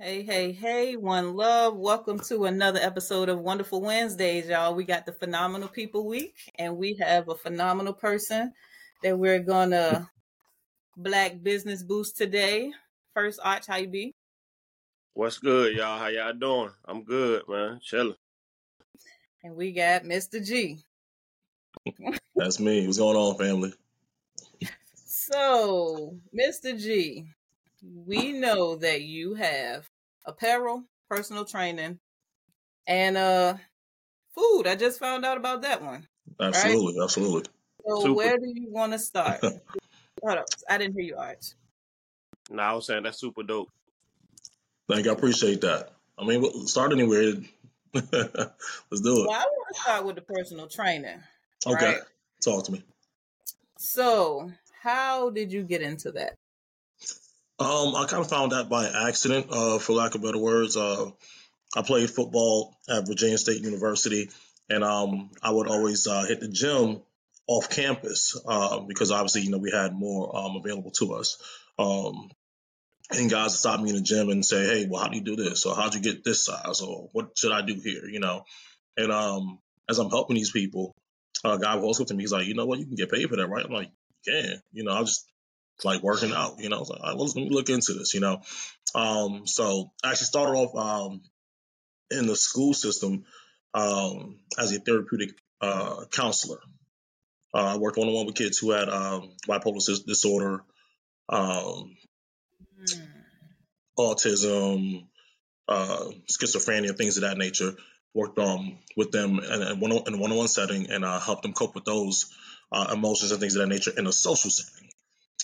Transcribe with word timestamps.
Hey, 0.00 0.24
hey, 0.24 0.50
hey, 0.50 0.96
one 0.96 1.36
love. 1.36 1.76
Welcome 1.76 2.18
to 2.24 2.46
another 2.46 2.80
episode 2.80 3.28
of 3.28 3.38
Wonderful 3.38 3.80
Wednesdays, 3.80 4.48
y'all. 4.48 4.74
We 4.74 4.82
got 4.82 5.06
the 5.06 5.12
Phenomenal 5.12 5.68
People 5.68 6.04
Week, 6.08 6.34
and 6.58 6.76
we 6.76 6.94
have 6.94 7.28
a 7.28 7.36
phenomenal 7.36 7.92
person 7.92 8.52
that 9.04 9.16
we're 9.16 9.38
gonna 9.38 10.10
Black 10.96 11.40
Business 11.44 11.84
Boost 11.84 12.16
today. 12.16 12.72
First, 13.14 13.38
Arch, 13.44 13.68
how 13.68 13.76
you 13.76 13.86
be? 13.86 14.16
What's 15.12 15.38
good, 15.38 15.76
y'all? 15.76 15.96
How 15.96 16.08
y'all 16.08 16.32
doing? 16.32 16.70
I'm 16.86 17.04
good, 17.04 17.44
man. 17.48 17.78
Chilling. 17.80 18.16
And 19.44 19.54
we 19.54 19.70
got 19.70 20.02
Mr. 20.02 20.44
G. 20.44 20.80
That's 22.34 22.58
me. 22.58 22.84
What's 22.84 22.98
going 22.98 23.16
on, 23.16 23.38
family? 23.38 23.72
So, 25.06 26.18
Mr. 26.38 26.78
G, 26.78 27.24
we 27.92 28.32
know 28.32 28.76
that 28.76 29.02
you 29.02 29.34
have 29.34 29.88
apparel, 30.26 30.84
personal 31.08 31.44
training, 31.44 31.98
and 32.86 33.16
uh 33.16 33.54
food. 34.34 34.66
I 34.66 34.76
just 34.76 34.98
found 34.98 35.24
out 35.24 35.36
about 35.36 35.62
that 35.62 35.82
one. 35.82 36.06
Absolutely, 36.40 36.98
right? 36.98 37.04
absolutely. 37.04 37.50
So 37.86 38.00
Super. 38.00 38.14
where 38.14 38.38
do 38.38 38.46
you 38.46 38.70
want 38.70 38.92
to 38.92 38.98
start? 38.98 39.40
Hold 40.22 40.38
up. 40.38 40.46
I 40.68 40.78
didn't 40.78 40.94
hear 40.94 41.04
you, 41.04 41.16
Arch. 41.16 41.52
No, 42.50 42.62
I 42.62 42.72
was 42.72 42.86
saying 42.86 43.02
that's 43.02 43.18
super 43.18 43.42
dope. 43.42 43.68
Thank 44.88 45.04
you. 45.04 45.10
I 45.10 45.14
appreciate 45.14 45.60
that. 45.62 45.92
I 46.18 46.24
mean, 46.24 46.66
start 46.66 46.92
anywhere. 46.92 47.34
Let's 47.94 48.10
do 48.10 49.22
it. 49.22 49.28
Well, 49.28 49.32
I 49.32 49.44
want 49.44 49.74
to 49.74 49.80
start 49.80 50.04
with 50.04 50.16
the 50.16 50.22
personal 50.22 50.66
training. 50.66 51.20
Okay. 51.66 51.86
Right? 51.86 52.00
Talk 52.42 52.64
to 52.64 52.72
me. 52.72 52.82
So, 53.78 54.50
how 54.82 55.30
did 55.30 55.52
you 55.52 55.62
get 55.62 55.82
into 55.82 56.12
that? 56.12 56.34
Um, 57.58 57.94
I 57.94 58.06
kind 58.08 58.22
of 58.22 58.28
found 58.28 58.52
that 58.52 58.68
by 58.68 58.86
accident, 59.08 59.46
uh, 59.50 59.78
for 59.78 59.92
lack 59.92 60.14
of 60.14 60.22
better 60.22 60.38
words. 60.38 60.76
Uh, 60.76 61.10
I 61.76 61.82
played 61.82 62.10
football 62.10 62.76
at 62.88 63.06
Virginia 63.06 63.38
State 63.38 63.62
University, 63.62 64.28
and 64.68 64.82
um, 64.82 65.30
I 65.42 65.50
would 65.50 65.68
always 65.68 66.06
uh, 66.06 66.24
hit 66.24 66.40
the 66.40 66.48
gym 66.48 67.00
off 67.46 67.70
campus 67.70 68.40
uh, 68.46 68.80
because 68.80 69.12
obviously, 69.12 69.42
you 69.42 69.50
know, 69.50 69.58
we 69.58 69.70
had 69.70 69.92
more 69.92 70.36
um, 70.36 70.56
available 70.56 70.90
to 70.92 71.14
us. 71.14 71.38
Um, 71.78 72.30
and 73.10 73.30
guys 73.30 73.50
would 73.50 73.58
stop 73.58 73.80
me 73.80 73.90
in 73.90 73.96
the 73.96 74.02
gym 74.02 74.30
and 74.30 74.44
say, 74.44 74.64
"Hey, 74.64 74.86
well, 74.88 75.02
how 75.02 75.08
do 75.08 75.16
you 75.16 75.24
do 75.24 75.36
this? 75.36 75.66
Or 75.66 75.76
how'd 75.76 75.94
you 75.94 76.00
get 76.00 76.24
this 76.24 76.44
size? 76.44 76.80
Or 76.80 77.08
what 77.12 77.36
should 77.36 77.52
I 77.52 77.62
do 77.62 77.74
here?" 77.74 78.06
You 78.08 78.18
know, 78.18 78.44
and 78.96 79.12
um, 79.12 79.58
as 79.88 79.98
I'm 79.98 80.10
helping 80.10 80.36
these 80.36 80.50
people, 80.50 80.94
a 81.44 81.58
guy 81.58 81.76
walks 81.76 82.00
up 82.00 82.06
to 82.08 82.14
me. 82.14 82.22
He's 82.22 82.32
like, 82.32 82.46
"You 82.46 82.54
know 82.54 82.66
what? 82.66 82.78
You 82.78 82.86
can 82.86 82.94
get 82.94 83.12
paid 83.12 83.28
for 83.28 83.36
that, 83.36 83.48
right?" 83.48 83.64
I'm 83.64 83.72
like, 83.72 83.90
"Yeah." 84.26 84.54
You 84.72 84.84
know, 84.84 84.92
I 84.92 85.00
just 85.02 85.26
like 85.82 86.02
working 86.02 86.32
out. 86.32 86.58
You 86.58 86.68
know, 86.68 86.76
I 86.76 86.80
was 86.80 86.90
like, 86.90 87.02
right, 87.02 87.16
well, 87.16 87.26
let 87.26 87.36
me 87.36 87.48
look 87.50 87.68
into 87.68 87.94
this. 87.94 88.14
You 88.14 88.20
know, 88.20 88.42
um, 88.94 89.46
so 89.46 89.92
I 90.04 90.10
actually 90.10 90.26
started 90.26 90.52
off 90.52 90.74
um, 90.76 91.22
in 92.10 92.26
the 92.26 92.36
school 92.36 92.74
system 92.74 93.24
um, 93.72 94.38
as 94.58 94.72
a 94.72 94.78
therapeutic 94.78 95.30
uh, 95.60 96.04
counselor. 96.12 96.58
Uh, 97.52 97.74
I 97.74 97.76
worked 97.78 97.96
one 97.96 98.08
on 98.08 98.14
one 98.14 98.26
with 98.26 98.34
kids 98.34 98.58
who 98.58 98.72
had 98.72 98.88
um, 98.88 99.30
bipolar 99.48 100.04
disorder, 100.06 100.64
um, 101.28 101.96
mm. 102.80 103.06
autism, 103.98 105.06
uh, 105.68 106.06
schizophrenia, 106.30 106.96
things 106.96 107.16
of 107.16 107.22
that 107.22 107.38
nature. 107.38 107.74
Worked 108.12 108.38
um, 108.38 108.78
with 108.96 109.10
them 109.10 109.40
in 109.40 109.62
a 109.62 109.74
one 109.74 109.92
on 109.92 110.38
one 110.38 110.48
setting 110.48 110.88
and 110.88 111.04
uh, 111.04 111.18
helped 111.18 111.42
them 111.42 111.52
cope 111.52 111.74
with 111.74 111.84
those 111.84 112.32
uh, 112.70 112.90
emotions 112.92 113.32
and 113.32 113.40
things 113.40 113.56
of 113.56 113.62
that 113.62 113.74
nature 113.74 113.92
in 113.96 114.06
a 114.06 114.12
social 114.12 114.50
setting. 114.50 114.88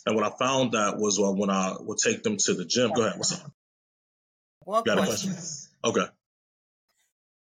And 0.06 0.16
what 0.16 0.24
I 0.24 0.36
found 0.38 0.72
that 0.72 0.96
was 0.96 1.18
uh, 1.18 1.30
when 1.32 1.50
I 1.50 1.74
would 1.78 1.98
take 1.98 2.22
them 2.22 2.36
to 2.38 2.54
the 2.54 2.64
gym. 2.64 2.92
Go 2.92 3.02
ahead. 3.02 3.18
What's 3.18 3.32
up? 3.32 3.50
One 4.64 4.82
Got 4.84 4.98
question. 4.98 5.32
question. 5.32 5.68
Okay. 5.84 6.06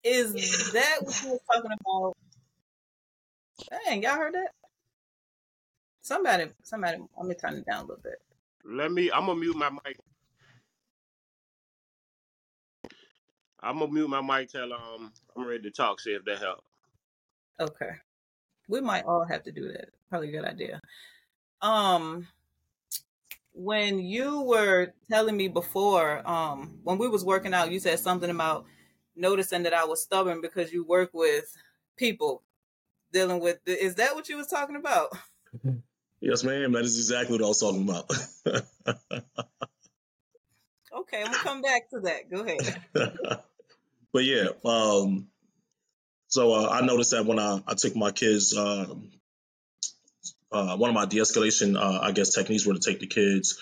Is 0.03 0.72
that 0.73 0.97
what 1.02 1.23
you 1.23 1.31
were 1.31 1.39
talking 1.53 1.72
about? 1.72 2.17
Dang, 3.85 4.03
y'all 4.03 4.16
heard 4.16 4.34
that? 4.34 4.51
Somebody, 6.01 6.45
somebody, 6.63 7.00
let 7.18 7.28
me 7.28 7.35
turn 7.35 7.56
it 7.56 7.66
down 7.66 7.79
a 7.79 7.88
little 7.88 8.01
bit. 8.01 8.22
Let 8.63 8.91
me. 8.91 9.12
I'm 9.12 9.25
gonna 9.25 9.39
mute 9.39 9.57
my 9.57 9.69
mic. 9.69 9.97
I'm 13.62 13.79
gonna 13.79 13.91
mute 13.91 14.07
my 14.07 14.22
mic 14.22 14.50
till 14.50 14.72
um 14.74 15.12
I'm 15.35 15.45
ready 15.45 15.63
to 15.63 15.72
talk. 15.72 16.00
See 16.00 16.12
if 16.12 16.24
that 16.25 16.39
helps. 16.39 16.63
Okay, 17.59 17.91
we 18.69 18.79
might 18.81 19.06
all 19.06 19.25
have 19.25 19.44
to 19.44 19.51
do 19.51 19.72
that. 19.74 19.89
Probably 20.09 20.29
a 20.29 20.31
good 20.31 20.45
idea. 20.45 20.79
Um, 21.62 22.28
when 23.57 24.00
you 24.00 24.41
were 24.44 24.94
telling 25.09 25.35
me 25.35 25.47
before, 25.47 26.22
um, 26.29 26.78
when 26.84 27.00
we 27.00 27.07
was 27.07 27.25
working 27.25 27.56
out, 27.56 27.72
you 27.72 27.79
said 27.79 28.00
something 28.00 28.29
about 28.29 28.66
noticing 29.16 29.63
that 29.63 29.73
I 29.73 29.85
was 29.85 30.01
stubborn 30.01 30.41
because 30.41 30.72
you 30.72 30.85
work 30.85 31.09
with 31.12 31.51
people 31.97 32.44
dealing 33.12 33.40
with. 33.40 33.57
The, 33.66 33.84
is 33.84 33.95
that 33.95 34.13
what 34.13 34.29
you 34.29 34.38
was 34.38 34.45
talking 34.47 34.75
about? 34.75 35.09
Yes, 36.22 36.44
ma'am. 36.44 36.72
That 36.73 36.85
is 36.85 36.97
exactly 36.97 37.38
what 37.38 37.45
I 37.45 37.47
was 37.47 37.59
talking 37.59 37.84
about. 37.84 38.12
okay, 40.94 41.22
I'm 41.22 41.31
gonna 41.31 41.38
come 41.38 41.62
back 41.63 41.89
to 41.89 42.00
that. 42.01 42.29
Go 42.29 42.41
ahead. 42.41 42.81
but 44.13 44.24
yeah, 44.24 44.50
um, 44.66 45.29
so 46.28 46.53
uh, 46.53 46.69
I 46.69 46.85
noticed 46.85 47.12
that 47.12 47.25
when 47.25 47.39
I, 47.39 47.59
I 47.68 47.74
took 47.74 47.95
my 47.95 48.12
kids, 48.12 48.56
um, 48.56 49.09
uh, 50.52 50.78
one 50.78 50.90
of 50.90 50.94
my 50.94 51.06
de-escalation, 51.06 51.78
uh, 51.78 52.00
I 52.02 52.12
guess, 52.12 52.34
techniques 52.34 52.66
were 52.66 52.74
to 52.74 52.80
take 52.80 53.00
the 53.00 53.08
kids 53.08 53.58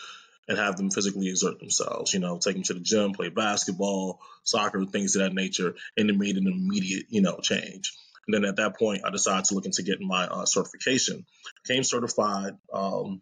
and 0.48 0.58
have 0.58 0.78
them 0.78 0.92
physically 0.92 1.30
exert 1.30 1.60
themselves. 1.60 2.14
You 2.14 2.20
know, 2.20 2.38
take 2.38 2.56
them 2.56 2.64
to 2.64 2.74
the 2.76 2.80
gym, 2.80 3.14
play 3.14 3.30
basketball, 3.30 4.20
soccer, 4.44 4.86
things 4.86 5.16
of 5.16 5.24
that 5.24 5.34
nature, 5.34 5.76
and 5.98 6.10
it 6.10 6.18
made 6.18 6.38
an 6.38 6.48
immediate, 6.48 7.08
you 7.10 7.22
know, 7.22 7.40
change. 7.42 7.94
And 8.28 8.34
then 8.34 8.46
at 8.46 8.58
that 8.58 8.78
point, 8.78 9.02
I 9.06 9.12
decided 9.12 9.46
to 9.46 9.56
look 9.56 9.66
into 9.66 9.84
getting 9.84 10.08
my 10.08 10.26
uh, 10.26 10.46
certification. 10.46 11.26
Came 11.68 11.84
certified, 11.84 12.54
um, 12.74 13.22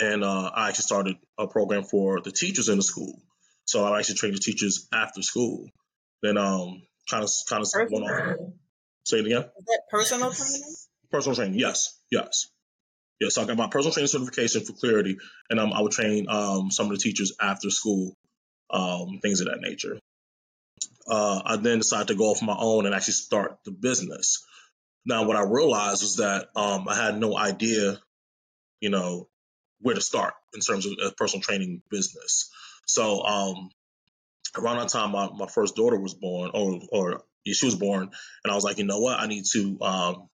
and 0.00 0.24
uh, 0.24 0.50
I 0.54 0.68
actually 0.68 0.82
started 0.82 1.16
a 1.38 1.46
program 1.46 1.84
for 1.84 2.20
the 2.20 2.32
teachers 2.32 2.68
in 2.68 2.76
the 2.76 2.82
school. 2.82 3.20
So 3.64 3.84
I 3.84 3.98
actually 3.98 4.16
trained 4.16 4.36
the 4.36 4.40
teachers 4.40 4.88
after 4.92 5.22
school. 5.22 5.68
Then 6.22 6.36
um, 6.36 6.82
kind 7.10 7.24
of 7.24 7.30
kind 7.48 7.62
of 7.62 7.68
went 7.90 8.04
off. 8.04 8.36
Say 9.04 9.18
it 9.18 9.26
again. 9.26 9.42
Is 9.42 9.64
that 9.66 9.82
personal 9.90 10.32
training? 10.32 10.74
Personal 11.10 11.36
training, 11.36 11.58
yes, 11.58 11.98
yes. 12.10 12.48
Yeah, 13.22 13.30
so 13.30 13.42
I 13.42 13.46
got 13.46 13.56
my 13.56 13.68
personal 13.68 13.92
training 13.92 14.08
certification 14.08 14.64
for 14.64 14.72
clarity, 14.72 15.18
and 15.50 15.60
um, 15.60 15.72
I 15.72 15.80
would 15.80 15.92
train 15.92 16.26
um, 16.28 16.70
some 16.70 16.86
of 16.86 16.92
the 16.92 16.98
teachers 16.98 17.34
after 17.40 17.70
school, 17.70 18.14
um, 18.70 19.20
things 19.22 19.40
of 19.40 19.46
that 19.48 19.60
nature 19.60 19.98
uh, 21.08 21.42
I 21.44 21.56
then 21.56 21.78
decided 21.78 22.08
to 22.08 22.14
go 22.14 22.26
off 22.26 22.42
my 22.42 22.56
own 22.58 22.86
and 22.86 22.94
actually 22.94 23.14
start 23.14 23.58
the 23.64 23.70
business. 23.70 24.44
Now, 25.04 25.24
what 25.24 25.36
I 25.36 25.42
realized 25.42 26.02
was 26.02 26.16
that 26.16 26.48
um, 26.54 26.86
I 26.88 26.94
had 26.94 27.18
no 27.18 27.36
idea, 27.36 27.98
you 28.80 28.90
know, 28.90 29.28
where 29.80 29.94
to 29.94 30.00
start 30.00 30.34
in 30.54 30.60
terms 30.60 30.86
of 30.86 30.92
a 31.04 31.10
personal 31.12 31.42
training 31.42 31.82
business. 31.90 32.50
So 32.86 33.22
um, 33.22 33.70
around 34.56 34.78
that 34.78 34.90
time, 34.90 35.12
my, 35.12 35.28
my 35.36 35.46
first 35.46 35.74
daughter 35.74 35.98
was 35.98 36.14
born, 36.14 36.50
or 36.54 36.80
or 36.92 37.22
she 37.46 37.66
was 37.66 37.74
born, 37.74 38.02
and 38.44 38.52
I 38.52 38.54
was 38.54 38.64
like, 38.64 38.78
you 38.78 38.84
know 38.84 39.00
what, 39.00 39.18
I 39.18 39.26
need 39.26 39.44
to 39.52 39.78
um, 39.80 40.28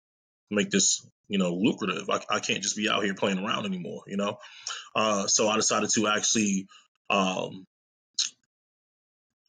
make 0.51 0.71
this, 0.71 1.07
you 1.29 1.39
know, 1.39 1.55
lucrative. 1.55 2.09
I, 2.11 2.21
I 2.31 2.41
can't 2.41 2.63
just 2.63 2.77
be 2.77 2.89
out 2.89 3.05
here 3.05 3.15
playing 3.15 3.39
around 3.39 3.67
anymore, 3.67 4.03
you 4.07 4.17
know. 4.17 4.39
Uh, 4.95 5.27
so 5.27 5.49
I 5.49 5.57
decided 5.57 5.91
to 5.95 6.09
actually 6.09 6.67
um, 7.11 7.67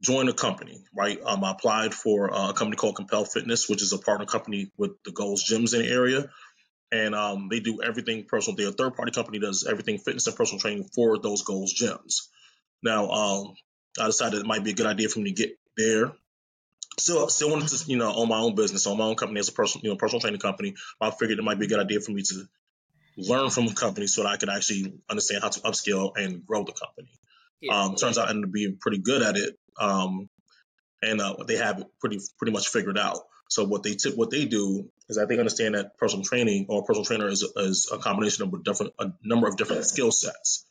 join 0.02 0.30
a 0.30 0.34
company, 0.34 0.84
right? 0.96 1.20
Um, 1.24 1.44
I 1.44 1.52
applied 1.52 1.94
for 1.94 2.28
a 2.28 2.54
company 2.54 2.76
called 2.76 2.96
Compel 2.96 3.26
Fitness, 3.26 3.68
which 3.70 3.82
is 3.82 3.94
a 3.94 3.98
partner 3.98 4.26
company 4.26 4.72
with 4.78 4.92
the 5.04 5.12
Gold's 5.12 5.50
Gyms 5.50 5.74
in 5.74 5.82
the 5.82 5.92
area. 5.92 6.30
And 6.92 7.14
um, 7.14 7.50
they 7.50 7.60
do 7.60 7.82
everything 7.84 8.26
personal. 8.26 8.58
They're 8.58 8.70
a 8.70 8.72
third 8.72 8.96
party 8.96 9.12
company 9.12 9.40
does 9.40 9.68
everything 9.70 10.00
fitness 10.00 10.26
and 10.28 10.36
personal 10.36 10.60
training 10.60 10.90
for 10.96 11.20
those 11.20 11.44
Gold's 11.44 11.80
Gyms. 11.80 12.28
Now, 12.82 13.10
um, 13.10 13.54
I 14.00 14.08
decided 14.08 14.40
it 14.40 14.46
might 14.46 14.64
be 14.64 14.72
a 14.72 14.76
good 14.76 14.88
idea 14.88 15.10
for 15.10 15.20
me 15.20 15.32
to 15.32 15.36
get 15.36 15.60
there. 15.78 16.14
Still, 17.00 17.30
still 17.30 17.50
wanted 17.50 17.70
to, 17.70 17.84
you 17.88 17.98
know, 17.98 18.14
own 18.14 18.28
my 18.30 18.40
own 18.40 18.56
business, 18.56 18.86
own 18.88 18.98
my 18.98 19.06
own 19.06 19.16
company 19.16 19.40
as 19.40 19.50
a 19.50 19.54
personal, 19.54 19.84
you 19.84 19.90
know, 19.90 19.98
personal 19.98 20.22
training 20.22 20.40
company. 20.40 20.76
I 21.00 21.12
figured 21.12 21.40
it 21.40 21.44
might 21.44 21.60
be 21.60 21.66
a 21.66 21.70
good 21.70 21.80
idea 21.80 22.02
for 22.02 22.12
me 22.12 22.24
to 22.24 22.44
learn 23.18 23.50
from 23.50 23.68
a 23.68 23.74
company 23.74 24.08
so 24.08 24.24
that 24.24 24.30
I 24.30 24.38
could 24.38 24.50
actually 24.50 24.94
understand 25.10 25.44
how 25.44 25.50
to 25.50 25.60
upscale 25.62 26.12
and 26.16 26.46
grow 26.46 26.64
the 26.64 26.74
company. 26.74 27.10
Yeah. 27.62 27.74
Um, 27.74 27.96
turns 27.96 28.18
out 28.18 28.28
I 28.28 28.32
ended 28.32 28.46
up 28.46 28.52
being 28.54 28.78
pretty 28.80 29.00
good 29.00 29.22
at 29.22 29.36
it 29.36 29.58
um, 29.80 30.30
and 31.02 31.22
uh, 31.22 31.36
they 31.48 31.58
have 31.58 31.80
it 31.80 31.88
pretty 32.00 32.20
pretty 32.38 32.52
much 32.52 32.68
figured 32.68 32.98
out. 32.98 33.20
So 33.50 33.66
what 33.66 33.84
they 33.84 33.96
t- 33.96 34.14
what 34.14 34.30
they 34.30 34.46
do 34.46 34.90
is 35.08 35.18
that 35.18 35.28
they 35.28 35.38
understand 35.40 35.76
that 35.76 35.98
personal 35.98 36.24
training 36.24 36.68
or 36.70 36.84
personal 36.84 37.06
trainer 37.06 37.28
is, 37.28 37.42
is 37.56 37.90
a 37.92 37.98
combination 37.98 38.44
of 38.44 38.54
a 38.54 38.62
different 38.62 38.94
a 39.00 39.12
number 39.24 39.48
of 39.48 39.58
different 39.58 39.86
skill 39.86 40.12
sets. 40.12 40.66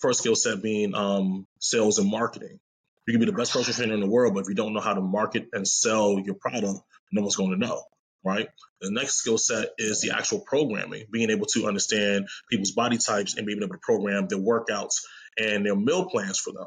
First 0.00 0.20
skill 0.20 0.34
set 0.34 0.62
being 0.62 0.94
um, 0.94 1.46
sales 1.58 1.98
and 1.98 2.10
marketing. 2.10 2.60
You 3.06 3.12
can 3.12 3.20
be 3.20 3.26
the 3.26 3.36
best 3.36 3.52
personal 3.52 3.74
trainer 3.74 3.94
in 3.94 4.00
the 4.00 4.08
world, 4.08 4.34
but 4.34 4.40
if 4.40 4.48
you 4.48 4.54
don't 4.54 4.72
know 4.72 4.80
how 4.80 4.94
to 4.94 5.00
market 5.00 5.48
and 5.52 5.66
sell 5.68 6.18
your 6.18 6.34
product, 6.34 6.80
no 7.12 7.22
one's 7.22 7.36
going 7.36 7.50
to 7.50 7.66
know, 7.66 7.82
right? 8.24 8.48
The 8.80 8.90
next 8.90 9.16
skill 9.16 9.38
set 9.38 9.68
is 9.78 10.00
the 10.00 10.16
actual 10.16 10.40
programming, 10.40 11.06
being 11.10 11.30
able 11.30 11.46
to 11.54 11.66
understand 11.66 12.28
people's 12.50 12.72
body 12.72 12.98
types 12.98 13.36
and 13.36 13.46
being 13.46 13.58
able 13.58 13.74
to 13.74 13.78
program 13.82 14.26
their 14.28 14.38
workouts 14.38 15.02
and 15.38 15.66
their 15.66 15.76
meal 15.76 16.06
plans 16.06 16.38
for 16.38 16.52
them 16.52 16.66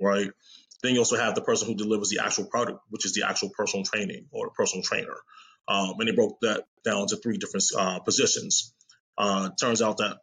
right? 0.00 0.30
Then 0.82 0.94
you 0.94 1.00
also 1.00 1.16
have 1.16 1.34
the 1.34 1.42
person 1.42 1.68
who 1.68 1.74
delivers 1.74 2.08
the 2.08 2.24
actual 2.24 2.46
product, 2.46 2.80
which 2.88 3.04
is 3.04 3.12
the 3.12 3.26
actual 3.28 3.50
personal 3.50 3.84
training 3.84 4.26
or 4.32 4.50
personal 4.50 4.82
trainer. 4.82 5.16
Um, 5.68 5.94
and 5.98 6.08
they 6.08 6.12
broke 6.14 6.40
that 6.40 6.64
down 6.84 7.06
to 7.08 7.16
three 7.16 7.36
different 7.36 7.64
uh, 7.78 7.98
positions. 8.00 8.74
Uh, 9.18 9.50
turns 9.60 9.82
out 9.82 9.98
that 9.98 10.18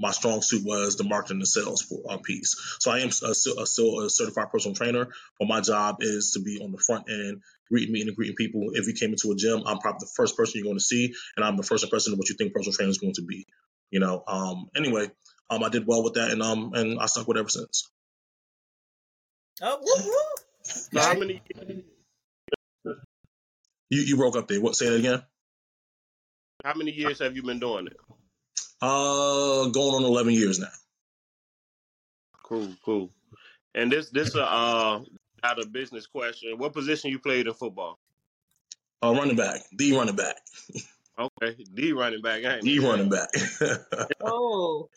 my 0.00 0.10
strong 0.12 0.42
suit 0.42 0.64
was 0.64 0.96
the 0.96 1.04
marketing 1.04 1.38
and 1.38 1.48
sales 1.48 1.92
uh, 2.08 2.18
piece. 2.18 2.56
So 2.80 2.90
I 2.90 3.00
am 3.00 3.08
a, 3.08 3.30
a, 3.30 3.66
still 3.66 4.00
a 4.00 4.10
certified 4.10 4.50
personal 4.50 4.74
trainer, 4.74 5.08
but 5.38 5.48
my 5.48 5.60
job 5.60 5.96
is 6.00 6.32
to 6.32 6.40
be 6.40 6.60
on 6.62 6.70
the 6.70 6.78
front 6.78 7.10
end, 7.10 7.42
greeting, 7.68 7.92
meeting, 7.92 8.08
and 8.08 8.16
greeting 8.16 8.36
people. 8.36 8.70
If 8.74 8.86
you 8.86 8.94
came 8.94 9.10
into 9.10 9.32
a 9.32 9.36
gym, 9.36 9.62
I'm 9.66 9.78
probably 9.78 10.00
the 10.00 10.12
first 10.14 10.36
person 10.36 10.58
you're 10.58 10.68
going 10.68 10.78
to 10.78 10.84
see, 10.84 11.14
and 11.36 11.44
I'm 11.44 11.56
the 11.56 11.62
first 11.62 11.84
impression 11.84 12.12
of 12.12 12.18
what 12.18 12.28
you 12.28 12.36
think 12.36 12.52
personal 12.52 12.74
training 12.74 12.90
is 12.90 12.98
going 12.98 13.14
to 13.14 13.22
be. 13.22 13.46
You 13.90 14.00
know. 14.00 14.22
Um, 14.26 14.68
anyway, 14.76 15.10
um, 15.50 15.64
I 15.64 15.68
did 15.68 15.86
well 15.86 16.04
with 16.04 16.14
that, 16.14 16.30
and 16.30 16.42
um, 16.42 16.72
and 16.74 17.00
I 17.00 17.06
stuck 17.06 17.26
with 17.26 17.36
it 17.36 17.40
ever 17.40 17.48
since. 17.48 17.90
Oh, 19.60 19.78
woo, 19.80 20.10
woo. 20.10 21.00
How 21.00 21.14
many? 21.14 21.42
You 23.90 24.02
you 24.02 24.16
broke 24.18 24.36
up 24.36 24.48
there. 24.48 24.60
What? 24.60 24.76
Say 24.76 24.90
that 24.90 24.96
again. 24.96 25.22
How 26.62 26.74
many 26.74 26.90
years 26.90 27.20
have 27.20 27.34
you 27.34 27.42
been 27.42 27.58
doing 27.58 27.86
it? 27.86 27.96
Uh, 28.80 29.68
going 29.68 29.94
on 29.96 30.04
11 30.04 30.32
years 30.32 30.58
now. 30.58 30.68
Cool, 32.42 32.68
cool. 32.84 33.10
And 33.74 33.92
this 33.92 34.08
this 34.10 34.34
uh, 34.34 34.42
uh 34.42 35.00
out 35.44 35.58
of 35.58 35.72
business 35.72 36.06
question. 36.06 36.56
What 36.58 36.72
position 36.72 37.10
you 37.10 37.18
played 37.18 37.46
in 37.46 37.54
football? 37.54 37.98
Uh, 39.02 39.12
running 39.14 39.36
back, 39.36 39.60
the 39.76 39.92
running 39.92 40.16
back, 40.16 40.36
Okay, 41.18 41.56
D 41.74 41.92
running 41.92 42.22
back. 42.22 42.42
Ain't 42.44 42.62
the 42.62 42.78
running 42.78 43.08
back. 43.08 43.28
Oh, 44.22 44.88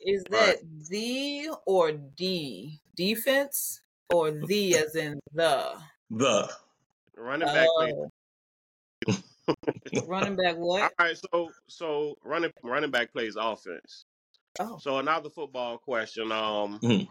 is 0.00 0.24
that 0.30 0.56
the 0.90 1.50
or 1.66 1.92
D 1.92 2.80
defense 2.96 3.80
or 4.12 4.30
the 4.30 4.76
as 4.76 4.94
in 4.96 5.18
the? 5.32 5.72
the 6.10 6.48
Running 7.16 7.48
back. 7.48 7.68
plays- 7.76 7.94
Oh. 7.96 8.10
Running 10.06 10.36
back 10.36 10.54
All 10.56 10.66
what? 10.66 10.92
right, 10.98 11.16
so 11.16 11.50
so 11.68 12.14
running 12.24 12.52
running 12.62 12.90
back 12.90 13.12
plays 13.12 13.36
offense. 13.36 14.04
Oh, 14.60 14.78
So 14.78 14.98
another 14.98 15.30
football 15.30 15.78
question. 15.78 16.32
Um, 16.32 16.80
Mhm. 16.80 17.08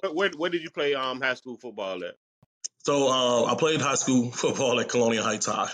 where, 0.00 0.12
where 0.12 0.30
where 0.36 0.50
did 0.50 0.62
you 0.62 0.70
play 0.70 0.94
um 0.94 1.20
high 1.20 1.34
school 1.34 1.56
football 1.56 2.02
at? 2.04 2.14
so 2.82 3.08
uh, 3.08 3.44
I 3.44 3.54
played 3.56 3.80
high 3.80 3.94
school 3.96 4.30
football 4.42 4.80
at 4.80 4.88
Colonial 4.88 5.22
Heights 5.24 5.46
High. 5.46 5.70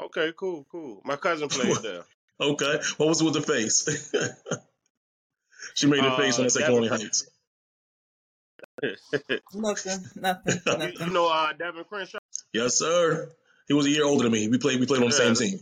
Okay, 0.00 0.32
cool, 0.36 0.64
cool. 0.70 1.02
My 1.04 1.16
cousin 1.16 1.48
played 1.48 1.76
there. 1.82 2.04
Okay, 2.40 2.78
what 2.98 3.08
was 3.08 3.22
with 3.22 3.34
the 3.34 3.42
face? 3.42 3.88
she 5.74 5.86
made 5.88 6.04
a 6.04 6.16
face 6.16 6.38
when 6.38 6.44
I 6.44 6.46
Uh, 6.46 6.50
said 6.50 6.60
Devin- 6.60 6.74
Colonial 6.76 6.96
Heights. 6.98 7.28
nothing, 9.54 10.00
nothing, 10.16 10.60
you, 10.66 10.72
you 10.86 10.96
nothing. 10.98 11.12
know 11.12 11.28
uh 11.28 11.52
Devin 11.52 11.84
Crenshaw? 11.84 12.18
Yes, 12.52 12.78
sir. 12.78 13.30
He 13.68 13.74
was 13.74 13.86
a 13.86 13.90
year 13.90 14.04
older 14.04 14.24
than 14.24 14.32
me. 14.32 14.48
We 14.48 14.58
played. 14.58 14.80
We 14.80 14.86
played 14.86 15.02
on 15.02 15.10
the 15.10 15.16
Yeah. 15.16 15.34
same 15.34 15.34
team. 15.34 15.60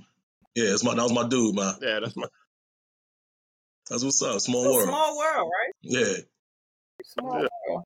Yeah, 0.55 0.73
it's 0.73 0.85
my, 0.85 0.95
that 0.95 1.03
was 1.03 1.13
my 1.13 1.29
dude, 1.29 1.55
man. 1.55 1.75
Yeah, 1.83 2.01
that's 2.01 2.17
my 2.17 2.27
That's 3.91 4.03
what's 4.03 4.23
up. 4.23 4.41
Small 4.41 4.65
It's 4.65 4.75
world. 4.75 4.89
small 4.89 5.19
world, 5.19 5.51
right? 5.53 5.73
Yeah. 5.83 6.17
Small 7.05 7.41
Yeah. 7.43 7.49
world. 7.69 7.85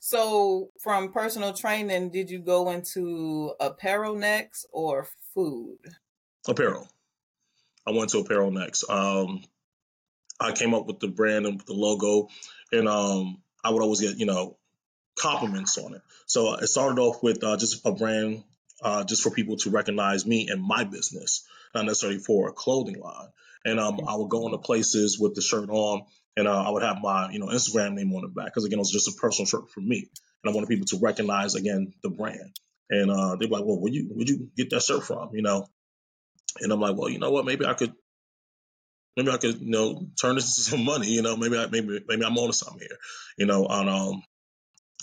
So, 0.00 0.68
from 0.82 1.12
personal 1.12 1.54
training, 1.54 2.10
did 2.10 2.28
you 2.28 2.38
go 2.40 2.70
into 2.70 3.54
apparel 3.58 4.14
next 4.16 4.66
or 4.70 5.08
food? 5.34 5.78
apparel. 6.46 6.86
I 7.86 7.92
went 7.92 8.10
to 8.10 8.18
apparel 8.18 8.50
next. 8.50 8.84
Um, 8.90 9.42
I 10.38 10.52
came 10.52 10.74
up 10.74 10.86
with 10.86 11.00
the 11.00 11.08
brand 11.08 11.46
and 11.46 11.58
the 11.60 11.72
logo, 11.72 12.28
and 12.70 12.86
um, 12.86 13.42
I 13.64 13.70
would 13.70 13.82
always 13.82 14.00
get 14.02 14.18
you 14.18 14.26
know 14.26 14.58
compliments 15.18 15.78
on 15.78 15.94
it. 15.94 16.02
So 16.26 16.54
it 16.54 16.66
started 16.66 17.00
off 17.00 17.22
with 17.22 17.42
uh, 17.42 17.56
just 17.56 17.86
a 17.86 17.92
brand, 17.92 18.44
uh, 18.84 19.04
just 19.04 19.22
for 19.22 19.30
people 19.30 19.56
to 19.58 19.70
recognize 19.70 20.26
me 20.26 20.48
and 20.48 20.62
my 20.62 20.84
business, 20.84 21.44
not 21.74 21.86
necessarily 21.86 22.18
for 22.18 22.48
a 22.48 22.52
clothing 22.52 23.00
line. 23.00 23.28
And 23.64 23.80
um, 23.80 24.00
I 24.06 24.14
would 24.16 24.28
go 24.28 24.46
into 24.46 24.58
places 24.58 25.18
with 25.18 25.34
the 25.34 25.40
shirt 25.40 25.70
on, 25.70 26.02
and 26.36 26.46
uh, 26.46 26.62
I 26.62 26.70
would 26.70 26.82
have 26.82 26.98
my 27.00 27.30
you 27.32 27.38
know 27.38 27.46
Instagram 27.46 27.94
name 27.94 28.12
on 28.12 28.22
the 28.22 28.28
back 28.28 28.46
because 28.46 28.64
again 28.64 28.78
it 28.78 28.82
was 28.82 28.92
just 28.92 29.08
a 29.08 29.20
personal 29.20 29.46
shirt 29.46 29.70
for 29.70 29.80
me, 29.80 30.08
and 30.42 30.52
I 30.52 30.54
wanted 30.54 30.68
people 30.68 30.86
to 30.86 30.98
recognize 31.00 31.54
again 31.54 31.94
the 32.02 32.10
brand. 32.10 32.52
And 32.90 33.10
uh, 33.10 33.36
they'd 33.36 33.46
be 33.46 33.54
like, 33.54 33.64
"Well, 33.64 33.80
where 33.80 33.90
you 33.90 34.10
where'd 34.12 34.28
you 34.28 34.50
get 34.54 34.70
that 34.70 34.82
shirt 34.82 35.04
from?" 35.04 35.30
You 35.32 35.40
know, 35.40 35.66
and 36.60 36.72
I'm 36.72 36.80
like, 36.80 36.96
well, 36.96 37.08
you 37.08 37.18
know 37.18 37.30
what? 37.30 37.44
Maybe 37.44 37.66
I 37.66 37.74
could, 37.74 37.92
maybe 39.16 39.30
I 39.30 39.38
could, 39.38 39.60
you 39.60 39.70
know, 39.70 40.06
turn 40.20 40.36
this 40.36 40.58
into 40.58 40.70
some 40.70 40.84
money. 40.84 41.08
You 41.08 41.22
know, 41.22 41.36
maybe 41.36 41.56
I, 41.56 41.66
maybe 41.66 42.00
maybe 42.06 42.24
I'm 42.24 42.36
on 42.36 42.48
to 42.48 42.52
something 42.52 42.80
here. 42.80 42.98
You 43.38 43.46
know, 43.46 43.66
and 43.66 43.88
um, 43.88 44.22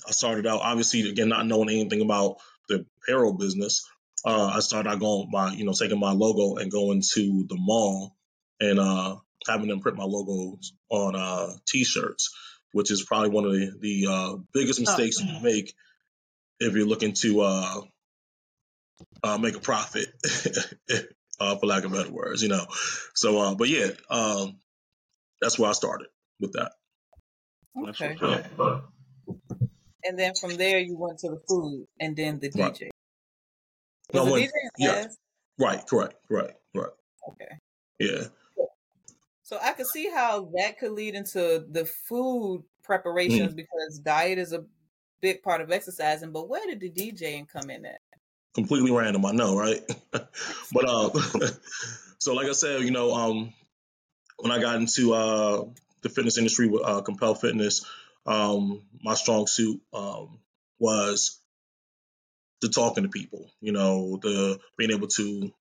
I 0.08 0.12
started 0.12 0.48
out 0.48 0.62
obviously 0.62 1.10
again 1.10 1.30
not 1.30 1.46
knowing 1.46 1.70
anything 1.70 2.02
about 2.02 2.38
the 2.72 2.86
apparel 3.04 3.34
business. 3.34 3.88
Uh, 4.26 4.52
I 4.56 4.60
started 4.60 4.90
out 4.90 5.00
going 5.00 5.30
my, 5.32 5.52
you 5.54 5.66
know, 5.66 5.74
taking 5.74 6.00
my 6.00 6.12
logo 6.12 6.58
and 6.58 6.72
going 6.72 7.02
to 7.14 7.46
the 7.48 7.58
mall 7.58 8.16
and 8.60 8.80
uh, 8.80 9.16
having 9.48 9.68
them 9.68 9.80
print 9.80 9.98
my 9.98 10.04
logos 10.04 10.74
on 10.90 11.16
uh, 11.16 11.54
t-shirts, 11.68 12.32
which 12.72 12.92
is 12.92 13.04
probably 13.04 13.30
one 13.30 13.46
of 13.46 13.54
the, 13.54 13.74
the 13.80 14.08
uh, 14.10 14.36
biggest 14.54 14.80
mistakes 14.80 15.20
you 15.20 15.28
can 15.28 15.44
make 15.44 15.74
if 16.60 16.74
you're 16.74 16.86
looking 16.86 17.14
to 17.14 17.42
uh, 17.42 17.82
uh, 19.24 19.38
make 19.40 19.56
a 19.56 19.60
profit, 19.60 20.08
uh, 21.40 21.56
for 21.56 21.66
lack 21.66 21.84
of 21.84 21.92
better 21.92 22.12
words, 22.12 22.44
you 22.44 22.50
know. 22.50 22.66
So, 23.16 23.40
uh, 23.40 23.56
but 23.56 23.68
yeah, 23.68 23.90
um, 24.10 24.60
that's 25.42 25.58
where 25.58 25.70
I 25.70 25.74
started 25.74 26.08
with 26.40 26.54
that. 26.54 26.74
That's 27.76 28.02
Okay. 28.02 29.58
And 30.04 30.18
then 30.18 30.34
from 30.40 30.56
there, 30.58 30.80
you 30.80 30.98
went 30.98 31.20
to 31.20 31.30
the 31.30 31.42
food 31.48 31.88
and 32.00 32.16
then 32.16 32.40
the 32.40 32.50
Right. 32.56 32.74
DJ. 32.74 32.90
No, 34.14 34.22
Was 34.24 34.26
the 34.26 34.32
when- 34.32 34.42
DJ 34.44 34.52
yeah. 34.78 35.08
Right, 35.60 35.86
correct, 35.88 36.16
right, 36.30 36.56
right. 36.74 36.90
Okay. 37.30 37.58
Yeah, 38.00 38.28
So 39.44 39.60
I 39.62 39.74
could 39.74 39.86
see 39.88 40.10
how 40.10 40.46
that 40.58 40.80
could 40.80 40.92
lead 40.94 41.14
into 41.14 41.66
the 41.70 41.86
food 41.86 42.62
Mm. 42.62 42.84
preparations 42.84 43.54
because 43.54 44.00
diet 44.00 44.40
is 44.40 44.54
a 44.54 44.66
big 45.22 45.44
part 45.44 45.62
of 45.62 45.72
exercising. 45.72 46.32
But 46.32 46.48
where 46.50 46.66
did 46.66 46.80
the 46.80 46.90
DJing 46.90 47.48
come 47.48 47.70
in 47.70 47.86
at? 47.86 48.00
completely 48.54 48.92
random, 48.92 49.26
I 49.26 49.32
know, 49.32 49.56
right? 49.58 49.82
but 50.12 50.86
uh, 50.86 51.10
so 52.20 52.34
like 52.34 52.48
I 52.48 52.52
said, 52.52 52.82
you 52.82 52.92
know, 52.92 53.14
um, 53.14 53.54
when 54.40 54.52
I 54.52 54.60
got 54.60 54.76
into 54.78 55.14
uh 55.14 55.66
the 56.02 56.10
fitness 56.10 56.38
industry 56.38 56.68
with 56.68 56.82
uh, 56.84 57.02
Compel 57.02 57.36
Fitness, 57.36 57.86
um, 58.26 58.82
my 59.02 59.14
strong 59.14 59.48
suit 59.48 59.82
um 59.94 60.40
was 60.80 61.40
the 62.62 62.70
talking 62.70 63.04
to 63.04 63.10
people, 63.10 63.50
you 63.60 63.72
know, 63.72 64.20
the 64.22 64.60
being 64.78 64.92
able 64.92 65.08
to 65.08 65.52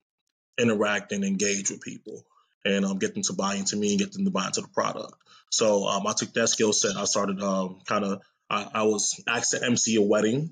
interact 0.57 1.11
and 1.11 1.23
engage 1.23 1.69
with 1.69 1.81
people 1.81 2.25
and 2.63 2.85
um, 2.85 2.99
get 2.99 3.13
them 3.13 3.23
to 3.23 3.33
buy 3.33 3.55
into 3.55 3.75
me 3.75 3.91
and 3.91 3.99
get 3.99 4.11
them 4.13 4.25
to 4.25 4.31
buy 4.31 4.45
into 4.45 4.61
the 4.61 4.67
product. 4.67 5.13
So 5.49 5.87
um, 5.87 6.05
I 6.05 6.13
took 6.13 6.33
that 6.33 6.47
skill 6.47 6.73
set. 6.73 6.95
I 6.95 7.05
started 7.05 7.41
um, 7.41 7.81
kind 7.85 8.05
of, 8.05 8.21
I, 8.49 8.67
I 8.73 8.83
was 8.83 9.21
asked 9.27 9.51
to 9.51 9.65
MC 9.65 9.95
a 9.95 10.01
wedding. 10.01 10.51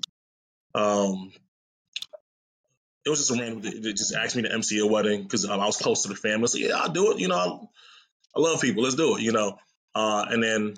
Um, 0.74 1.32
it 3.06 3.10
was 3.10 3.20
just 3.20 3.30
a 3.30 3.42
random, 3.42 3.62
they 3.62 3.92
just 3.92 4.14
asked 4.14 4.36
me 4.36 4.42
to 4.42 4.52
MC 4.52 4.78
a 4.80 4.86
wedding 4.86 5.22
because 5.22 5.48
I 5.48 5.56
was 5.56 5.76
close 5.76 6.02
to 6.02 6.08
the 6.08 6.16
family. 6.16 6.48
So 6.48 6.58
yeah, 6.58 6.76
I'll 6.76 6.90
do 6.90 7.12
it. 7.12 7.18
You 7.18 7.28
know, 7.28 7.36
I, 7.36 8.38
I 8.38 8.40
love 8.40 8.60
people. 8.60 8.82
Let's 8.82 8.96
do 8.96 9.16
it, 9.16 9.22
you 9.22 9.32
know. 9.32 9.58
Uh, 9.94 10.26
and 10.28 10.42
then 10.42 10.74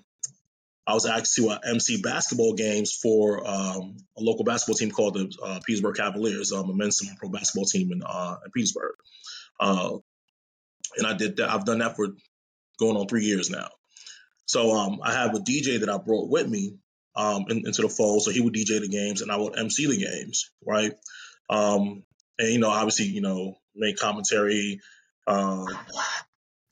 I 0.87 0.95
was 0.95 1.07
asked 1.07 1.37
to 1.37 1.51
uh, 1.51 1.59
MC 1.65 2.03
basketball 2.03 2.55
games 2.55 2.93
for 2.93 3.47
um, 3.47 3.97
a 4.19 4.21
local 4.21 4.45
basketball 4.45 4.77
team 4.77 4.91
called 4.91 5.15
the 5.15 5.33
uh, 5.43 5.61
Petersburg 5.65 5.97
Cavaliers, 5.97 6.53
um, 6.53 6.71
a 6.71 6.75
men's 6.75 6.99
semi-pro 6.99 7.29
basketball 7.29 7.67
team 7.67 7.93
in, 7.93 8.03
uh, 8.05 8.37
in 8.45 8.51
Petersburg. 8.51 8.95
Uh, 9.61 9.99
and 10.97 11.07
I 11.07 11.15
did 11.15 11.37
that. 11.37 11.51
I've 11.51 11.65
done 11.65 11.79
that 11.79 11.95
for 11.97 12.09
going 12.79 12.97
on 12.97 13.07
three 13.07 13.25
years 13.25 13.49
now. 13.49 13.69
So 14.47 14.73
um, 14.73 15.01
I 15.03 15.13
have 15.13 15.35
a 15.35 15.39
DJ 15.39 15.81
that 15.81 15.89
I 15.89 15.99
brought 15.99 16.29
with 16.29 16.49
me 16.49 16.77
um, 17.15 17.45
in, 17.49 17.59
into 17.59 17.83
the 17.83 17.89
fold. 17.89 18.23
So 18.23 18.33
he 18.33 18.41
would 18.41 18.55
DJ 18.55 18.81
the 18.81 18.89
games, 18.89 19.23
and 19.23 19.31
I 19.31 19.37
would 19.37 19.59
MC 19.59 19.87
the 19.87 20.05
games, 20.05 20.51
right? 20.67 20.93
Um, 21.49 22.03
and 22.39 22.53
you 22.53 22.59
know, 22.59 22.71
obviously, 22.71 23.07
you 23.07 23.21
know, 23.21 23.57
make 23.75 23.99
commentary, 23.99 24.81
uh, 25.27 25.67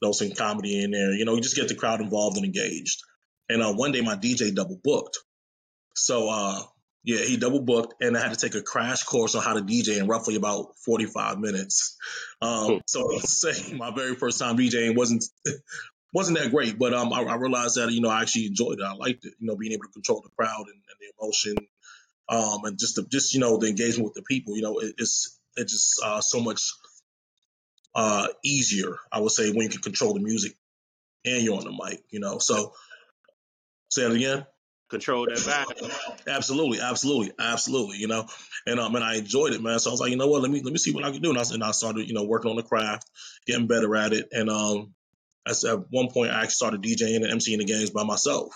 throw 0.02 0.12
some 0.12 0.32
comedy 0.32 0.82
in 0.82 0.90
there. 0.90 1.12
You 1.12 1.24
know, 1.24 1.34
you 1.34 1.40
just 1.40 1.56
get 1.56 1.68
the 1.68 1.74
crowd 1.74 2.00
involved 2.00 2.36
and 2.36 2.46
engaged. 2.46 3.02
And 3.50 3.62
uh, 3.62 3.72
one 3.72 3.90
day, 3.90 4.00
my 4.00 4.14
DJ 4.14 4.54
double 4.54 4.80
booked. 4.82 5.18
So 5.94 6.28
uh, 6.30 6.62
yeah, 7.02 7.18
he 7.18 7.36
double 7.36 7.60
booked, 7.60 8.00
and 8.00 8.16
I 8.16 8.20
had 8.22 8.32
to 8.32 8.38
take 8.38 8.54
a 8.54 8.62
crash 8.62 9.02
course 9.02 9.34
on 9.34 9.42
how 9.42 9.54
to 9.54 9.60
DJ 9.60 9.98
in 9.98 10.06
roughly 10.06 10.36
about 10.36 10.78
45 10.84 11.40
minutes. 11.40 11.96
Um, 12.40 12.80
so 12.86 13.18
say 13.18 13.72
my 13.72 13.90
very 13.90 14.14
first 14.14 14.38
time 14.38 14.56
DJing 14.56 14.96
wasn't 14.96 15.24
wasn't 16.12 16.38
that 16.38 16.52
great, 16.52 16.78
but 16.78 16.94
um, 16.94 17.12
I, 17.12 17.22
I 17.22 17.34
realized 17.36 17.76
that 17.76 17.90
you 17.90 18.00
know 18.00 18.08
I 18.08 18.22
actually 18.22 18.46
enjoyed 18.46 18.78
it. 18.78 18.84
I 18.84 18.94
liked 18.94 19.24
it, 19.24 19.34
you 19.40 19.48
know, 19.48 19.56
being 19.56 19.72
able 19.72 19.84
to 19.84 19.92
control 19.92 20.22
the 20.22 20.30
crowd 20.36 20.66
and, 20.66 20.68
and 20.68 20.96
the 21.00 21.12
emotion, 21.20 21.56
um, 22.28 22.64
and 22.66 22.78
just 22.78 22.94
the, 22.94 23.02
just 23.02 23.34
you 23.34 23.40
know 23.40 23.56
the 23.56 23.68
engagement 23.68 24.04
with 24.04 24.14
the 24.14 24.22
people. 24.22 24.54
You 24.54 24.62
know, 24.62 24.78
it, 24.78 24.94
it's 24.98 25.40
it's 25.56 25.72
just 25.72 26.00
uh, 26.04 26.20
so 26.20 26.40
much 26.40 26.70
uh, 27.96 28.28
easier, 28.44 28.96
I 29.10 29.20
would 29.20 29.32
say, 29.32 29.50
when 29.50 29.62
you 29.62 29.68
can 29.70 29.82
control 29.82 30.14
the 30.14 30.20
music 30.20 30.54
and 31.24 31.42
you're 31.42 31.56
on 31.56 31.64
the 31.64 31.72
mic. 31.72 32.04
You 32.10 32.20
know, 32.20 32.38
so 32.38 32.74
say 33.90 34.02
it 34.06 34.12
again. 34.12 34.46
control 34.90 35.26
that 35.26 35.38
vibe. 35.38 36.26
Absolutely, 36.28 36.80
absolutely, 36.80 37.32
absolutely. 37.38 37.98
You 37.98 38.08
know, 38.08 38.26
and 38.66 38.80
um, 38.80 38.94
and 38.94 39.04
I 39.04 39.16
enjoyed 39.16 39.52
it, 39.52 39.62
man. 39.62 39.78
So 39.78 39.90
I 39.90 39.92
was 39.92 40.00
like, 40.00 40.10
you 40.10 40.16
know 40.16 40.26
what, 40.28 40.42
let 40.42 40.50
me 40.50 40.60
let 40.62 40.72
me 40.72 40.78
see 40.78 40.92
what 40.92 41.04
I 41.04 41.10
can 41.10 41.22
do, 41.22 41.30
and 41.30 41.38
I, 41.38 41.42
and 41.52 41.64
I 41.64 41.70
started, 41.70 42.08
you 42.08 42.14
know, 42.14 42.24
working 42.24 42.50
on 42.50 42.56
the 42.56 42.62
craft, 42.62 43.08
getting 43.46 43.66
better 43.66 43.94
at 43.96 44.12
it, 44.12 44.28
and 44.32 44.50
um, 44.50 44.94
at 45.46 45.56
one 45.90 46.08
point 46.10 46.30
I 46.30 46.42
actually 46.42 46.50
started 46.50 46.82
DJing 46.82 47.16
and 47.16 47.26
emceeing 47.26 47.58
the 47.58 47.64
games 47.64 47.90
by 47.90 48.04
myself. 48.04 48.52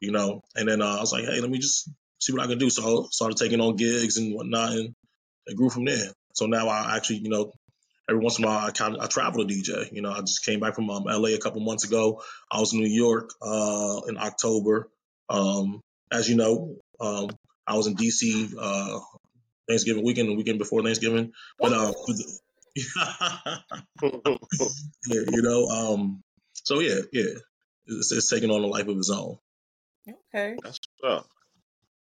You 0.00 0.12
know, 0.12 0.42
and 0.54 0.66
then 0.68 0.80
uh, 0.80 0.96
I 0.96 1.00
was 1.00 1.12
like, 1.12 1.26
hey, 1.26 1.40
let 1.40 1.50
me 1.50 1.58
just 1.58 1.90
see 2.20 2.32
what 2.32 2.42
I 2.42 2.46
can 2.46 2.58
do. 2.58 2.70
So 2.70 3.04
I 3.04 3.06
started 3.10 3.36
taking 3.36 3.60
on 3.60 3.76
gigs 3.76 4.16
and 4.16 4.34
whatnot, 4.34 4.72
and 4.72 4.94
it 5.46 5.56
grew 5.56 5.68
from 5.70 5.84
there. 5.84 6.08
So 6.34 6.46
now 6.46 6.68
I 6.68 6.96
actually, 6.96 7.18
you 7.18 7.28
know, 7.28 7.52
every 8.10 8.22
once 8.22 8.38
in 8.38 8.44
a 8.44 8.48
while 8.48 8.66
I 8.66 8.70
kind 8.72 8.96
of 8.96 9.02
I 9.02 9.06
travel 9.06 9.46
to 9.46 9.54
DJ. 9.54 9.92
You 9.92 10.02
know, 10.02 10.10
I 10.10 10.20
just 10.20 10.44
came 10.44 10.60
back 10.60 10.74
from 10.74 10.90
um, 10.90 11.04
LA 11.04 11.30
a 11.30 11.38
couple 11.38 11.60
months 11.60 11.84
ago. 11.84 12.22
I 12.50 12.58
was 12.58 12.72
in 12.72 12.80
New 12.80 12.88
York 12.88 13.30
uh, 13.40 14.00
in 14.08 14.18
October. 14.18 14.90
Um, 15.28 15.80
as 16.12 16.28
you 16.28 16.36
know, 16.36 16.76
um, 17.00 17.30
I 17.66 17.76
was 17.76 17.86
in 17.86 17.94
DC 17.94 18.52
uh, 18.58 18.98
Thanksgiving 19.68 20.04
weekend, 20.04 20.28
the 20.28 20.34
weekend 20.34 20.58
before 20.58 20.82
Thanksgiving. 20.82 21.32
But 21.58 21.72
uh, 21.72 21.92
yeah, 24.02 25.20
you 25.30 25.42
know, 25.42 25.66
um, 25.66 26.22
so 26.52 26.80
yeah, 26.80 27.00
yeah, 27.12 27.30
it's, 27.86 28.10
it's 28.12 28.28
taking 28.28 28.50
on 28.50 28.64
a 28.64 28.66
life 28.66 28.88
of 28.88 28.98
its 28.98 29.10
own. 29.10 29.38
Okay. 30.34 30.56
That's 30.62 30.78
what's 31.00 31.18
up. 31.18 31.26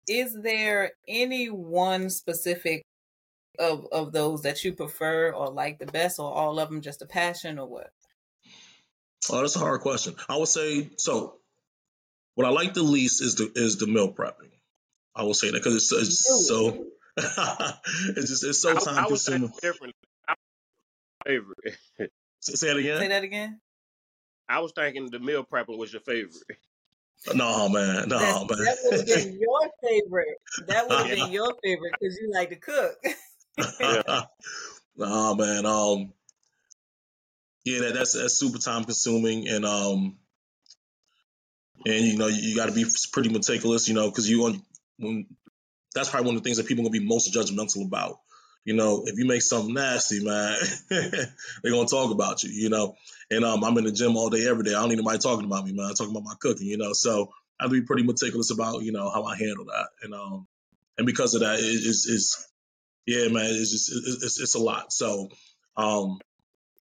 Is 0.08 0.36
there 0.42 0.92
any 1.08 1.48
one 1.48 2.10
specific 2.10 2.84
of 3.60 3.88
of 3.92 4.12
those 4.12 4.44
that 4.44 4.64
you 4.64 4.74
prefer 4.74 5.32
or 5.32 5.50
like 5.50 5.80
the 5.80 5.86
best, 5.86 6.20
or 6.20 6.32
all 6.32 6.60
of 6.60 6.70
them 6.70 6.82
just 6.82 7.02
a 7.02 7.06
passion, 7.06 7.60
or 7.60 7.68
what? 7.68 7.92
Oh, 9.30 9.42
that's 9.42 9.56
a 9.56 9.60
hard 9.60 9.82
question. 9.82 10.16
I 10.28 10.38
would 10.38 10.48
say 10.48 10.90
so. 10.98 11.36
What 12.36 12.48
I 12.48 12.52
like 12.52 12.74
the 12.74 12.84
least 12.84 13.22
is 13.22 13.36
the 13.36 13.52
is 13.54 13.78
the 13.78 13.88
meal 13.88 14.14
prepping. 14.14 14.52
I 15.16 15.24
will 15.24 15.34
say 15.34 15.52
that 15.52 15.58
because 15.58 15.76
it's, 15.76 15.92
it's 15.92 16.48
so 16.48 16.86
it's 17.18 18.30
just 18.30 18.44
it's 18.44 18.62
so 18.62 18.76
time 18.76 18.98
I 18.98 19.08
was 19.08 19.26
consuming. 19.26 19.52
different. 19.62 19.94
Favorite. 21.26 21.78
Say 22.40 22.70
it 22.70 22.78
again. 22.78 23.00
Say 23.00 23.08
that 23.10 23.24
again. 23.24 23.60
I 24.48 24.60
was 24.60 24.72
thinking 24.72 25.10
the 25.12 25.20
meal 25.20 25.44
prepping 25.44 25.78
was 25.78 25.92
your 25.92 26.02
favorite. 26.02 26.34
Uh, 27.30 27.34
no 27.34 27.68
man, 27.68 28.08
no 28.08 28.18
That's, 28.18 28.40
man. 28.40 28.48
that 28.48 28.78
would 28.84 28.94
have 29.00 29.06
been 29.06 29.40
your 29.40 29.70
favorite. 29.84 30.38
That 30.68 30.88
would 30.88 31.00
have 31.00 31.10
been 31.18 31.32
your 31.32 31.54
favorite 31.62 31.94
because 32.00 32.18
you 32.22 32.32
like 32.34 32.50
to 32.50 32.56
cook. 32.56 32.96
Nah, 34.98 35.34
man. 35.36 35.66
Um, 35.66 36.14
yeah, 37.66 37.80
that, 37.82 37.94
that's 37.94 38.14
that's 38.14 38.34
super 38.34 38.58
time 38.58 38.84
consuming, 38.86 39.48
and 39.48 39.66
um, 39.66 40.18
and 41.86 42.06
you 42.06 42.18
know 42.18 42.28
you, 42.28 42.50
you 42.50 42.56
got 42.56 42.68
to 42.68 42.76
be 42.76 42.86
pretty 43.12 43.30
meticulous, 43.30 43.88
you 43.88 43.96
know, 43.96 44.10
because 44.10 44.30
you 44.30 44.42
want 44.42 44.62
when 44.98 45.28
that's 45.94 46.10
probably 46.10 46.28
one 46.28 46.36
of 46.36 46.44
the 46.44 46.48
things 46.48 46.58
that 46.58 46.68
people 46.68 46.84
are 46.84 46.90
gonna 46.90 47.00
be 47.00 47.06
most 47.06 47.34
judgmental 47.34 47.86
about. 47.86 48.20
You 48.66 48.76
know, 48.76 49.04
if 49.06 49.18
you 49.18 49.26
make 49.26 49.42
something 49.42 49.74
nasty, 49.74 50.24
man, 50.24 50.58
they're 50.90 51.72
gonna 51.72 51.88
talk 51.88 52.12
about 52.12 52.44
you. 52.44 52.52
You 52.52 52.70
know, 52.70 52.96
and 53.32 53.44
um, 53.44 53.64
I'm 53.64 53.78
in 53.78 53.86
the 53.86 53.92
gym 53.92 54.18
all 54.18 54.30
day, 54.30 54.48
every 54.48 54.64
day. 54.64 54.72
I 54.72 54.80
don't 54.80 54.90
need 54.90 54.96
anybody 55.00 55.20
talking 55.20 55.46
about 55.46 55.66
me, 55.66 55.74
man. 55.74 55.88
I'm 55.88 55.96
talking 55.96 56.12
about 56.12 56.26
my 56.26 56.36
cooking. 56.40 56.68
You 56.68 56.78
know, 56.78 56.94
so 56.94 57.30
I 57.60 57.64
have 57.64 57.72
to 57.72 57.80
be 57.80 57.86
pretty 57.86 58.04
meticulous 58.04 58.52
about 58.52 58.82
you 58.84 58.92
know 58.92 59.10
how 59.10 59.24
I 59.24 59.38
handle 59.38 59.66
that, 59.66 59.88
and 60.04 60.14
um, 60.14 60.48
and 60.98 61.08
because 61.08 61.34
of 61.34 61.42
that, 61.42 61.60
it, 61.60 61.64
it's, 61.64 62.08
it's 62.08 62.49
yeah, 63.06 63.28
man, 63.30 63.46
it's 63.46 63.72
just 63.72 63.92
it, 63.92 64.24
it's 64.24 64.40
it's 64.40 64.56
a 64.56 64.60
lot. 64.60 64.92
So, 64.94 65.30
um, 65.76 66.20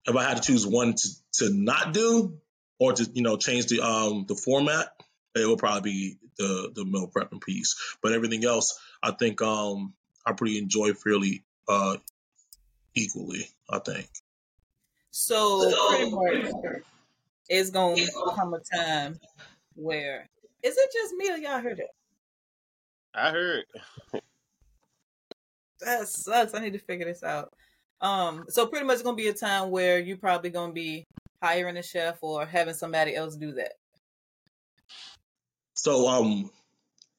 if 0.06 0.16
I 0.16 0.24
had 0.24 0.38
to 0.38 0.44
choose 0.44 0.66
one 0.66 0.94
to, 0.94 1.10
to 1.34 1.50
not 1.54 1.94
do 1.94 2.38
or 2.80 2.94
to 2.94 3.04
you 3.14 3.22
know 3.22 3.38
change 3.38 3.68
the 3.68 3.82
um 3.82 4.26
the 4.28 4.36
format, 4.36 4.90
it 5.36 5.48
would 5.48 5.60
probably 5.60 5.92
be 5.92 6.18
the 6.38 6.72
the 6.74 6.86
meal 6.86 7.10
prepping 7.14 7.42
piece. 7.42 7.76
But 8.02 8.14
everything 8.14 8.46
else, 8.46 8.80
I 9.02 9.12
think 9.12 9.42
um 9.42 9.94
I 10.26 10.34
pretty 10.34 10.58
enjoy 10.58 10.94
fairly 10.94 11.44
uh 11.68 11.98
equally. 12.96 13.48
I 13.70 13.80
think. 13.80 14.10
So 15.12 15.62
it's 17.50 17.70
gonna 17.70 18.02
come 18.36 18.54
a 18.54 18.60
time 18.76 19.20
where 19.76 20.28
is 20.64 20.78
it 20.78 20.90
just 20.94 21.14
me 21.16 21.32
or 21.32 21.38
y'all 21.38 21.60
heard 21.60 21.80
it? 21.80 21.90
I 23.14 23.32
heard. 23.32 23.66
That 25.82 26.08
sucks. 26.08 26.54
I 26.54 26.60
need 26.60 26.74
to 26.74 26.80
figure 26.80 27.06
this 27.06 27.24
out. 27.24 27.52
Um, 28.02 28.46
so 28.50 28.66
pretty 28.66 28.86
much 28.86 29.04
gonna 29.04 29.16
be 29.16 29.28
a 29.28 29.34
time 29.34 29.70
where 29.70 30.00
you're 30.00 30.18
probably 30.18 30.50
gonna 30.50 30.74
be 30.74 31.06
hiring 31.42 31.78
a 31.78 31.84
chef 31.84 32.18
or 32.22 32.46
having 32.46 32.74
somebody 32.74 33.16
else 33.16 33.36
do 33.36 33.54
that. 33.54 33.74
So 35.74 36.08
um 36.08 36.50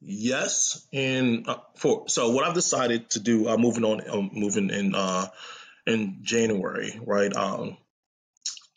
yes, 0.00 0.86
and 0.92 1.48
uh, 1.48 1.58
for 1.76 2.04
so 2.08 2.30
what 2.30 2.44
I've 2.44 2.54
decided 2.54 3.10
to 3.10 3.20
do, 3.20 3.48
uh, 3.48 3.56
moving 3.56 3.84
on, 3.84 4.08
um, 4.08 4.30
moving 4.32 4.70
in 4.70 4.94
uh 4.94 5.28
in 5.86 6.18
January, 6.22 7.00
right? 7.04 7.34
Um, 7.34 7.76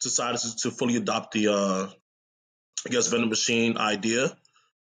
decided 0.01 0.41
to 0.59 0.71
fully 0.71 0.95
adopt 0.95 1.33
the 1.33 1.47
uh 1.47 1.87
I 2.85 2.89
guess 2.89 3.07
vending 3.07 3.29
machine 3.29 3.77
idea, 3.77 4.35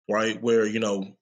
right? 0.09 0.43
Where 0.43 0.67
you 0.67 0.81
know 0.81 1.15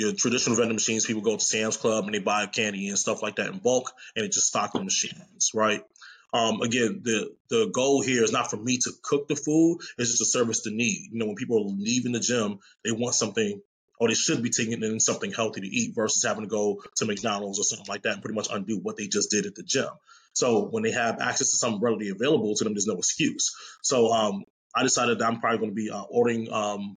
your 0.00 0.14
traditional 0.14 0.56
vending 0.56 0.76
machines, 0.76 1.04
people 1.04 1.20
go 1.20 1.36
to 1.36 1.44
Sam's 1.44 1.76
Club 1.76 2.06
and 2.06 2.14
they 2.14 2.20
buy 2.20 2.46
candy 2.46 2.88
and 2.88 2.98
stuff 2.98 3.22
like 3.22 3.36
that 3.36 3.48
in 3.48 3.58
bulk, 3.58 3.92
and 4.16 4.24
it 4.24 4.32
just 4.32 4.46
stock 4.46 4.72
the 4.72 4.82
machines, 4.82 5.50
right? 5.54 5.84
Um, 6.32 6.62
again, 6.62 7.02
the 7.04 7.36
the 7.50 7.70
goal 7.70 8.00
here 8.00 8.24
is 8.24 8.32
not 8.32 8.50
for 8.50 8.56
me 8.56 8.78
to 8.78 8.92
cook 9.02 9.28
the 9.28 9.36
food; 9.36 9.80
it's 9.98 10.08
just 10.08 10.18
to 10.20 10.24
service 10.24 10.62
the 10.62 10.70
need. 10.70 11.10
You 11.12 11.18
know, 11.18 11.26
when 11.26 11.34
people 11.34 11.58
are 11.58 11.76
leaving 11.76 12.12
the 12.12 12.20
gym, 12.20 12.60
they 12.82 12.92
want 12.92 13.14
something, 13.14 13.60
or 13.98 14.08
they 14.08 14.14
should 14.14 14.42
be 14.42 14.48
taking 14.48 14.82
in 14.82 15.00
something 15.00 15.32
healthy 15.32 15.60
to 15.60 15.66
eat 15.66 15.94
versus 15.94 16.24
having 16.24 16.44
to 16.44 16.48
go 16.48 16.82
to 16.96 17.04
McDonald's 17.04 17.58
or 17.60 17.64
something 17.64 17.86
like 17.86 18.02
that 18.04 18.14
and 18.14 18.22
pretty 18.22 18.36
much 18.36 18.48
undo 18.50 18.78
what 18.78 18.96
they 18.96 19.06
just 19.06 19.30
did 19.30 19.44
at 19.44 19.54
the 19.54 19.62
gym. 19.62 19.90
So 20.32 20.64
when 20.64 20.82
they 20.82 20.92
have 20.92 21.20
access 21.20 21.50
to 21.50 21.58
something 21.58 21.82
readily 21.82 22.08
available 22.08 22.54
to 22.54 22.64
them, 22.64 22.72
there's 22.72 22.86
no 22.86 22.96
excuse. 22.96 23.54
So 23.82 24.10
um, 24.12 24.44
I 24.74 24.82
decided 24.82 25.18
that 25.18 25.26
I'm 25.26 25.40
probably 25.40 25.58
going 25.58 25.72
to 25.72 25.74
be 25.74 25.90
uh, 25.90 26.04
ordering 26.08 26.50
um, 26.50 26.96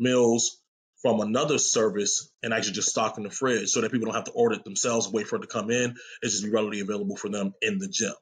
meals 0.00 0.60
from 1.02 1.20
another 1.20 1.58
service 1.58 2.30
and 2.42 2.52
actually 2.52 2.74
just 2.74 2.90
stock 2.90 3.16
in 3.16 3.24
the 3.24 3.30
fridge 3.30 3.70
so 3.70 3.80
that 3.80 3.90
people 3.90 4.06
don't 4.06 4.14
have 4.14 4.24
to 4.24 4.32
order 4.32 4.56
it 4.56 4.64
themselves, 4.64 5.10
wait 5.10 5.26
for 5.26 5.36
it 5.36 5.40
to 5.40 5.46
come 5.46 5.70
in. 5.70 5.96
It's 6.22 6.32
just 6.32 6.44
be 6.44 6.50
readily 6.50 6.80
available 6.80 7.16
for 7.16 7.28
them 7.28 7.54
in 7.62 7.78
the 7.78 7.88
gym. 7.88 8.14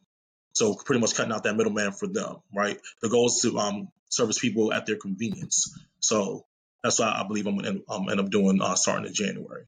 So 0.53 0.75
pretty 0.75 1.01
much 1.01 1.15
cutting 1.15 1.33
out 1.33 1.45
that 1.45 1.57
middleman 1.57 1.93
for 1.93 2.07
them, 2.07 2.37
right? 2.55 2.79
The 3.03 3.09
goal 3.09 3.27
is 3.27 3.41
to 3.43 3.59
um, 3.59 3.89
service 4.09 4.39
people 4.39 4.73
at 4.73 4.87
their 4.87 4.97
convenience. 4.97 5.77
So 6.01 6.47
that's 6.83 6.99
why 6.99 7.13
I 7.17 7.27
believe 7.27 7.47
I'm 7.47 7.59
going 7.59 7.77
to 7.77 7.85
um, 7.89 8.09
end 8.09 8.21
up 8.21 8.31
doing 8.31 8.61
uh, 8.61 8.75
starting 8.75 9.07
in 9.07 9.15
January. 9.15 9.65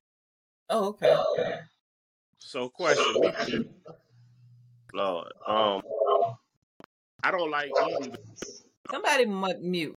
Oh, 0.68 0.88
okay. 0.88 1.16
So, 2.38 2.68
question, 2.68 3.68
Lord, 4.94 5.28
um, 5.46 5.82
I 7.22 7.30
don't 7.30 7.50
like 7.50 7.70
eating. 7.88 8.16
Somebody 8.90 9.26
mute. 9.26 9.94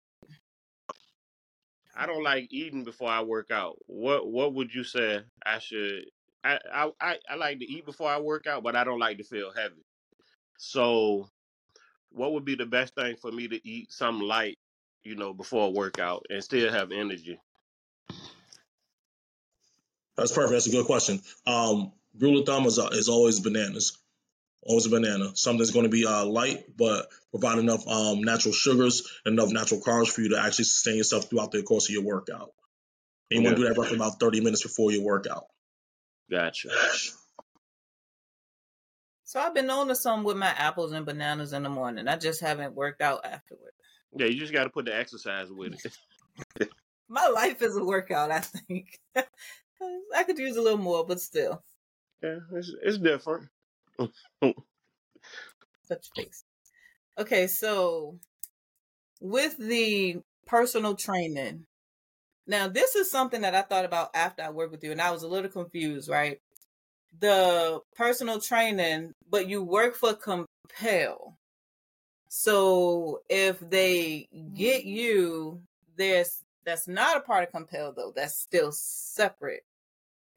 I 1.95 2.05
don't 2.05 2.23
like 2.23 2.47
eating 2.51 2.83
before 2.83 3.09
I 3.09 3.21
work 3.21 3.51
out. 3.51 3.77
What 3.87 4.27
What 4.27 4.53
would 4.53 4.73
you 4.73 4.83
say 4.83 5.21
I 5.45 5.59
should? 5.59 6.05
I 6.43 6.59
I 6.73 7.17
I, 7.29 7.35
like 7.35 7.59
to 7.59 7.65
eat 7.65 7.85
before 7.85 8.09
I 8.09 8.19
work 8.19 8.47
out, 8.47 8.63
but 8.63 8.75
I 8.75 8.83
don't 8.83 8.99
like 8.99 9.17
to 9.17 9.23
feel 9.23 9.51
heavy. 9.53 9.85
So, 10.57 11.29
what 12.09 12.33
would 12.33 12.45
be 12.45 12.55
the 12.55 12.65
best 12.65 12.95
thing 12.95 13.15
for 13.21 13.31
me 13.31 13.47
to 13.47 13.67
eat? 13.67 13.91
Something 13.91 14.27
light, 14.27 14.57
you 15.03 15.15
know, 15.15 15.33
before 15.33 15.67
a 15.67 15.71
workout 15.71 16.25
and 16.29 16.43
still 16.43 16.71
have 16.71 16.91
energy. 16.91 17.39
That's 20.15 20.31
perfect. 20.31 20.53
That's 20.53 20.67
a 20.67 20.71
good 20.71 20.85
question. 20.85 21.21
Um, 21.47 21.91
rule 22.19 22.39
of 22.39 22.45
thumb 22.45 22.65
is, 22.65 22.77
uh, 22.77 22.89
is 22.91 23.09
always 23.09 23.39
bananas. 23.39 23.97
Always 24.65 24.85
a 24.85 24.89
banana. 24.89 25.31
Something's 25.35 25.71
going 25.71 25.83
to 25.83 25.89
be 25.89 26.05
uh, 26.05 26.25
light, 26.25 26.65
but 26.77 27.07
provide 27.31 27.59
enough 27.59 27.85
um, 27.87 28.21
natural 28.21 28.53
sugars 28.53 29.07
and 29.25 29.37
enough 29.37 29.51
natural 29.51 29.81
carbs 29.81 30.07
for 30.07 30.21
you 30.21 30.29
to 30.29 30.39
actually 30.39 30.65
sustain 30.65 30.97
yourself 30.97 31.29
throughout 31.29 31.51
the 31.51 31.63
course 31.63 31.89
of 31.89 31.93
your 31.93 32.03
workout. 32.03 32.51
And 33.29 33.41
you 33.41 33.43
want 33.43 33.57
to 33.57 33.63
do 33.63 33.67
that 33.67 33.77
roughly 33.77 33.97
about 33.97 34.19
30 34.19 34.41
minutes 34.41 34.63
before 34.63 34.91
your 34.91 35.03
workout. 35.03 35.45
gotcha. 36.31 36.69
So 39.23 39.39
I've 39.39 39.55
been 39.55 39.69
on 39.69 39.87
to 39.87 39.95
some 39.95 40.23
with 40.23 40.37
my 40.37 40.49
apples 40.49 40.91
and 40.91 41.05
bananas 41.05 41.53
in 41.53 41.63
the 41.63 41.69
morning. 41.69 42.07
I 42.07 42.17
just 42.17 42.39
haven't 42.39 42.75
worked 42.75 43.01
out 43.01 43.25
afterward. 43.25 43.71
Yeah, 44.15 44.27
you 44.27 44.39
just 44.39 44.53
got 44.53 44.65
to 44.65 44.69
put 44.69 44.85
the 44.85 44.95
exercise 44.95 45.49
with 45.49 45.73
it. 46.59 46.69
My 47.09 47.27
life 47.27 47.61
is 47.63 47.75
a 47.75 47.83
workout, 47.83 48.29
I 48.29 48.41
think. 48.41 48.99
I 49.15 50.23
could 50.23 50.37
use 50.37 50.55
a 50.55 50.61
little 50.61 50.77
more, 50.77 51.05
but 51.05 51.19
still, 51.19 51.63
Yeah, 52.21 52.37
it's 52.53 52.71
it's 52.83 52.97
different. 52.99 53.49
Such 55.83 56.09
taste. 56.15 56.45
Okay, 57.17 57.47
so 57.47 58.17
with 59.21 59.57
the 59.57 60.17
personal 60.45 60.95
training, 60.95 61.65
now 62.47 62.67
this 62.67 62.95
is 62.95 63.11
something 63.11 63.41
that 63.41 63.55
I 63.55 63.61
thought 63.61 63.85
about 63.85 64.09
after 64.13 64.41
I 64.41 64.49
worked 64.49 64.71
with 64.71 64.83
you, 64.83 64.91
and 64.91 65.01
I 65.01 65.11
was 65.11 65.23
a 65.23 65.27
little 65.27 65.49
confused, 65.49 66.09
right? 66.09 66.39
The 67.19 67.81
personal 67.95 68.39
training, 68.39 69.13
but 69.29 69.47
you 69.47 69.63
work 69.63 69.95
for 69.95 70.13
Compel. 70.13 71.37
So 72.29 73.21
if 73.29 73.59
they 73.59 74.27
get 74.55 74.85
you, 74.85 75.61
there's 75.95 76.41
that's 76.65 76.87
not 76.87 77.17
a 77.17 77.21
part 77.21 77.43
of 77.43 77.51
Compel 77.51 77.93
though, 77.95 78.11
that's 78.15 78.39
still 78.39 78.71
separate. 78.71 79.63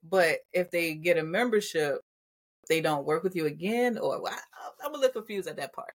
But 0.09 0.41
if 0.53 0.71
they 0.71 0.95
get 0.95 1.19
a 1.19 1.25
membership, 1.25 2.01
they 2.69 2.81
don't 2.81 3.05
work 3.05 3.23
with 3.23 3.37
you 3.37 3.47
again, 3.47 3.99
or 3.99 4.21
I, 4.29 4.39
I'm 4.85 4.95
a 4.95 4.99
little 4.99 5.13
confused 5.13 5.49
at 5.49 5.57
that 5.57 5.73
part. 5.73 5.95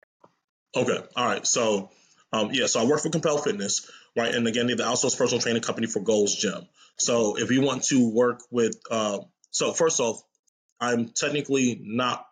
Okay, 0.76 1.00
all 1.16 1.26
right. 1.26 1.46
So, 1.46 1.90
um, 2.32 2.50
yeah, 2.52 2.68
so 2.68 2.82
I 2.82 2.86
work 2.86 3.02
for 3.02 3.10
Compel 3.10 3.40
Fitness, 3.40 3.90
right? 4.16 4.34
And 4.34 4.48
again, 4.48 4.68
they're 4.68 4.76
the 4.76 4.84
outsourced 4.84 5.18
personal 5.18 5.42
training 5.42 5.62
company 5.64 5.88
for 5.88 6.00
Gold's 6.00 6.36
Gym. 6.36 6.68
So, 6.98 7.38
if 7.38 7.52
you 7.52 7.62
want 7.62 7.84
to 7.86 8.10
work 8.10 8.42
with, 8.52 8.76
uh, 8.92 9.20
so 9.52 9.74
first 9.74 10.00
off, 10.00 10.22
I'm 10.80 11.10
technically 11.10 11.80
not. 11.82 12.26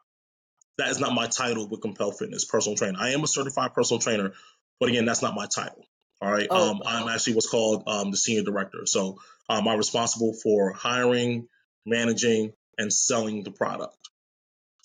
That 0.78 0.90
is 0.90 1.00
not 1.00 1.14
my 1.14 1.26
title 1.26 1.68
with 1.68 1.82
Compel 1.82 2.12
Fitness, 2.12 2.46
personal 2.46 2.78
trainer. 2.78 3.00
I 3.00 3.10
am 3.10 3.24
a 3.24 3.28
certified 3.28 3.74
personal 3.74 4.00
trainer, 4.00 4.34
but 4.80 4.90
again, 4.90 5.06
that's 5.06 5.24
not 5.24 5.34
my 5.34 5.48
title. 5.48 5.84
All 6.22 6.32
right. 6.32 6.48
Oh. 6.50 6.72
Um, 6.72 6.82
I'm 6.86 7.08
actually 7.08 7.34
what's 7.34 7.50
called 7.50 7.84
um, 7.88 8.12
the 8.12 8.18
senior 8.18 8.44
director. 8.44 8.86
So 8.86 9.20
um, 9.50 9.68
I'm 9.68 9.78
responsible 9.78 10.34
for 10.34 10.74
hiring, 10.74 11.48
managing, 11.86 12.54
and 12.78 12.92
selling 12.92 13.44
the 13.44 13.52
product. 13.52 13.96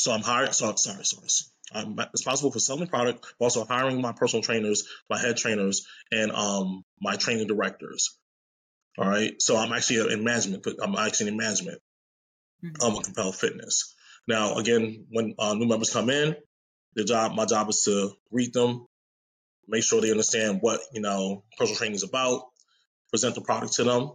So 0.02 0.10
I'm 0.10 0.22
hiring. 0.22 0.52
So 0.52 0.74
sorry, 0.74 1.04
sorry. 1.04 1.28
I'm 1.72 1.96
responsible 2.12 2.50
for 2.50 2.58
selling 2.58 2.84
the 2.84 2.90
product, 2.90 3.24
but 3.38 3.44
also 3.44 3.64
hiring 3.64 4.00
my 4.00 4.10
personal 4.10 4.42
trainers, 4.42 4.88
my 5.08 5.16
head 5.16 5.36
trainers, 5.36 5.86
and 6.10 6.32
um, 6.32 6.84
my 7.00 7.14
training 7.14 7.46
directors. 7.46 8.18
All 8.98 9.08
right. 9.08 9.40
So 9.40 9.56
I'm 9.56 9.72
actually 9.72 10.12
in 10.12 10.24
management. 10.24 10.64
but 10.64 10.74
I'm 10.82 10.96
actually 10.96 11.28
in 11.28 11.36
management. 11.36 11.80
Mhm. 12.64 12.82
Um, 12.82 12.94
with 12.94 13.04
Compel 13.04 13.30
Fitness. 13.30 13.94
Now, 14.26 14.56
again, 14.56 15.06
when 15.10 15.34
uh, 15.38 15.54
new 15.54 15.66
members 15.68 15.90
come 15.92 16.10
in, 16.10 16.34
the 16.94 17.04
job, 17.04 17.36
my 17.36 17.44
job 17.44 17.68
is 17.68 17.84
to 17.84 18.10
greet 18.32 18.52
them, 18.52 18.86
make 19.68 19.84
sure 19.84 20.00
they 20.00 20.10
understand 20.10 20.58
what 20.62 20.80
you 20.92 21.00
know 21.00 21.44
personal 21.56 21.78
training 21.78 21.94
is 21.94 22.02
about, 22.02 22.42
present 23.10 23.36
the 23.36 23.40
product 23.40 23.74
to 23.74 23.84
them, 23.84 24.10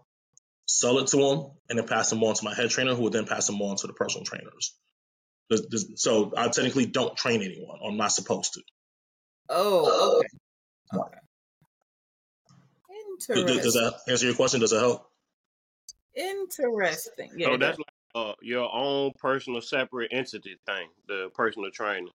sell 0.66 0.98
it 1.00 1.08
to 1.08 1.18
them, 1.18 1.52
and 1.70 1.80
then 1.80 1.88
pass 1.88 2.10
them 2.10 2.22
on 2.26 2.36
to 2.36 2.44
my 2.44 2.54
head 2.54 2.70
trainer, 2.70 2.94
who 2.94 3.04
would 3.04 3.14
then 3.14 3.26
pass 3.26 3.48
them 3.48 3.62
on 3.62 3.78
to 3.78 3.88
the 3.88 3.94
personal 3.94 4.26
trainers. 4.26 4.76
There's- 5.50 5.66
there's- 5.70 6.02
So 6.02 6.34
I 6.36 6.50
technically 6.50 6.86
don't 6.86 7.16
train 7.18 7.42
anyone. 7.42 7.80
I'm 7.84 7.98
not 7.98 8.12
supposed 8.12 8.54
to. 8.56 8.62
Oh, 9.50 10.20
okay. 10.20 10.28
Okay. 10.94 11.18
Does, 13.46 13.64
does 13.64 13.74
that 13.74 14.00
answer 14.08 14.26
your 14.28 14.36
question? 14.36 14.60
Does 14.60 14.72
that 14.72 14.80
help? 14.80 15.10
Interesting. 16.14 17.32
Yeah. 17.36 17.48
So 17.48 17.58
that's 17.58 17.78
like 17.78 17.88
uh, 18.16 18.34
your 18.42 18.70
own 18.74 19.12
personal 19.20 19.62
separate 19.62 20.10
entity 20.12 20.58
thing, 20.66 20.90
the 21.08 21.30
personal 21.34 21.72
training. 21.72 22.12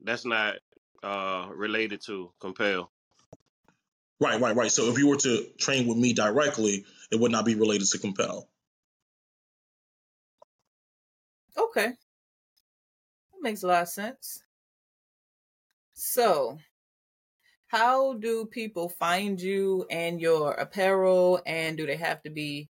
That's 0.00 0.24
not 0.24 0.56
uh, 1.02 1.48
related 1.54 2.02
to 2.06 2.32
Compel. 2.40 2.90
Right, 4.20 4.40
right, 4.40 4.54
right. 4.56 4.70
So 4.70 4.90
if 4.90 4.98
you 4.98 5.08
were 5.08 5.16
to 5.16 5.46
train 5.58 5.86
with 5.86 5.96
me 5.96 6.12
directly, 6.12 6.84
it 7.10 7.18
would 7.18 7.30
not 7.32 7.44
be 7.44 7.54
related 7.54 7.88
to 7.88 7.98
Compel. 7.98 8.48
Okay. 11.56 11.92
Makes 13.40 13.62
a 13.62 13.66
lot 13.66 13.82
of 13.82 13.88
sense. 13.88 14.42
So, 15.94 16.58
how 17.68 18.14
do 18.14 18.46
people 18.46 18.88
find 18.88 19.40
you 19.40 19.86
and 19.90 20.20
your 20.20 20.52
apparel? 20.52 21.40
And 21.46 21.76
do 21.76 21.86
they 21.86 21.96
have 21.96 22.22
to 22.22 22.30
be 22.30 22.68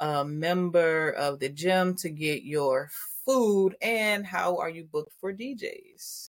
a 0.00 0.24
member 0.24 1.10
of 1.10 1.38
the 1.38 1.48
gym 1.48 1.96
to 1.96 2.10
get 2.10 2.44
your 2.44 2.90
food? 3.24 3.76
And 3.80 4.26
how 4.26 4.58
are 4.58 4.70
you 4.70 4.84
booked 4.84 5.12
for 5.20 5.32
DJs? 5.32 6.30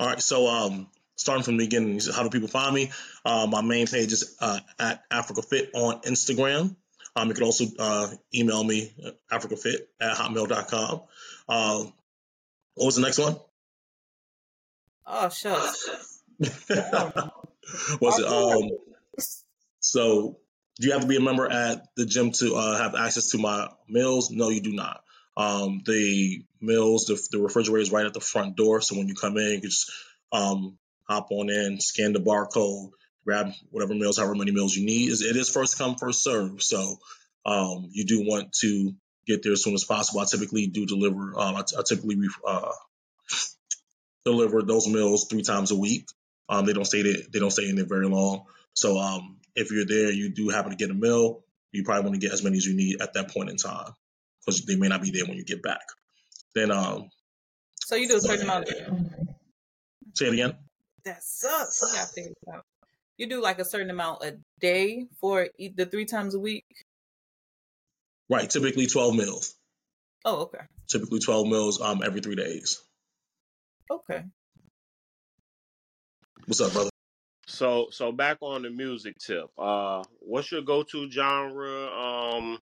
All 0.00 0.06
right. 0.08 0.20
So 0.20 0.48
um, 0.48 0.88
starting 1.16 1.44
from 1.44 1.56
the 1.56 1.64
beginning, 1.64 2.00
how 2.14 2.22
do 2.22 2.30
people 2.30 2.48
find 2.48 2.74
me? 2.74 2.90
Uh, 3.24 3.46
my 3.48 3.60
main 3.62 3.86
page 3.86 4.12
is 4.12 4.36
uh, 4.40 4.60
at 4.78 5.04
Africa 5.10 5.42
Fit 5.42 5.70
on 5.74 6.00
Instagram. 6.02 6.74
Um, 7.14 7.28
you 7.28 7.34
can 7.34 7.44
also 7.44 7.66
uh, 7.78 8.08
email 8.34 8.64
me 8.64 8.92
at 9.04 9.42
africafit 9.42 9.76
at 10.00 10.16
hotmail.com. 10.16 11.02
Uh, 11.48 11.84
what 12.74 12.86
was 12.86 12.96
the 12.96 13.02
next 13.02 13.18
one? 13.18 13.36
Oh, 15.06 15.28
shucks. 15.28 16.22
was 18.00 18.18
it 18.18 18.26
um 18.26 18.70
so 19.80 20.38
do 20.80 20.86
you 20.86 20.92
have 20.92 21.02
to 21.02 21.08
be 21.08 21.16
a 21.16 21.20
member 21.20 21.50
at 21.50 21.86
the 21.96 22.04
gym 22.04 22.32
to 22.32 22.54
uh, 22.54 22.78
have 22.78 22.94
access 22.94 23.30
to 23.30 23.38
my 23.38 23.68
meals 23.88 24.30
no 24.30 24.48
you 24.48 24.60
do 24.60 24.72
not 24.72 25.02
um 25.36 25.80
the 25.86 26.44
meals 26.60 27.06
the, 27.06 27.20
the 27.30 27.38
refrigerator 27.38 27.80
is 27.82 27.92
right 27.92 28.06
at 28.06 28.14
the 28.14 28.20
front 28.20 28.56
door 28.56 28.80
so 28.80 28.96
when 28.96 29.08
you 29.08 29.14
come 29.14 29.36
in 29.36 29.52
you 29.52 29.60
can 29.60 29.70
just 29.70 29.92
um 30.32 30.76
hop 31.08 31.28
on 31.30 31.50
in 31.50 31.80
scan 31.80 32.12
the 32.12 32.20
barcode 32.20 32.90
grab 33.24 33.52
whatever 33.70 33.94
meals 33.94 34.18
however 34.18 34.34
many 34.34 34.50
meals 34.50 34.74
you 34.74 34.84
need 34.84 35.10
it 35.10 35.36
is 35.36 35.48
first 35.48 35.78
come 35.78 35.94
first 35.94 36.22
serve 36.22 36.60
so 36.62 36.96
um 37.46 37.88
you 37.92 38.04
do 38.04 38.24
want 38.26 38.52
to 38.52 38.92
get 39.26 39.42
there 39.42 39.52
as 39.52 39.62
soon 39.62 39.74
as 39.74 39.84
possible 39.84 40.20
i 40.20 40.24
typically 40.24 40.66
do 40.66 40.86
deliver 40.86 41.38
um, 41.38 41.56
I, 41.56 41.60
I 41.60 41.82
typically 41.86 42.16
uh, 42.46 42.72
deliver 44.24 44.62
those 44.62 44.88
meals 44.88 45.26
three 45.28 45.42
times 45.42 45.70
a 45.70 45.76
week 45.76 46.06
um, 46.52 46.66
they 46.66 46.74
don't 46.74 46.84
stay 46.84 47.02
there, 47.02 47.22
they 47.32 47.38
don't 47.38 47.50
stay 47.50 47.68
in 47.68 47.76
there 47.76 47.86
very 47.86 48.06
long. 48.06 48.44
So 48.74 48.98
um, 48.98 49.36
if 49.54 49.70
you're 49.70 49.86
there, 49.86 50.10
you 50.10 50.28
do 50.28 50.50
happen 50.50 50.70
to 50.70 50.76
get 50.76 50.90
a 50.90 50.94
meal, 50.94 51.44
you 51.72 51.82
probably 51.82 52.10
want 52.10 52.20
to 52.20 52.26
get 52.26 52.32
as 52.32 52.42
many 52.42 52.58
as 52.58 52.66
you 52.66 52.76
need 52.76 53.00
at 53.00 53.14
that 53.14 53.30
point 53.30 53.48
in 53.48 53.56
time 53.56 53.92
because 54.40 54.62
they 54.66 54.76
may 54.76 54.88
not 54.88 55.00
be 55.02 55.10
there 55.10 55.24
when 55.24 55.36
you 55.36 55.44
get 55.44 55.62
back. 55.62 55.80
Then 56.54 56.70
um, 56.70 57.10
So 57.84 57.94
you 57.94 58.06
do 58.06 58.16
a 58.16 58.20
certain 58.20 58.44
amount 58.44 58.68
of 58.68 58.74
say 60.14 60.26
it 60.26 60.34
again. 60.34 60.54
that 61.06 61.22
sucks. 61.22 61.80
You 61.80 61.88
gotta 61.98 62.12
figure 62.12 62.30
it 62.30 62.54
out. 62.54 62.64
You 63.16 63.28
do 63.28 63.40
like 63.40 63.58
a 63.58 63.64
certain 63.64 63.88
amount 63.88 64.22
a 64.22 64.36
day 64.60 65.06
for 65.20 65.48
the 65.58 65.86
three 65.86 66.04
times 66.04 66.34
a 66.34 66.40
week. 66.40 66.66
Right, 68.32 68.48
typically 68.48 68.86
12 68.86 69.14
meals. 69.14 69.54
Oh, 70.24 70.44
okay. 70.44 70.60
Typically 70.88 71.18
12 71.18 71.48
meals 71.48 71.82
um, 71.82 72.00
every 72.02 72.22
three 72.22 72.34
days. 72.34 72.80
Okay. 73.90 74.24
What's 76.46 76.62
up, 76.62 76.72
brother? 76.72 76.88
So 77.46 77.88
so 77.90 78.10
back 78.10 78.38
on 78.40 78.62
the 78.62 78.70
music 78.70 79.18
tip. 79.18 79.50
Uh, 79.58 80.02
what's 80.20 80.50
your 80.50 80.62
go-to 80.62 81.10
genre? 81.10 81.88
Um, 81.88 82.58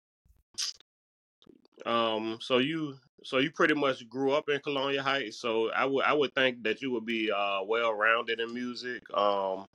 um. 1.85 2.39
So 2.41 2.59
you 2.59 2.95
so 3.25 3.39
you 3.39 3.51
pretty 3.51 3.75
much 3.75 4.09
grew 4.09 4.31
up 4.31 4.49
in 4.49 4.61
Colonial 4.61 5.03
Heights. 5.03 5.41
So 5.41 5.73
I 5.73 5.85
would 5.85 6.05
I 6.05 6.13
would 6.13 6.33
think 6.33 6.63
that 6.63 6.81
you 6.81 6.93
would 6.93 7.07
be 7.07 7.33
uh 7.33 7.65
well-rounded 7.65 8.39
in 8.39 8.55
music. 8.55 9.03
Um, 9.13 9.67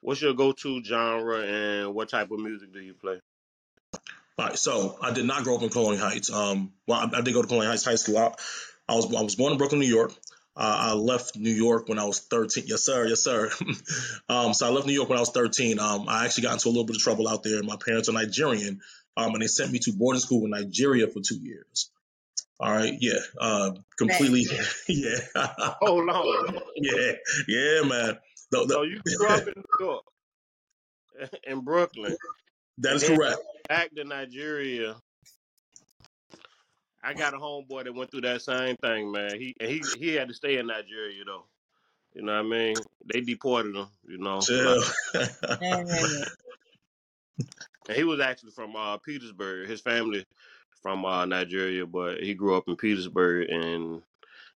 what's 0.00 0.20
your 0.20 0.34
go-to 0.34 0.82
genre 0.82 1.42
and 1.42 1.94
what 1.94 2.08
type 2.08 2.32
of 2.32 2.40
music 2.40 2.72
do 2.72 2.80
you 2.80 2.94
play? 2.94 3.20
All 4.38 4.46
right, 4.46 4.58
so 4.58 4.96
I 5.02 5.12
did 5.12 5.24
not 5.24 5.42
grow 5.42 5.56
up 5.56 5.62
in 5.62 5.68
Colonial 5.68 6.04
Heights. 6.06 6.30
Um, 6.32 6.72
well, 6.86 7.00
I, 7.12 7.18
I 7.18 7.20
did 7.22 7.34
go 7.34 7.42
to 7.42 7.48
Colonial 7.48 7.70
Heights 7.72 7.84
High 7.84 7.96
School. 7.96 8.18
I, 8.18 8.32
I 8.88 8.94
was 8.94 9.12
I 9.14 9.22
was 9.22 9.34
born 9.34 9.52
in 9.52 9.58
Brooklyn, 9.58 9.80
New 9.80 9.86
York. 9.86 10.12
Uh, 10.56 10.90
I 10.90 10.92
left 10.94 11.36
New 11.36 11.50
York 11.52 11.88
when 11.88 11.98
I 11.98 12.04
was 12.04 12.20
13. 12.20 12.64
Yes, 12.66 12.82
sir. 12.82 13.06
Yes, 13.06 13.20
sir. 13.22 13.50
um, 14.28 14.54
so 14.54 14.66
I 14.66 14.70
left 14.70 14.86
New 14.86 14.92
York 14.92 15.08
when 15.08 15.18
I 15.18 15.20
was 15.20 15.30
13. 15.30 15.78
Um, 15.78 16.06
I 16.08 16.24
actually 16.24 16.44
got 16.44 16.54
into 16.54 16.68
a 16.68 16.70
little 16.70 16.84
bit 16.84 16.96
of 16.96 17.02
trouble 17.02 17.28
out 17.28 17.42
there. 17.42 17.62
My 17.62 17.76
parents 17.84 18.08
are 18.08 18.12
Nigerian, 18.12 18.80
um, 19.16 19.32
and 19.34 19.42
they 19.42 19.46
sent 19.48 19.72
me 19.72 19.78
to 19.80 19.92
boarding 19.92 20.20
school 20.20 20.44
in 20.44 20.50
Nigeria 20.50 21.06
for 21.08 21.20
two 21.20 21.36
years. 21.38 21.90
All 22.60 22.72
right, 22.72 22.92
yeah, 23.00 23.18
uh, 23.40 23.70
completely, 23.96 24.44
yeah, 24.88 25.18
Hold 25.80 26.08
on. 26.08 26.58
yeah, 26.76 27.12
yeah, 27.46 27.82
man. 27.82 28.18
The- 28.50 28.64
the- 28.66 28.74
So 28.74 28.82
you 28.82 29.00
grew 29.16 29.28
up 29.28 29.46
in 29.46 29.54
New 29.56 29.86
York, 29.86 30.02
in 31.44 31.60
Brooklyn. 31.60 32.16
that 32.78 32.94
is 32.96 33.04
correct. 33.04 33.38
Back 33.68 33.94
to 33.94 34.04
Nigeria. 34.04 34.96
I 37.02 37.14
got 37.14 37.34
a 37.34 37.38
homeboy 37.38 37.84
that 37.84 37.94
went 37.94 38.10
through 38.10 38.22
that 38.22 38.42
same 38.42 38.76
thing, 38.76 39.12
man. 39.12 39.38
He 39.38 39.54
and 39.60 39.70
he 39.70 39.82
he 39.98 40.14
had 40.14 40.28
to 40.28 40.34
stay 40.34 40.58
in 40.58 40.66
Nigeria 40.66 41.24
though. 41.24 41.44
You 42.14 42.22
know 42.22 42.32
what 42.32 42.46
I 42.46 42.48
mean? 42.48 42.74
They 43.12 43.20
deported 43.20 43.76
him. 43.76 43.86
You 44.06 44.18
know, 44.18 44.40
Chill. 44.40 44.82
And 45.60 45.90
and 47.88 47.96
he 47.96 48.04
was 48.04 48.20
actually 48.20 48.50
from 48.50 48.74
uh, 48.74 48.98
Petersburg. 48.98 49.68
His 49.68 49.80
family 49.80 50.26
from 50.82 51.04
uh, 51.04 51.24
Nigeria, 51.24 51.86
but 51.86 52.20
he 52.20 52.34
grew 52.34 52.56
up 52.56 52.64
in 52.66 52.76
Petersburg, 52.76 53.48
and 53.48 54.02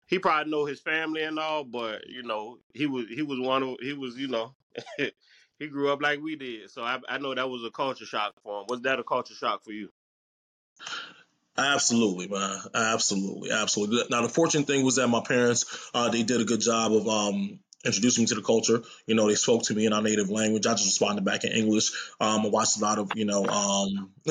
he 0.05 0.19
probably 0.19 0.51
know 0.51 0.65
his 0.65 0.79
family 0.79 1.23
and 1.23 1.37
all. 1.37 1.63
But 1.63 2.07
you 2.07 2.23
know, 2.23 2.59
he 2.73 2.87
was 2.87 3.05
he 3.09 3.21
was 3.21 3.39
one 3.39 3.63
of 3.63 3.75
he 3.81 3.93
was 3.93 4.17
you 4.17 4.27
know. 4.27 4.53
he 5.59 5.67
grew 5.67 5.91
up 5.91 6.01
like 6.01 6.21
we 6.21 6.35
did, 6.35 6.71
so 6.71 6.83
I, 6.83 6.99
I 7.07 7.17
know 7.17 7.35
that 7.35 7.49
was 7.49 7.63
a 7.63 7.71
culture 7.71 8.05
shock 8.05 8.33
for 8.43 8.61
him. 8.61 8.67
Was 8.69 8.81
that 8.81 8.99
a 8.99 9.03
culture 9.03 9.35
shock 9.35 9.63
for 9.63 9.71
you? 9.71 9.89
Absolutely, 11.57 12.27
man. 12.27 12.57
Absolutely, 12.73 13.51
absolutely. 13.51 14.03
Now, 14.09 14.21
the 14.21 14.29
fortunate 14.29 14.65
thing 14.65 14.85
was 14.85 14.95
that 14.95 15.07
my 15.09 15.21
parents, 15.21 15.65
uh, 15.93 16.09
they 16.09 16.23
did 16.23 16.39
a 16.39 16.45
good 16.45 16.61
job 16.61 16.93
of 16.93 17.07
um, 17.07 17.59
introducing 17.85 18.23
me 18.23 18.27
to 18.27 18.35
the 18.35 18.41
culture. 18.41 18.81
You 19.07 19.15
know, 19.15 19.27
they 19.27 19.35
spoke 19.35 19.63
to 19.63 19.73
me 19.73 19.85
in 19.85 19.91
our 19.91 20.01
native 20.01 20.29
language. 20.29 20.65
I 20.65 20.71
just 20.71 20.85
responded 20.85 21.25
back 21.25 21.43
in 21.43 21.51
English. 21.51 21.91
Um, 22.19 22.45
I 22.45 22.49
watched 22.49 22.77
a 22.77 22.81
lot 22.81 22.97
of, 22.97 23.11
you 23.15 23.25
know, 23.25 23.45
um, 23.45 24.11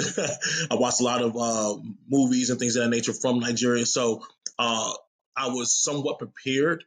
I 0.71 0.75
watched 0.75 1.01
a 1.01 1.05
lot 1.05 1.23
of 1.23 1.37
uh, 1.37 1.77
movies 2.09 2.49
and 2.49 2.59
things 2.59 2.77
of 2.77 2.85
that 2.85 2.91
nature 2.91 3.13
from 3.13 3.41
Nigeria. 3.41 3.85
So 3.85 4.23
uh, 4.59 4.93
I 5.37 5.49
was 5.49 5.75
somewhat 5.75 6.19
prepared, 6.19 6.85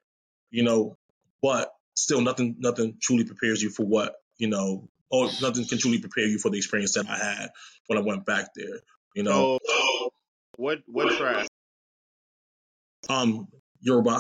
you 0.50 0.64
know, 0.64 0.98
but 1.44 1.72
still, 1.94 2.22
nothing, 2.22 2.56
nothing 2.60 2.98
truly 3.00 3.26
prepares 3.26 3.62
you 3.62 3.70
for 3.70 3.86
what 3.86 4.16
you 4.42 4.48
know 4.48 4.90
or 5.12 5.30
nothing 5.42 5.66
can 5.66 5.78
truly 5.78 6.00
prepare 6.00 6.26
you 6.26 6.40
for 6.40 6.50
the 6.50 6.58
experience 6.58 6.94
that 6.96 7.08
I 7.08 7.18
had 7.18 7.50
when 7.88 8.00
I 8.00 8.02
went 8.02 8.26
back 8.26 8.50
there. 8.56 8.80
You 9.16 9.24
know, 9.24 9.60
So, 9.68 10.10
what 10.58 10.80
what 10.88 11.16
tribe? 11.16 11.48
um, 13.10 13.48
Yoruba, 13.82 14.20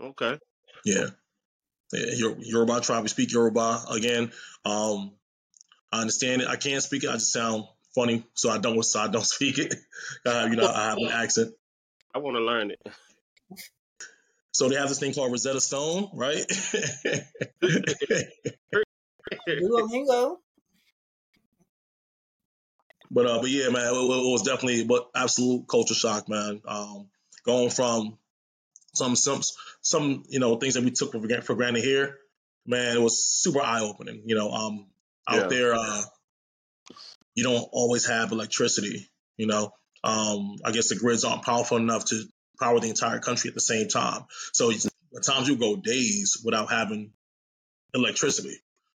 Okay. 0.00 0.38
yeah, 0.84 1.06
yeah 1.92 2.06
Yor- 2.14 2.36
Yoruba 2.38 2.80
tribe. 2.80 3.02
We 3.02 3.08
speak 3.08 3.32
Yoruba 3.32 3.84
again. 3.90 4.30
Um, 4.64 5.12
I 5.92 6.00
understand 6.00 6.42
it. 6.42 6.48
I 6.48 6.56
can't 6.56 6.82
speak 6.82 7.02
it. 7.04 7.10
I 7.10 7.14
just 7.14 7.32
sound 7.32 7.64
funny, 7.94 8.24
so 8.34 8.50
I 8.50 8.58
don't. 8.58 8.80
So 8.84 9.00
I 9.00 9.08
don't 9.08 9.26
speak 9.36 9.58
it. 9.58 9.74
Uh, 10.26 10.46
you 10.50 10.56
know, 10.56 10.68
I 10.68 10.90
have 10.90 10.98
an 10.98 11.08
accent. 11.12 11.54
I 12.14 12.18
want 12.18 12.36
to 12.36 12.42
learn 12.42 12.70
it. 12.70 12.80
So 14.56 14.70
they 14.70 14.76
have 14.76 14.88
this 14.88 14.98
thing 14.98 15.12
called 15.12 15.32
Rosetta 15.32 15.60
Stone, 15.60 16.08
right? 16.14 16.42
Duolingo. 19.60 20.38
But 23.10 23.26
uh, 23.26 23.40
but 23.40 23.50
yeah, 23.50 23.68
man, 23.68 23.84
it, 23.84 23.96
it 23.96 24.32
was 24.32 24.44
definitely 24.44 24.84
but 24.84 25.10
absolute 25.14 25.68
culture 25.68 25.92
shock, 25.92 26.30
man. 26.30 26.62
Um, 26.66 27.08
going 27.44 27.68
from 27.68 28.16
some 28.94 29.14
some 29.14 29.42
some 29.82 30.24
you 30.30 30.40
know 30.40 30.56
things 30.56 30.72
that 30.74 30.84
we 30.84 30.90
took 30.90 31.12
for, 31.12 31.20
for 31.42 31.54
granted 31.54 31.84
here, 31.84 32.16
man, 32.66 32.96
it 32.96 33.00
was 33.00 33.22
super 33.22 33.60
eye 33.60 33.82
opening. 33.82 34.22
You 34.24 34.36
know, 34.36 34.50
um, 34.50 34.86
out 35.28 35.42
Yeah. 35.42 35.48
there, 35.48 35.74
uh, 35.74 36.02
you 37.34 37.44
don't 37.44 37.68
always 37.72 38.06
have 38.06 38.32
electricity. 38.32 39.06
You 39.36 39.48
know, 39.48 39.74
um, 40.02 40.56
I 40.64 40.72
guess 40.72 40.88
the 40.88 40.96
grids 40.96 41.24
aren't 41.24 41.44
powerful 41.44 41.76
enough 41.76 42.06
to 42.06 42.24
power 42.58 42.80
the 42.80 42.88
entire 42.88 43.18
country 43.18 43.48
at 43.48 43.54
the 43.54 43.60
same 43.60 43.88
time. 43.88 44.22
So 44.52 44.70
at 44.70 45.22
times 45.22 45.48
you 45.48 45.56
go 45.56 45.76
days 45.76 46.40
without 46.44 46.70
having 46.70 47.12
electricity. 47.94 48.56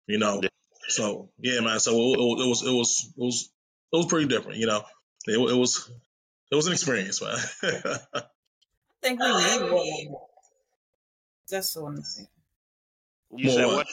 You 0.07 0.19
know, 0.19 0.41
Yeah. 0.43 0.49
so 0.89 1.31
yeah, 1.39 1.61
man. 1.61 1.81
So 1.81 1.93
it, 1.93 2.19
it 2.19 2.49
was 2.49 2.63
it 2.63 2.71
was 2.73 3.13
it 3.17 3.21
was 3.21 3.51
it 3.93 3.97
was 3.97 4.07
pretty 4.07 4.29
different. 4.29 4.59
You 4.59 4.67
know, 4.67 4.85
it, 5.27 5.37
it 5.39 5.57
was 5.57 5.91
it 6.51 6.55
was 6.55 6.67
an 6.67 6.73
experience, 6.75 7.21
man. 7.23 7.37
I 7.63 8.23
think 9.03 9.21
we 9.21 9.27
need 9.37 9.69
more. 10.11 10.29
That's 11.51 11.71
so 11.71 11.87
amazing. 11.87 12.29
You 13.35 13.47
More 13.47 13.55
said 13.55 13.67
what? 13.67 13.77
what? 13.77 13.87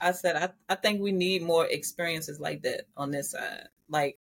I 0.00 0.12
said 0.12 0.36
I, 0.36 0.50
I 0.68 0.76
think 0.76 1.00
we 1.00 1.12
need 1.12 1.42
more 1.42 1.66
experiences 1.66 2.38
like 2.40 2.62
that 2.62 2.82
on 2.96 3.10
this 3.10 3.32
side. 3.32 3.68
Like 3.88 4.18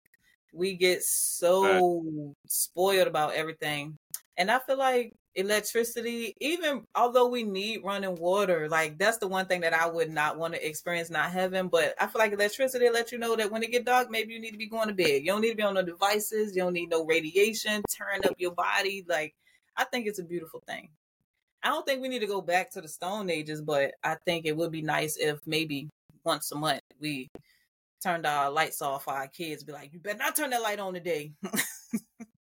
we 0.55 0.75
get 0.75 1.03
so 1.03 2.35
spoiled 2.47 3.09
about 3.09 3.35
everything. 3.35 3.97
And 4.37 4.51
I 4.51 4.59
feel 4.59 4.79
like 4.79 5.13
electricity, 5.37 6.35
even 6.41 6.85
although 6.95 7.29
we 7.29 7.43
need 7.43 7.83
running 7.85 8.17
water, 8.17 8.69
like 8.69 8.99
that's 8.99 9.19
the 9.19 9.29
one 9.29 9.47
thing 9.47 9.61
that 9.63 9.75
I 9.75 9.89
would 9.89 10.11
not 10.11 10.39
want 10.39 10.55
to 10.55 10.67
experience 10.67 11.11
not 11.11 11.31
having. 11.31 11.69
But 11.69 11.95
I 12.01 12.07
feel 12.07 12.21
like 12.21 12.33
electricity 12.33 12.89
let 12.91 13.13
you 13.13 13.19
know 13.19 13.37
that 13.37 13.51
when 13.51 13.63
it 13.63 13.71
get 13.71 13.85
dark, 13.85 14.11
maybe 14.11 14.33
you 14.33 14.41
need 14.41 14.53
to 14.53 14.59
be 14.59 14.69
going 14.69 14.89
to 14.89 14.95
bed. 14.95 15.23
You 15.23 15.27
don't 15.27 15.41
need 15.41 15.51
to 15.51 15.57
be 15.57 15.63
on 15.63 15.75
no 15.75 15.83
devices. 15.83 16.55
You 16.55 16.63
don't 16.63 16.73
need 16.73 16.91
no 16.91 17.05
radiation, 17.05 17.83
turn 17.97 18.25
up 18.25 18.35
your 18.39 18.53
body. 18.53 19.05
Like 19.09 19.35
I 19.77 19.85
think 19.85 20.07
it's 20.07 20.19
a 20.19 20.25
beautiful 20.25 20.63
thing. 20.67 20.89
I 21.63 21.69
don't 21.69 21.87
think 21.87 22.03
we 22.03 22.09
need 22.09 22.21
to 22.21 22.27
go 22.27 22.43
back 22.43 22.71
to 22.73 22.81
the 22.81 22.89
Stone 22.89 23.31
Ages, 23.31 23.63
but 23.63 23.95
I 24.03 24.17
think 24.27 24.45
it 24.45 24.57
would 24.57 24.71
be 24.71 24.83
nice 24.83 25.17
if 25.17 25.39
maybe 25.47 25.89
once 26.23 26.53
a 26.53 26.57
month 26.57 26.83
we 27.01 27.29
turned 28.05 28.27
our 28.27 28.51
lights 28.51 28.83
off 28.83 29.05
for 29.05 29.15
our 29.15 29.27
kids. 29.29 29.65
Be 29.65 29.73
like, 29.73 29.93
you 29.93 29.99
better 29.99 30.19
not 30.19 30.37
turn 30.37 30.51
that 30.51 30.63
light 30.63 30.79
on 30.79 30.95
today. 30.95 31.33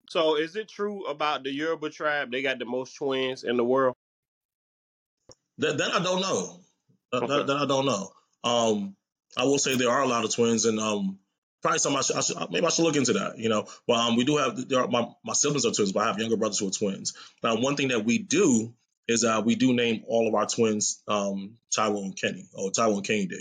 So, 0.09 0.37
is 0.37 0.55
it 0.55 0.69
true 0.69 1.05
about 1.07 1.43
the 1.43 1.51
Yoruba 1.53 1.91
tribe? 1.91 2.31
They 2.31 2.41
got 2.43 2.61
the 2.61 2.65
most 2.65 2.95
twins 2.95 3.43
in 3.43 3.57
the 3.57 3.65
world. 3.65 3.95
that 5.59 5.79
that 5.79 5.93
I 5.95 6.03
don't 6.03 6.21
know. 6.21 6.61
That, 7.13 7.23
Okay. 7.25 7.27
that, 7.39 7.47
that 7.49 7.57
I 7.57 7.67
don't 7.67 7.87
know. 7.87 8.11
Um, 8.45 8.97
I 9.37 9.45
will 9.45 9.59
say 9.59 9.75
there 9.77 9.91
are 9.91 10.03
a 10.03 10.07
lot 10.07 10.25
of 10.25 10.35
twins, 10.35 10.65
and 10.65 10.79
um, 10.79 11.19
probably 11.63 11.79
some 11.81 11.97
I 11.97 12.03
should, 12.03 12.17
I 12.17 12.21
should 12.21 12.37
maybe 12.51 12.67
I 12.67 12.71
should 12.71 12.85
look 12.85 12.97
into 12.97 13.15
that. 13.15 13.39
You 13.39 13.49
know, 13.49 13.67
but 13.89 13.95
um, 13.95 14.17
we 14.17 14.25
do 14.25 14.37
have 14.37 14.69
there 14.69 14.81
are, 14.83 14.89
my 14.89 15.09
my 15.25 15.33
siblings 15.33 15.67
are 15.67 15.73
twins, 15.73 15.93
but 15.93 16.01
I 16.05 16.07
have 16.07 16.19
younger 16.21 16.37
brothers 16.37 16.59
who 16.61 16.69
are 16.69 16.71
twins. 16.71 17.15
Now, 17.43 17.57
one 17.57 17.75
thing 17.77 17.89
that 17.89 18.05
we 18.05 18.19
do 18.19 18.75
is 19.09 19.25
uh, 19.25 19.43
we 19.45 19.55
do 19.57 19.73
name 19.75 20.05
all 20.07 20.29
of 20.29 20.35
our 20.35 20.47
twins 20.47 21.03
um 21.09 21.57
Taiwo 21.77 22.05
and 22.05 22.17
Kenny 22.17 22.45
or 22.55 22.71
Taiwo 22.71 22.99
and 22.99 23.07
Kehinde. 23.07 23.41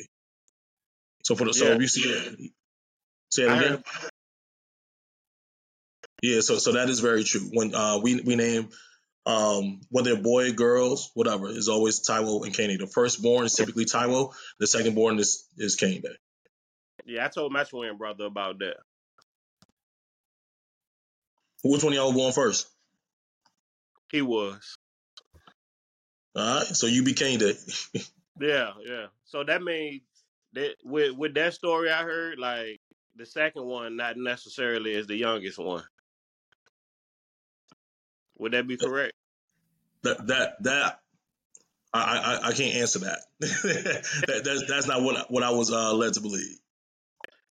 So 1.26 1.36
for 1.36 1.46
the 1.46 1.54
so 1.54 1.66
Yeah. 1.66 1.74
if 1.74 1.82
you 1.82 1.88
see 1.88 2.02
it, 2.08 2.52
say 3.32 3.44
it 3.44 3.52
again. 3.52 3.84
Yeah, 6.22 6.42
so 6.42 6.58
so 6.60 6.74
that 6.74 6.88
is 6.88 7.00
very 7.00 7.24
true. 7.24 7.50
When 7.52 7.74
uh, 7.74 7.98
we 7.98 8.22
we 8.22 8.36
name 8.36 8.70
um, 9.26 9.82
whether 9.90 10.16
boy, 10.16 10.52
girls, 10.54 11.10
whatever, 11.16 11.50
is 11.50 11.68
always 11.68 12.08
Taiwo 12.08 12.46
and 12.46 12.54
Kane. 12.54 12.78
The 12.78 12.86
firstborn 12.86 13.46
is 13.46 13.56
typically 13.56 13.86
Taiwo. 13.86 14.36
The 14.60 14.68
secondborn 14.68 15.20
is 15.20 15.50
is 15.58 15.76
Kehinde. 15.78 16.16
yeah, 17.06 17.26
I 17.26 17.30
told 17.30 17.52
my 17.52 17.64
twin 17.64 17.98
brother 17.98 18.26
about 18.26 18.60
that. 18.60 18.78
Which 21.64 21.84
one 21.84 21.94
of 21.94 21.98
y'all 21.98 22.14
born 22.14 22.34
first? 22.34 22.68
He 24.12 24.22
was. 24.22 24.78
All 26.36 26.60
right, 26.60 26.68
so 26.68 26.86
you 26.86 27.02
became 27.04 27.40
Kehinde. 27.40 28.12
Yeah, 28.40 28.74
yeah. 28.86 29.06
So 29.24 29.46
that 29.46 29.64
means 29.64 30.02
that 30.56 30.76
with 30.84 31.16
with 31.16 31.34
that 31.36 31.54
story 31.54 31.90
I 31.90 32.04
heard, 32.04 32.40
like 32.40 32.82
the 33.16 33.26
second 33.26 33.66
one 33.66 33.96
not 33.96 34.18
necessarily 34.18 34.94
is 34.94 35.08
the 35.08 35.16
youngest 35.16 35.58
one. 35.58 35.84
Would 38.38 38.52
that 38.52 38.68
be 38.68 38.78
correct? 38.78 39.14
that 40.06 40.28
that 40.28 40.64
that 40.64 41.00
I 41.94 42.40
I, 42.44 42.48
I 42.50 42.52
can't 42.54 42.76
answer 42.76 43.00
that. 43.00 43.20
that 43.40 44.42
that's, 44.44 44.68
that's 44.68 44.88
not 44.88 45.02
what 45.02 45.18
I, 45.18 45.26
what 45.30 45.44
I 45.44 45.52
was 45.52 45.72
uh, 45.72 45.94
led 45.94 46.14
to 46.14 46.22
believe. 46.22 46.58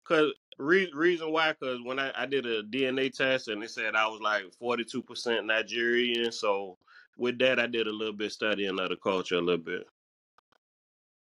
Cause 0.05 0.33
re- 0.57 0.91
reason 0.93 1.31
why, 1.31 1.53
cause 1.53 1.79
when 1.83 1.99
I, 1.99 2.11
I 2.15 2.25
did 2.25 2.45
a 2.45 2.61
DNA 2.63 3.13
test 3.13 3.47
and 3.47 3.63
it 3.63 3.71
said 3.71 3.95
I 3.95 4.07
was 4.07 4.21
like 4.21 4.43
forty 4.59 4.83
two 4.83 5.01
percent 5.01 5.45
Nigerian, 5.45 6.31
so 6.31 6.77
with 7.17 7.39
that 7.39 7.59
I 7.59 7.67
did 7.67 7.87
a 7.87 7.91
little 7.93 8.13
bit 8.13 8.31
studying 8.31 8.79
of 8.79 8.89
the 8.89 8.95
culture 8.95 9.35
a 9.35 9.41
little 9.41 9.63
bit. 9.63 9.87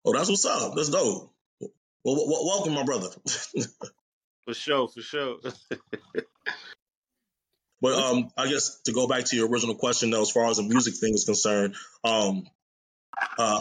Oh, 0.05 0.13
that's 0.13 0.29
what's 0.29 0.45
up. 0.45 0.75
That's 0.75 0.89
dope. 0.89 1.31
Well, 2.05 2.17
w- 2.17 2.47
welcome, 2.47 2.75
my 2.75 2.85
brother. 2.85 3.09
For 4.45 4.55
sure, 4.55 4.89
for 4.89 5.01
sure. 5.03 5.37
But 7.83 7.95
um, 7.95 8.31
I 8.39 8.47
guess 8.49 8.81
to 8.85 8.93
go 8.93 9.09
back 9.09 9.25
to 9.25 9.37
your 9.37 9.49
original 9.49 9.75
question, 9.75 10.11
though, 10.11 10.23
as 10.23 10.31
far 10.31 10.49
as 10.49 10.59
the 10.59 10.63
music 10.63 10.95
thing 10.95 11.15
is 11.15 11.25
concerned, 11.25 11.75
um, 12.05 12.45
uh, 13.37 13.61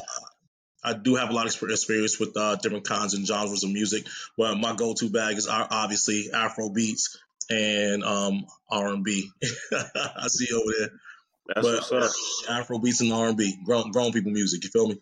I 0.83 0.93
do 0.93 1.15
have 1.15 1.31
a 1.31 1.33
lot 1.33 1.47
of 1.47 1.69
experience 1.69 2.19
with 2.19 2.37
uh, 2.37 2.55
different 2.57 2.87
kinds 2.87 3.15
and 3.15 3.25
genres 3.25 3.63
of 3.63 3.71
music. 3.71 4.05
Well, 4.37 4.55
my 4.55 4.75
go-to 4.75 5.09
bag 5.09 5.37
is 5.37 5.47
obviously 5.47 6.29
Afro 6.31 6.69
beats 6.69 7.17
and 7.49 8.03
um, 8.03 8.45
R&B. 8.69 9.31
I 9.73 10.27
see 10.27 10.45
you 10.49 10.61
over 10.61 10.73
there, 10.79 11.63
That's 11.63 11.89
but. 11.89 12.53
Afro 12.53 12.77
beats 12.77 13.01
and 13.01 13.11
R&B, 13.11 13.57
grown 13.65 13.89
grown 13.89 14.11
people 14.11 14.31
music. 14.31 14.63
You 14.63 14.69
feel 14.69 14.87
me? 14.87 15.01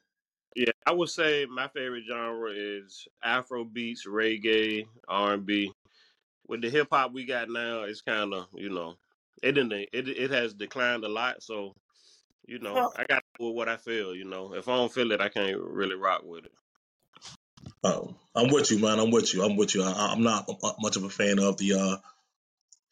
Yeah, 0.56 0.72
I 0.86 0.92
would 0.92 1.10
say 1.10 1.46
my 1.46 1.68
favorite 1.70 2.04
genre 2.10 2.52
is 2.52 3.08
Afro 3.24 3.64
beats, 3.64 4.06
reggae, 4.08 4.86
R 5.08 5.34
and 5.36 5.46
B. 5.46 5.72
With 6.48 6.62
the 6.62 6.70
hip 6.70 6.88
hop 6.92 7.14
we 7.14 7.26
got 7.26 7.50
now, 7.50 7.84
it's 7.84 8.02
kind 8.02 8.34
of 8.34 8.48
you 8.56 8.70
know 8.70 8.96
it 9.44 9.54
didn't 9.54 9.72
it 9.72 10.08
it 10.10 10.32
has 10.32 10.54
declined 10.54 11.04
a 11.04 11.10
lot. 11.10 11.44
So 11.44 11.76
you 12.48 12.60
know 12.60 12.74
Well- 12.74 12.94
I 12.98 13.06
got 13.06 13.20
to 13.20 13.46
do 13.46 13.52
what 13.52 13.70
I 13.70 13.78
feel. 13.78 14.16
You 14.16 14.26
know, 14.26 14.54
if 14.56 14.68
I 14.68 14.76
don't 14.76 14.92
feel 14.92 15.12
it, 15.12 15.22
I 15.22 15.30
can't 15.30 15.58
really 15.62 15.96
rock 15.96 16.24
with 16.26 16.46
it. 16.46 16.52
Um, 17.84 18.16
I'm 18.36 18.50
with 18.50 18.72
you, 18.72 18.80
man. 18.80 19.00
I'm 19.00 19.12
with 19.12 19.34
you. 19.34 19.44
I'm 19.44 19.56
with 19.56 19.76
you. 19.76 19.84
I, 19.84 20.12
I'm 20.12 20.24
not 20.24 20.50
much 20.82 20.98
of 20.98 21.04
a 21.04 21.10
fan 21.10 21.40
of 21.40 21.58
the 21.58 21.74
uh, 21.76 21.98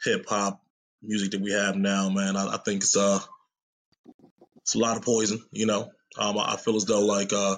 hip 0.04 0.26
hop 0.30 0.62
music 1.02 1.32
that 1.32 1.41
we 1.41 1.52
have 1.52 1.76
now, 1.76 2.10
man. 2.10 2.38
I, 2.38 2.54
I 2.54 2.58
think 2.58 2.84
it's 2.84 2.96
uh, 2.96 3.20
it's 4.58 4.76
a 4.76 4.80
lot 4.80 4.96
of 4.98 5.04
poison. 5.04 5.43
You 5.52 5.65
know, 5.65 5.91
um, 6.17 6.38
I 6.38 6.58
feel 6.58 6.75
as 6.75 6.86
though 6.86 7.06
like 7.06 7.34
uh, 7.34 7.58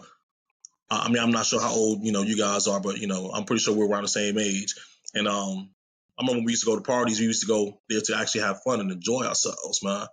I 0.89 1.09
mean, 1.09 1.21
I'm 1.21 1.31
not 1.31 1.45
sure 1.45 1.61
how 1.61 1.71
old 1.71 2.03
you 2.03 2.11
know 2.11 2.23
you 2.23 2.37
guys 2.37 2.67
are, 2.67 2.79
but 2.79 2.97
you 2.97 3.07
know, 3.07 3.31
I'm 3.33 3.45
pretty 3.45 3.61
sure 3.61 3.75
we're 3.75 3.87
around 3.87 4.03
the 4.03 4.09
same 4.09 4.37
age. 4.39 4.75
And 5.13 5.27
um, 5.27 5.69
I 6.17 6.23
remember 6.23 6.39
when 6.39 6.45
we 6.45 6.51
used 6.51 6.63
to 6.63 6.69
go 6.69 6.75
to 6.75 6.81
parties. 6.81 7.19
We 7.19 7.27
used 7.27 7.41
to 7.41 7.47
go 7.47 7.79
there 7.89 8.01
to 8.01 8.17
actually 8.17 8.41
have 8.41 8.63
fun 8.63 8.79
and 8.79 8.91
enjoy 8.91 9.23
ourselves, 9.23 9.83
man. 9.83 10.07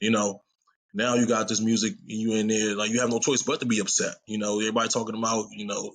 You 0.00 0.10
know, 0.10 0.40
now 0.94 1.14
you 1.14 1.26
got 1.26 1.48
this 1.48 1.60
music, 1.60 1.94
and 2.08 2.18
you 2.18 2.34
in 2.34 2.46
there 2.46 2.74
like 2.76 2.90
you 2.90 3.00
have 3.00 3.10
no 3.10 3.18
choice 3.18 3.42
but 3.42 3.60
to 3.60 3.66
be 3.66 3.80
upset. 3.80 4.14
You 4.26 4.38
know, 4.38 4.60
everybody 4.60 4.88
talking 4.88 5.16
about 5.16 5.46
you 5.50 5.66
know 5.66 5.92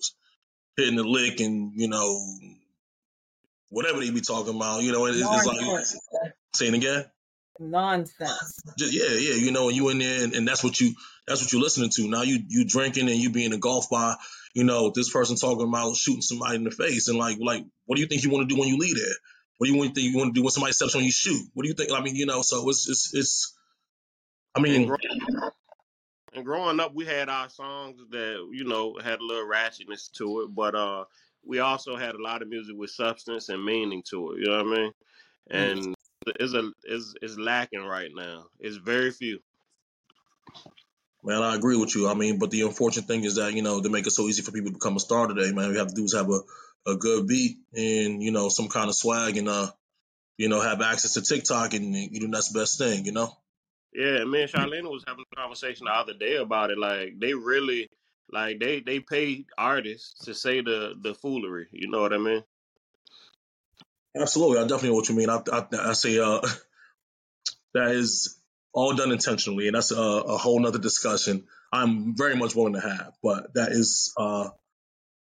hitting 0.78 0.98
the 0.98 1.04
lick 1.04 1.40
and 1.40 1.72
you 1.76 1.88
know 1.88 2.20
whatever 3.70 4.00
they 4.00 4.12
be 4.12 4.22
talking 4.22 4.56
about. 4.56 4.84
You 4.84 4.92
know, 4.92 5.06
it's, 5.06 5.20
it's 5.20 5.46
like 5.46 6.34
saying 6.56 6.74
again. 6.74 7.06
Nonsense. 7.60 8.60
Just, 8.78 8.94
yeah, 8.94 9.10
yeah, 9.10 9.36
you 9.36 9.52
know, 9.52 9.68
and 9.68 9.78
you 9.78 9.90
in 9.90 10.00
there, 10.00 10.24
and, 10.24 10.34
and 10.34 10.48
that's 10.48 10.64
what 10.64 10.80
you 10.80 10.94
that's 11.28 11.42
what 11.42 11.52
you're 11.52 11.62
listening 11.62 11.90
to. 11.96 12.08
Now 12.08 12.24
you 12.24 12.40
you 12.48 12.66
drinking 12.66 13.10
and 13.10 13.18
you 13.18 13.30
being 13.30 13.54
engulfed 13.54 13.90
by, 13.90 14.16
you 14.54 14.64
know, 14.64 14.92
this 14.94 15.10
person 15.12 15.36
talking 15.36 15.68
about 15.68 15.96
shooting 15.96 16.22
somebody 16.22 16.56
in 16.56 16.64
the 16.64 16.72
face, 16.72 17.08
and 17.08 17.18
like 17.18 17.38
like, 17.40 17.64
what 17.86 17.96
do 17.96 18.02
you 18.02 18.08
think 18.08 18.24
you 18.24 18.30
want 18.30 18.48
to 18.48 18.54
do 18.54 18.60
when 18.60 18.70
you 18.70 18.78
leave 18.78 18.96
there? 18.96 19.16
What 19.58 19.68
do 19.68 19.74
you 19.74 19.82
think 19.84 19.98
you 19.98 20.18
want 20.18 20.36
to 20.36 20.40
do 20.40 20.44
when 20.44 20.52
somebody 20.52 20.74
steps 20.74 20.96
on 20.96 21.04
you? 21.04 21.12
Shoot. 21.12 21.48
What 21.54 21.64
do 21.64 21.70
you 21.70 21.76
think? 21.76 21.92
I 21.92 22.02
mean, 22.02 22.16
you 22.16 22.26
know, 22.26 22.42
so 22.42 22.68
it's 22.70 22.90
it's 22.90 23.14
it's. 23.14 23.58
I 24.54 24.62
And, 24.62 24.88
mean, 24.88 24.92
and 26.34 26.46
growing 26.46 26.80
up, 26.80 26.94
we 26.94 27.06
had 27.06 27.30
our 27.30 27.50
songs 27.50 28.00
that 28.12 28.50
you 28.52 28.66
know 28.66 28.98
had 29.02 29.20
a 29.20 29.24
little 29.24 29.48
ratchetness 29.50 30.12
to 30.14 30.42
it, 30.42 30.56
but 30.56 30.76
uh, 30.76 31.06
we 31.46 31.60
also 31.60 31.96
had 31.96 32.16
a 32.16 32.22
lot 32.22 32.42
of 32.42 32.50
music 32.50 32.76
with 32.78 32.90
substance 32.90 33.50
and 33.50 33.64
meaning 33.64 34.04
to 34.10 34.32
it. 34.32 34.40
You 34.40 34.46
know 34.46 34.64
what 34.64 34.78
I 34.78 34.82
mean? 34.82 34.92
And 35.50 35.96
it's 36.28 36.54
a 36.54 36.72
is 36.84 37.16
is 37.22 37.40
lacking 37.40 37.84
right 37.84 38.12
now. 38.14 38.46
It's 38.60 38.78
very 38.78 39.12
few. 39.12 39.40
Man, 41.24 41.42
I 41.42 41.56
agree 41.56 41.76
with 41.76 41.96
you. 41.96 42.08
I 42.08 42.14
mean, 42.14 42.38
but 42.38 42.52
the 42.52 42.62
unfortunate 42.62 43.08
thing 43.08 43.24
is 43.24 43.36
that 43.36 43.54
you 43.54 43.64
know 43.64 43.80
they 43.80 43.90
make 43.90 44.06
it 44.06 44.12
so 44.12 44.28
easy 44.28 44.42
for 44.42 44.52
people 44.52 44.70
to 44.70 44.78
become 44.78 44.96
a 44.96 45.00
star 45.00 45.28
today, 45.28 45.52
man, 45.52 45.72
we 45.72 45.78
have 45.78 45.88
to 45.88 45.96
do 45.96 46.04
is 46.04 46.14
have 46.14 46.30
a, 46.30 46.40
a 46.92 46.96
good 46.96 47.28
beat 47.28 47.58
and 47.74 48.22
you 48.22 48.32
know 48.32 48.50
some 48.50 48.70
kind 48.70 48.90
of 48.90 48.96
swag 48.96 49.38
and 49.38 49.50
uh 49.50 49.72
you 50.38 50.50
know 50.50 50.62
have 50.62 50.82
access 50.82 51.14
to 51.14 51.22
TikTok 51.22 51.74
and 51.74 51.96
you 51.96 52.28
know 52.28 52.32
that's 52.32 52.52
the 52.52 52.60
best 52.60 52.78
thing, 52.78 53.06
you 53.06 53.12
know. 53.12 53.36
Yeah, 53.94 54.26
me 54.26 54.42
and 54.42 54.52
Charlene 54.52 54.92
was 54.92 55.06
having 55.08 55.24
a 55.32 55.36
conversation 55.36 55.86
the 55.86 55.92
other 55.94 56.14
day 56.14 56.36
about 56.36 56.70
it. 56.70 56.78
Like 56.78 57.18
they 57.18 57.34
really, 57.34 57.90
like 58.30 58.60
they 58.60 58.82
they 58.82 59.00
pay 59.00 59.46
artists 59.58 60.26
to 60.26 60.36
say 60.36 60.62
the 60.62 60.96
the 61.02 61.16
foolery. 61.16 61.68
You 61.72 61.90
know 61.90 62.02
what 62.02 62.14
I 62.14 62.18
mean? 62.18 62.44
Absolutely, 64.20 64.60
I 64.60 64.64
definitely 64.64 64.90
know 64.90 64.96
what 64.96 65.10
you 65.10 65.16
mean. 65.16 65.30
I 65.30 65.42
I, 65.52 65.68
I 65.90 65.94
say 65.94 66.20
uh 66.20 66.42
that 67.74 67.92
is 67.92 68.40
all 68.74 68.96
done 68.96 69.12
intentionally, 69.12 69.68
and 69.68 69.76
that's 69.76 69.92
a, 69.92 70.02
a 70.02 70.38
whole 70.38 70.60
nother 70.60 70.80
discussion. 70.80 71.46
I'm 71.74 72.16
very 72.18 72.36
much 72.36 72.56
willing 72.56 72.74
to 72.74 72.82
have, 72.82 73.14
but 73.24 73.54
that 73.56 73.72
is 73.72 74.14
uh 74.18 74.50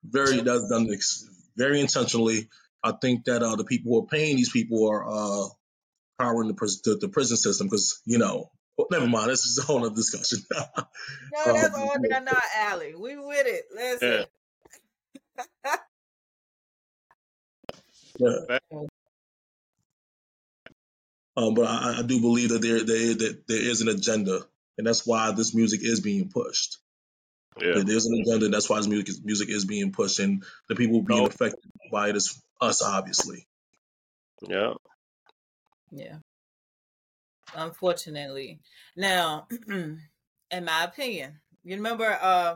very 0.03 0.41
that's 0.41 0.69
done 0.69 0.89
ex- 0.91 1.27
very 1.57 1.81
intentionally. 1.81 2.49
I 2.83 2.93
think 2.93 3.25
that 3.25 3.43
uh 3.43 3.55
the 3.57 3.65
people 3.65 3.93
who 3.93 4.03
are 4.03 4.07
paying 4.07 4.37
these 4.37 4.51
people 4.51 4.89
are 4.89 5.05
uh 5.07 5.47
powering 6.19 6.47
the, 6.47 6.53
pris- 6.53 6.81
the, 6.81 6.97
the 6.99 7.09
prison 7.09 7.37
system 7.37 7.67
because 7.67 8.01
you 8.05 8.17
know 8.17 8.51
well, 8.77 8.87
never 8.91 9.07
mind 9.07 9.29
this 9.29 9.45
is 9.45 9.59
a 9.59 9.63
whole 9.63 9.85
other 9.85 9.95
discussion 9.95 10.39
no 11.31 11.53
that's 11.53 11.75
Um, 11.75 11.83
all 11.83 11.97
down 12.09 12.27
our 12.27 12.41
alley 12.57 12.95
we 12.95 13.17
with 13.17 13.47
it 13.47 13.65
listen 13.75 14.25
yeah. 18.19 18.57
um, 21.35 21.53
but 21.55 21.65
I, 21.65 21.99
I 21.99 22.01
do 22.03 22.21
believe 22.21 22.49
that 22.49 22.61
there, 22.61 22.83
there 22.83 23.13
that 23.15 23.43
there 23.47 23.61
is 23.61 23.81
an 23.81 23.87
agenda 23.89 24.41
and 24.77 24.87
that's 24.87 25.05
why 25.05 25.31
this 25.31 25.53
music 25.53 25.81
is 25.83 25.99
being 25.99 26.29
pushed 26.29 26.77
Yeah. 27.59 27.81
there's 27.85 28.05
an 28.05 28.19
agenda 28.21 28.45
and 28.45 28.53
that's 28.53 28.69
why 28.69 28.77
this 28.77 28.87
music 28.87 29.09
is, 29.09 29.23
music 29.23 29.49
is 29.49 29.65
being 29.65 29.91
pushed 29.91 30.19
and 30.19 30.43
the 30.69 30.75
people 30.75 31.01
being 31.01 31.21
No. 31.21 31.27
affected 31.27 31.71
by 31.91 32.09
it 32.09 32.15
is 32.15 32.41
us 32.61 32.81
obviously 32.83 33.47
Yeah. 34.47 34.73
Yeah. 35.91 36.17
Unfortunately. 37.55 38.59
Now, 38.95 39.47
in 39.69 39.99
my 40.51 40.83
opinion, 40.83 41.39
you 41.63 41.75
remember 41.75 42.17
uh 42.21 42.55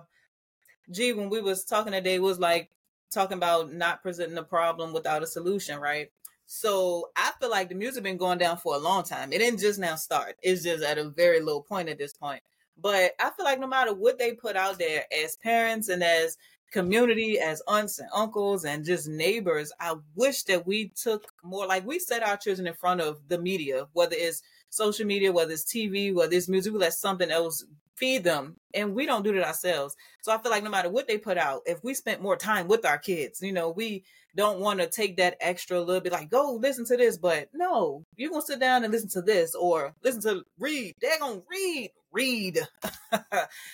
G 0.89 1.13
when 1.13 1.29
we 1.29 1.41
was 1.41 1.65
talking 1.65 1.93
today 1.93 2.15
it 2.15 2.21
was 2.21 2.39
like 2.39 2.69
talking 3.11 3.37
about 3.37 3.71
not 3.71 4.01
presenting 4.01 4.37
a 4.37 4.43
problem 4.43 4.93
without 4.93 5.23
a 5.23 5.27
solution, 5.27 5.79
right? 5.79 6.11
So 6.49 7.09
I 7.17 7.33
feel 7.39 7.51
like 7.51 7.67
the 7.67 7.75
music 7.75 8.03
been 8.03 8.15
going 8.15 8.37
down 8.37 8.55
for 8.57 8.73
a 8.73 8.79
long 8.79 9.03
time. 9.03 9.33
It 9.33 9.39
didn't 9.39 9.59
just 9.59 9.79
now 9.79 9.95
start. 9.95 10.37
It's 10.41 10.63
just 10.63 10.81
at 10.81 10.97
a 10.97 11.09
very 11.09 11.41
low 11.41 11.61
point 11.61 11.89
at 11.89 11.97
this 11.97 12.13
point. 12.13 12.41
But 12.81 13.11
I 13.19 13.31
feel 13.31 13.43
like 13.43 13.59
no 13.59 13.67
matter 13.67 13.93
what 13.93 14.17
they 14.17 14.31
put 14.31 14.55
out 14.55 14.79
there 14.79 15.03
as 15.11 15.35
parents 15.35 15.89
and 15.89 16.01
as 16.01 16.37
community, 16.71 17.37
as 17.37 17.61
aunts 17.67 17.99
and 17.99 18.07
uncles 18.13 18.63
and 18.63 18.85
just 18.85 19.09
neighbors, 19.09 19.73
I 19.81 19.95
wish 20.15 20.43
that 20.43 20.65
we 20.65 20.87
took 20.89 21.25
more 21.43 21.67
like 21.67 21.85
we 21.85 21.99
set 21.99 22.23
our 22.23 22.37
children 22.37 22.65
in 22.65 22.73
front 22.75 23.01
of 23.01 23.27
the 23.27 23.39
media, 23.39 23.87
whether 23.91 24.15
it's 24.17 24.41
social 24.69 25.05
media, 25.05 25.31
whether 25.31 25.51
it's 25.51 25.63
TV, 25.63 26.13
whether 26.13 26.35
it's 26.35 26.49
music, 26.49 26.73
we 26.73 26.79
let 26.79 26.93
something 26.93 27.31
else 27.31 27.65
feed 27.95 28.23
them. 28.23 28.55
And 28.73 28.93
we 28.93 29.05
don't 29.05 29.23
do 29.23 29.33
that 29.33 29.47
ourselves. 29.47 29.95
So 30.21 30.31
I 30.31 30.37
feel 30.37 30.51
like 30.51 30.63
no 30.63 30.69
matter 30.69 30.89
what 30.89 31.07
they 31.07 31.17
put 31.17 31.37
out, 31.37 31.61
if 31.65 31.83
we 31.83 31.93
spent 31.93 32.21
more 32.21 32.37
time 32.37 32.67
with 32.67 32.85
our 32.85 32.97
kids, 32.97 33.41
you 33.41 33.51
know, 33.51 33.71
we 33.71 34.03
don't 34.35 34.59
want 34.59 34.79
to 34.79 34.87
take 34.87 35.17
that 35.17 35.37
extra 35.41 35.79
little 35.81 36.01
bit 36.01 36.11
like, 36.11 36.29
go 36.29 36.53
listen 36.61 36.85
to 36.85 36.97
this. 36.97 37.17
But 37.17 37.49
no, 37.53 38.03
you're 38.15 38.29
going 38.29 38.41
to 38.41 38.47
sit 38.47 38.59
down 38.59 38.83
and 38.83 38.93
listen 38.93 39.09
to 39.09 39.21
this 39.21 39.55
or 39.55 39.93
listen 40.03 40.21
to 40.21 40.43
read. 40.59 40.93
They're 41.01 41.19
going 41.19 41.41
to 41.41 41.45
read, 41.49 41.89
read. 42.11 42.59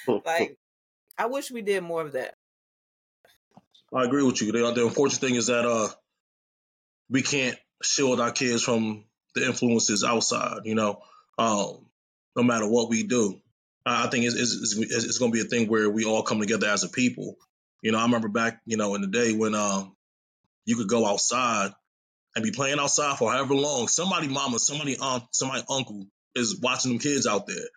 like, 0.25 0.57
I 1.17 1.25
wish 1.25 1.51
we 1.51 1.61
did 1.61 1.83
more 1.83 2.01
of 2.01 2.13
that. 2.13 2.35
I 3.93 4.05
agree 4.05 4.23
with 4.23 4.41
you. 4.41 4.51
The, 4.51 4.71
the 4.71 4.85
unfortunate 4.87 5.21
thing 5.21 5.35
is 5.35 5.47
that 5.47 5.65
uh, 5.65 5.89
we 7.09 7.21
can't 7.21 7.57
shield 7.83 8.19
our 8.19 8.31
kids 8.31 8.63
from 8.63 9.03
the 9.35 9.45
influences 9.45 10.03
outside. 10.03 10.61
You 10.65 10.75
know, 10.75 11.01
um, 11.37 11.85
no 12.35 12.43
matter 12.43 12.67
what 12.67 12.89
we 12.89 13.03
do, 13.03 13.39
I 13.85 14.07
think 14.07 14.25
it's, 14.25 14.35
it's, 14.35 14.77
it's, 14.77 15.05
it's 15.05 15.17
going 15.17 15.31
to 15.31 15.35
be 15.35 15.41
a 15.41 15.49
thing 15.49 15.67
where 15.67 15.89
we 15.89 16.05
all 16.05 16.23
come 16.23 16.39
together 16.39 16.67
as 16.67 16.83
a 16.83 16.89
people. 16.89 17.35
You 17.81 17.91
know, 17.91 17.99
I 17.99 18.03
remember 18.03 18.29
back, 18.29 18.61
you 18.65 18.77
know, 18.77 18.95
in 18.95 19.01
the 19.01 19.07
day 19.07 19.33
when 19.33 19.55
um, 19.55 19.95
you 20.65 20.77
could 20.77 20.87
go 20.87 21.05
outside 21.05 21.71
and 22.35 22.43
be 22.43 22.51
playing 22.51 22.79
outside 22.79 23.17
for 23.17 23.31
however 23.31 23.53
long. 23.55 23.87
Somebody, 23.87 24.27
mama, 24.27 24.59
somebody, 24.59 24.97
aunt, 24.99 25.23
somebody, 25.31 25.63
uncle 25.69 26.05
is 26.35 26.59
watching 26.61 26.91
them 26.91 26.99
kids 26.99 27.27
out 27.27 27.45
there. 27.45 27.67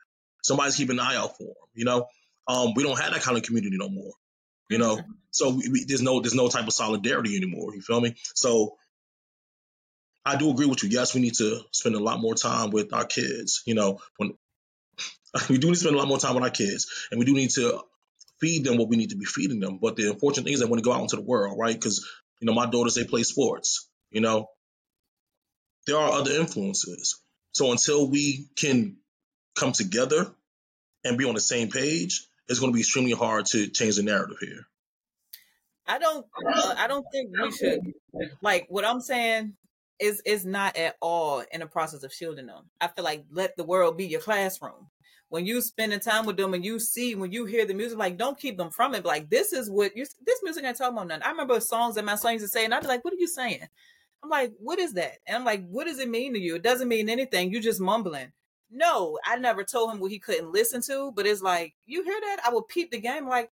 Somebody's 0.42 0.76
keeping 0.76 0.98
an 0.98 1.04
eye 1.04 1.16
out 1.16 1.36
for 1.36 1.44
them. 1.44 1.54
You 1.74 1.84
know, 1.84 2.06
um, 2.46 2.72
we 2.74 2.84
don't 2.84 2.98
have 3.00 3.12
that 3.12 3.22
kind 3.22 3.36
of 3.36 3.42
community 3.42 3.76
no 3.78 3.88
more. 3.88 4.12
You 4.70 4.78
know, 4.78 5.00
so 5.30 5.50
we, 5.50 5.68
we, 5.68 5.84
there's 5.84 6.02
no 6.02 6.20
there's 6.20 6.34
no 6.34 6.48
type 6.48 6.66
of 6.66 6.72
solidarity 6.72 7.36
anymore. 7.36 7.74
You 7.74 7.80
feel 7.82 8.00
me? 8.00 8.16
So 8.34 8.76
I 10.26 10.34
do 10.34 10.50
agree 10.50 10.66
with 10.66 10.82
you. 10.82 10.88
Yes, 10.88 11.14
we 11.14 11.20
need 11.20 11.34
to 11.34 11.60
spend 11.70 11.94
a 11.94 12.00
lot 12.00 12.20
more 12.20 12.34
time 12.34 12.70
with 12.70 12.92
our 12.92 13.06
kids. 13.06 13.62
You 13.64 13.74
know, 13.74 14.00
when 14.16 14.34
we 15.48 15.58
do 15.58 15.68
need 15.68 15.74
to 15.74 15.80
spend 15.80 15.94
a 15.94 15.98
lot 15.98 16.08
more 16.08 16.18
time 16.18 16.34
with 16.34 16.42
our 16.42 16.50
kids, 16.50 17.06
and 17.10 17.20
we 17.20 17.24
do 17.24 17.32
need 17.32 17.50
to 17.50 17.80
feed 18.40 18.64
them 18.64 18.76
what 18.76 18.88
we 18.88 18.96
need 18.96 19.10
to 19.10 19.16
be 19.16 19.24
feeding 19.24 19.60
them. 19.60 19.78
But 19.80 19.94
the 19.94 20.10
unfortunate 20.10 20.44
thing 20.44 20.54
is 20.54 20.60
that 20.60 20.68
when 20.68 20.78
they 20.78 20.82
go 20.82 20.92
out 20.92 21.02
into 21.02 21.14
the 21.14 21.22
world, 21.22 21.56
right? 21.56 21.74
Because 21.74 22.04
you 22.40 22.46
know, 22.46 22.54
my 22.54 22.66
daughters 22.66 22.96
they 22.96 23.04
play 23.04 23.22
sports. 23.22 23.88
You 24.10 24.20
know, 24.20 24.50
there 25.86 25.96
are 25.96 26.10
other 26.10 26.32
influences. 26.32 27.22
So 27.52 27.70
until 27.70 28.10
we 28.10 28.48
can 28.56 28.96
come 29.54 29.72
together 29.72 30.26
and 31.04 31.16
be 31.16 31.24
on 31.24 31.34
the 31.34 31.40
same 31.40 31.70
page, 31.70 32.26
it's 32.48 32.58
going 32.58 32.72
to 32.72 32.74
be 32.74 32.80
extremely 32.80 33.12
hard 33.12 33.46
to 33.46 33.68
change 33.68 33.96
the 33.96 34.02
narrative 34.02 34.38
here. 34.40 34.66
I 35.86 36.00
don't 36.00 36.26
uh, 36.44 36.74
I 36.76 36.88
don't 36.88 37.06
think 37.12 37.30
we 37.40 37.52
should 37.52 37.78
like 38.42 38.66
what 38.68 38.84
I'm 38.84 39.00
saying 39.00 39.54
is 40.00 40.20
is 40.24 40.44
not 40.44 40.76
at 40.76 40.96
all 41.00 41.44
in 41.52 41.60
the 41.60 41.66
process 41.66 42.02
of 42.02 42.12
shielding 42.12 42.46
them. 42.46 42.70
I 42.80 42.88
feel 42.88 43.04
like 43.04 43.24
let 43.30 43.56
the 43.56 43.64
world 43.64 43.96
be 43.96 44.06
your 44.06 44.20
classroom. 44.20 44.88
When 45.28 45.44
you 45.44 45.60
spending 45.60 45.98
time 45.98 46.24
with 46.24 46.36
them 46.36 46.54
and 46.54 46.64
you 46.64 46.78
see 46.78 47.14
when 47.14 47.32
you 47.32 47.46
hear 47.46 47.66
the 47.66 47.74
music, 47.74 47.98
like 47.98 48.16
don't 48.16 48.38
keep 48.38 48.56
them 48.56 48.70
from 48.70 48.94
it. 48.94 49.04
Like 49.04 49.28
this 49.28 49.52
is 49.52 49.70
what 49.70 49.96
you 49.96 50.04
this 50.04 50.40
music 50.42 50.64
ain't 50.64 50.76
talking 50.76 50.96
about 50.96 51.08
nothing. 51.08 51.24
I 51.24 51.30
remember 51.30 51.60
songs 51.60 51.96
that 51.96 52.04
my 52.04 52.14
son 52.14 52.34
used 52.34 52.44
to 52.44 52.48
say, 52.48 52.64
and 52.64 52.74
I'd 52.74 52.82
be 52.82 52.88
like, 52.88 53.04
"What 53.04 53.14
are 53.14 53.18
you 53.18 53.28
saying?" 53.28 53.66
I'm 54.22 54.30
like, 54.30 54.52
"What 54.58 54.78
is 54.78 54.94
that?" 54.94 55.18
And 55.26 55.36
I'm 55.36 55.44
like, 55.44 55.66
"What 55.68 55.86
does 55.86 55.98
it 55.98 56.08
mean 56.08 56.34
to 56.34 56.40
you?" 56.40 56.56
It 56.56 56.62
doesn't 56.62 56.88
mean 56.88 57.08
anything. 57.08 57.50
You 57.50 57.60
just 57.60 57.80
mumbling. 57.80 58.32
No, 58.70 59.18
I 59.24 59.36
never 59.36 59.64
told 59.64 59.92
him 59.92 60.00
what 60.00 60.10
he 60.10 60.18
couldn't 60.18 60.52
listen 60.52 60.80
to, 60.82 61.12
but 61.12 61.26
it's 61.26 61.42
like 61.42 61.74
you 61.86 62.02
hear 62.04 62.20
that. 62.20 62.40
I 62.46 62.50
will 62.50 62.62
peep 62.62 62.90
the 62.90 63.00
game 63.00 63.28
like 63.28 63.50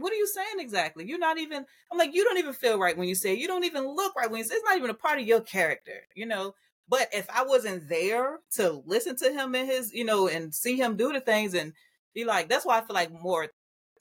what 0.00 0.12
are 0.12 0.16
you 0.16 0.26
saying 0.26 0.58
exactly? 0.58 1.06
You're 1.06 1.18
not 1.18 1.38
even, 1.38 1.64
I'm 1.90 1.98
like, 1.98 2.14
you 2.14 2.24
don't 2.24 2.38
even 2.38 2.52
feel 2.52 2.78
right 2.78 2.96
when 2.96 3.08
you 3.08 3.14
say 3.14 3.32
it. 3.32 3.38
You 3.38 3.46
don't 3.48 3.64
even 3.64 3.86
look 3.86 4.14
right 4.16 4.30
when 4.30 4.38
you 4.38 4.44
say 4.44 4.54
it. 4.54 4.58
It's 4.58 4.64
not 4.64 4.76
even 4.76 4.90
a 4.90 4.94
part 4.94 5.20
of 5.20 5.26
your 5.26 5.40
character, 5.40 6.06
you 6.14 6.26
know? 6.26 6.54
But 6.88 7.08
if 7.12 7.28
I 7.30 7.44
wasn't 7.44 7.88
there 7.88 8.38
to 8.56 8.82
listen 8.84 9.16
to 9.16 9.32
him 9.32 9.54
and 9.54 9.68
his, 9.68 9.92
you 9.94 10.04
know, 10.04 10.26
and 10.28 10.52
see 10.54 10.76
him 10.76 10.96
do 10.96 11.12
the 11.12 11.20
things 11.20 11.54
and 11.54 11.72
be 12.14 12.24
like, 12.24 12.48
that's 12.48 12.66
why 12.66 12.78
I 12.78 12.80
feel 12.80 12.94
like 12.94 13.12
more 13.12 13.46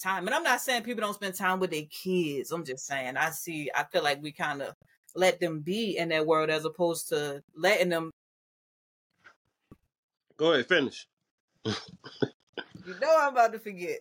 time. 0.02 0.26
And 0.26 0.34
I'm 0.34 0.44
not 0.44 0.62
saying 0.62 0.84
people 0.84 1.02
don't 1.02 1.14
spend 1.14 1.36
time 1.36 1.60
with 1.60 1.70
their 1.72 1.86
kids. 1.90 2.52
I'm 2.52 2.66
just 2.66 2.88
saying, 2.88 3.16
I 3.18 3.30
see, 3.30 3.70
I 3.76 3.84
feel 3.84 4.04
like 4.04 4.24
we 4.24 4.32
kind 4.32 4.62
of 4.62 4.74
let 5.16 5.40
them 5.40 5.60
be 5.60 5.98
in 5.98 6.10
that 6.10 6.26
world 6.26 6.50
as 6.50 6.66
opposed 6.66 7.10
to 7.10 7.44
letting 7.56 7.90
them, 7.90 8.12
Go 10.38 10.54
ahead, 10.54 10.68
finish. 10.68 11.06
you 11.66 11.74
know, 13.02 13.16
I'm 13.20 13.34
about 13.34 13.52
to 13.52 13.60
forget. 13.60 14.00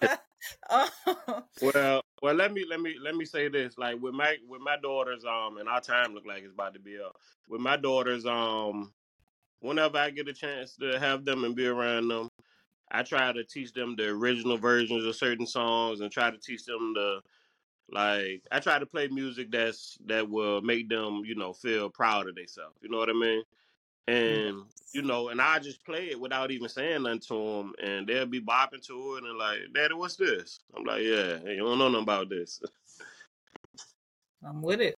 um, 0.70 0.88
Well, 1.60 2.02
well, 2.22 2.34
let 2.34 2.52
me 2.52 2.64
let 2.68 2.80
me 2.80 2.96
let 3.02 3.16
me 3.16 3.24
say 3.24 3.48
this. 3.48 3.78
Like 3.78 4.00
with 4.00 4.14
my 4.14 4.36
with 4.48 4.60
my 4.60 4.76
daughters, 4.80 5.24
um, 5.24 5.58
and 5.58 5.68
our 5.68 5.80
time 5.80 6.14
look 6.14 6.26
like 6.26 6.42
it's 6.42 6.52
about 6.52 6.74
to 6.74 6.80
be 6.80 6.98
up. 6.98 7.16
With 7.48 7.60
my 7.60 7.76
daughters, 7.76 8.26
um, 8.26 8.92
whenever 9.60 9.98
I 9.98 10.10
get 10.10 10.28
a 10.28 10.32
chance 10.32 10.76
to 10.76 10.98
have 10.98 11.24
them 11.24 11.44
and 11.44 11.56
be 11.56 11.66
around 11.66 12.08
them, 12.08 12.28
I 12.90 13.02
try 13.02 13.32
to 13.32 13.44
teach 13.44 13.72
them 13.72 13.96
the 13.96 14.08
original 14.08 14.56
versions 14.56 15.04
of 15.04 15.16
certain 15.16 15.46
songs 15.46 16.00
and 16.00 16.10
try 16.12 16.30
to 16.30 16.38
teach 16.38 16.64
them 16.64 16.94
the 16.94 17.20
like. 17.90 18.42
I 18.52 18.60
try 18.60 18.78
to 18.78 18.86
play 18.86 19.08
music 19.08 19.50
that's 19.50 19.98
that 20.06 20.28
will 20.28 20.60
make 20.62 20.88
them, 20.88 21.22
you 21.24 21.34
know, 21.34 21.52
feel 21.52 21.90
proud 21.90 22.28
of 22.28 22.36
themselves. 22.36 22.76
You 22.82 22.88
know 22.88 22.98
what 22.98 23.10
I 23.10 23.14
mean? 23.14 23.42
And 24.08 24.64
you 24.94 25.02
know, 25.02 25.28
and 25.28 25.40
I 25.40 25.58
just 25.58 25.84
play 25.84 26.08
it 26.10 26.20
without 26.20 26.50
even 26.50 26.68
saying 26.68 27.02
nothing 27.02 27.20
to 27.28 27.34
them, 27.34 27.72
and 27.82 28.06
they'll 28.06 28.26
be 28.26 28.40
bopping 28.40 28.84
to 28.86 29.16
it 29.16 29.24
and 29.24 29.38
like, 29.38 29.58
"Daddy, 29.74 29.94
what's 29.94 30.16
this?" 30.16 30.60
I'm 30.74 30.84
like, 30.84 31.02
"Yeah, 31.02 31.38
hey, 31.38 31.54
you 31.54 31.58
don't 31.58 31.78
know 31.78 31.88
nothing 31.88 32.04
about 32.04 32.30
this." 32.30 32.60
I'm 34.46 34.62
with 34.62 34.80
it. 34.80 34.96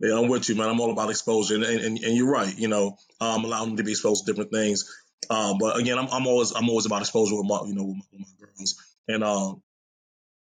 Yeah, 0.00 0.18
I'm 0.18 0.28
with 0.28 0.48
you, 0.48 0.56
man. 0.56 0.68
I'm 0.68 0.80
all 0.80 0.90
about 0.90 1.10
exposure, 1.10 1.54
and 1.54 1.64
and, 1.64 1.98
and 1.98 2.16
you're 2.16 2.30
right. 2.30 2.56
You 2.58 2.68
know, 2.68 2.96
um, 3.20 3.44
allowing 3.44 3.70
them 3.70 3.76
to 3.78 3.84
be 3.84 3.92
exposed 3.92 4.26
to 4.26 4.32
different 4.32 4.50
things. 4.50 4.92
Um, 5.30 5.58
but 5.58 5.78
again, 5.78 5.98
I'm, 5.98 6.08
I'm 6.10 6.26
always 6.26 6.52
I'm 6.54 6.68
always 6.68 6.86
about 6.86 7.02
exposure 7.02 7.36
with 7.36 7.46
my 7.46 7.60
you 7.66 7.74
know 7.74 7.84
with 7.84 7.96
my, 7.96 8.04
with 8.12 8.20
my 8.20 8.46
girls, 8.46 8.74
and 9.08 9.22
um, 9.22 9.62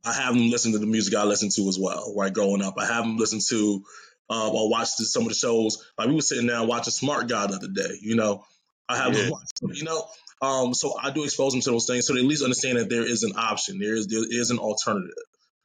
I 0.04 0.12
have 0.12 0.34
them 0.34 0.50
listen 0.50 0.72
to 0.72 0.78
the 0.78 0.86
music 0.86 1.14
I 1.14 1.24
listen 1.24 1.48
to 1.50 1.68
as 1.68 1.78
well. 1.78 2.14
Right, 2.16 2.32
growing 2.32 2.62
up, 2.62 2.74
I 2.78 2.86
have 2.86 3.04
them 3.04 3.16
listen 3.16 3.40
to 3.48 3.82
uh, 4.30 4.50
or 4.50 4.70
watch 4.70 4.96
the, 4.98 5.04
some 5.04 5.22
of 5.22 5.28
the 5.28 5.34
shows. 5.34 5.84
Like 5.96 6.08
we 6.08 6.14
were 6.14 6.20
sitting 6.22 6.46
down 6.46 6.66
watching 6.68 6.92
Smart 6.92 7.28
Guy 7.28 7.46
the 7.46 7.54
other 7.54 7.68
day. 7.68 7.96
You 8.00 8.16
know, 8.16 8.44
I 8.88 8.96
have 8.96 9.14
Yeah. 9.14 9.22
them 9.22 9.30
watch. 9.32 9.48
You 9.62 9.84
know, 9.84 10.04
um, 10.42 10.74
so 10.74 10.94
I 11.00 11.10
do 11.10 11.24
expose 11.24 11.52
them 11.52 11.60
to 11.62 11.70
those 11.70 11.86
things, 11.86 12.06
so 12.06 12.14
they 12.14 12.20
at 12.20 12.26
least 12.26 12.42
understand 12.44 12.78
that 12.78 12.88
there 12.88 13.04
is 13.06 13.22
an 13.24 13.32
option. 13.36 13.78
There 13.78 13.94
is 13.94 14.06
there 14.06 14.24
is 14.28 14.50
an 14.50 14.58
alternative. 14.58 15.14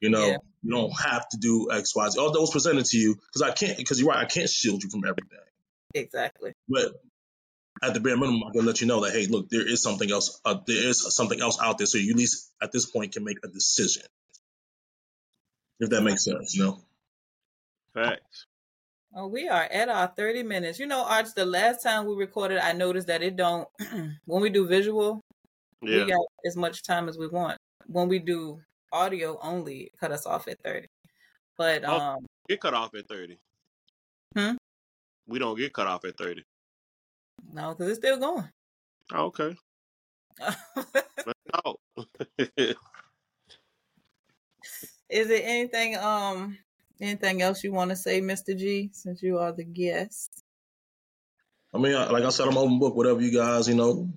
You 0.00 0.10
know, 0.10 0.26
Yeah. 0.26 0.36
you 0.62 0.70
don't 0.70 0.90
have 1.00 1.28
to 1.30 1.36
do 1.38 1.70
X, 1.72 1.94
Y, 1.96 2.08
Z. 2.10 2.18
Although 2.18 2.42
it's 2.42 2.52
presented 2.52 2.84
to 2.86 2.96
you, 2.98 3.14
because 3.14 3.42
I 3.42 3.52
can't, 3.52 3.76
because 3.78 4.00
you're 4.00 4.08
right, 4.08 4.18
I 4.18 4.26
can't 4.26 4.50
shield 4.50 4.82
you 4.82 4.90
from 4.90 5.04
everything. 5.04 5.38
Exactly. 5.94 6.52
But 6.68 6.92
at 7.82 7.94
the 7.94 8.00
bare 8.00 8.16
minimum, 8.16 8.42
I'm 8.44 8.52
gonna 8.52 8.66
let 8.66 8.80
you 8.80 8.86
know 8.86 9.04
that 9.04 9.12
hey, 9.12 9.26
look, 9.26 9.48
there 9.48 9.66
is 9.66 9.82
something 9.82 10.10
else. 10.10 10.40
Uh, 10.44 10.56
there 10.66 10.88
is 10.88 11.14
something 11.14 11.40
else 11.40 11.58
out 11.62 11.78
there, 11.78 11.86
so 11.86 11.98
you 11.98 12.10
at 12.10 12.16
least 12.16 12.50
at 12.60 12.72
this 12.72 12.86
point 12.86 13.12
can 13.12 13.24
make 13.24 13.38
a 13.44 13.48
decision. 13.48 14.02
If 15.80 15.90
that 15.90 16.02
makes 16.02 16.24
sense, 16.24 16.54
you 16.54 16.64
know. 16.64 16.80
Facts. 17.94 18.46
Oh, 19.16 19.28
we 19.28 19.48
are 19.48 19.62
at 19.64 19.88
our 19.88 20.08
30 20.08 20.42
minutes. 20.42 20.78
You 20.80 20.86
know, 20.86 21.04
Arch, 21.04 21.34
the 21.34 21.44
last 21.46 21.82
time 21.82 22.04
we 22.06 22.14
recorded, 22.16 22.58
I 22.58 22.72
noticed 22.72 23.06
that 23.06 23.22
it 23.22 23.36
don't, 23.36 23.68
when 24.24 24.42
we 24.42 24.50
do 24.50 24.66
visual, 24.66 25.20
Yeah. 25.82 26.04
we 26.04 26.10
got 26.10 26.26
as 26.44 26.56
much 26.56 26.82
time 26.82 27.08
as 27.08 27.16
we 27.16 27.28
want. 27.28 27.56
When 27.86 28.08
we 28.08 28.18
do 28.18 28.60
audio 28.92 29.38
only, 29.40 29.82
it 29.84 29.92
cut 30.00 30.10
us 30.10 30.26
off 30.26 30.48
at 30.48 30.58
30. 30.64 30.88
But, 31.56 31.84
Oh. 31.84 31.98
um, 32.00 32.26
Get 32.48 32.60
cut 32.60 32.74
off 32.74 32.94
at 32.94 33.08
thirty. 33.08 33.38
Hmm? 34.36 34.56
We 35.26 35.38
don't 35.38 35.56
get 35.56 35.72
cut 35.72 35.86
off 35.86 36.04
at 36.04 36.18
thirty. 36.18 36.42
no, 37.52 37.70
because 37.74 37.88
it's 37.88 37.98
still 37.98 38.18
going. 38.18 38.50
Oh, 39.12 39.26
okay. 39.26 39.56
Let's. 40.40 41.38
Is 45.08 45.30
it 45.30 45.42
anything, 45.44 45.96
um, 45.96 46.58
anything 47.00 47.42
else 47.42 47.64
you 47.64 47.72
want 47.72 47.90
to 47.90 47.96
say, 47.96 48.20
Mr. 48.20 48.56
G, 48.56 48.90
since 48.92 49.22
you 49.22 49.38
are 49.38 49.52
the 49.52 49.64
guest? 49.64 50.42
I 51.72 51.78
mean, 51.78 51.94
like 51.94 52.22
I 52.24 52.30
said, 52.30 52.46
I'm 52.46 52.56
open 52.56 52.78
book. 52.78 52.94
Whatever 52.94 53.20
you 53.20 53.32
guys, 53.32 53.68
you 53.68 53.74
know, 53.74 54.08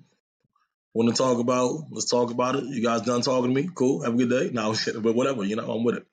want 0.94 1.10
to 1.10 1.14
talk 1.14 1.38
about, 1.38 1.86
let's 1.90 2.08
talk 2.08 2.30
about 2.30 2.56
it. 2.56 2.64
You 2.64 2.82
guys 2.82 3.02
done 3.02 3.20
talking 3.20 3.54
to 3.54 3.62
me? 3.62 3.68
Cool. 3.74 4.02
Have 4.02 4.14
a 4.14 4.16
good 4.16 4.30
day. 4.30 4.50
Now, 4.52 4.72
shit 4.74 5.00
but 5.02 5.14
whatever, 5.14 5.44
you 5.44 5.56
know, 5.56 5.70
I'm 5.70 5.84
with 5.84 5.96
it. 5.96 6.06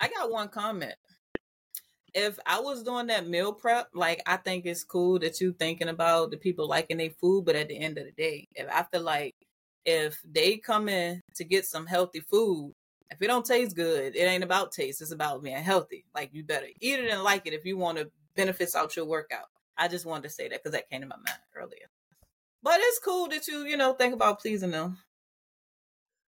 I 0.00 0.08
got 0.08 0.30
one 0.30 0.48
comment. 0.48 0.94
If 2.14 2.38
I 2.46 2.60
was 2.60 2.82
doing 2.82 3.08
that 3.08 3.28
meal 3.28 3.52
prep, 3.52 3.88
like 3.94 4.22
I 4.26 4.36
think 4.36 4.66
it's 4.66 4.82
cool 4.82 5.18
that 5.20 5.40
you 5.40 5.52
thinking 5.52 5.88
about 5.88 6.30
the 6.30 6.36
people 6.36 6.66
liking 6.66 6.96
their 6.96 7.10
food, 7.10 7.44
but 7.44 7.54
at 7.54 7.68
the 7.68 7.78
end 7.78 7.98
of 7.98 8.04
the 8.04 8.12
day, 8.12 8.48
if 8.54 8.66
I 8.72 8.84
feel 8.84 9.02
like 9.02 9.34
if 9.84 10.20
they 10.24 10.56
come 10.56 10.88
in 10.88 11.22
to 11.36 11.44
get 11.44 11.64
some 11.64 11.86
healthy 11.86 12.20
food, 12.20 12.72
if 13.10 13.22
it 13.22 13.26
don't 13.26 13.44
taste 13.44 13.74
good, 13.74 14.14
it 14.14 14.20
ain't 14.20 14.44
about 14.44 14.72
taste. 14.72 15.00
It's 15.00 15.12
about 15.12 15.42
being 15.42 15.56
healthy. 15.56 16.04
Like 16.14 16.30
you 16.32 16.44
better 16.44 16.66
eat 16.80 16.98
it 16.98 17.10
and 17.10 17.22
like 17.22 17.46
it 17.46 17.54
if 17.54 17.64
you 17.64 17.76
want 17.76 17.98
to 17.98 18.10
benefits 18.36 18.74
out 18.74 18.96
your 18.96 19.06
workout. 19.06 19.46
I 19.76 19.88
just 19.88 20.06
wanted 20.06 20.24
to 20.24 20.30
say 20.30 20.48
that 20.48 20.62
because 20.62 20.72
that 20.72 20.90
came 20.90 21.00
to 21.02 21.06
my 21.06 21.16
mind 21.16 21.38
earlier. 21.56 21.88
But 22.62 22.80
it's 22.80 22.98
cool 22.98 23.28
that 23.28 23.46
you, 23.46 23.64
you 23.64 23.76
know, 23.76 23.94
think 23.94 24.14
about 24.14 24.40
pleasing 24.40 24.72
them. 24.72 24.98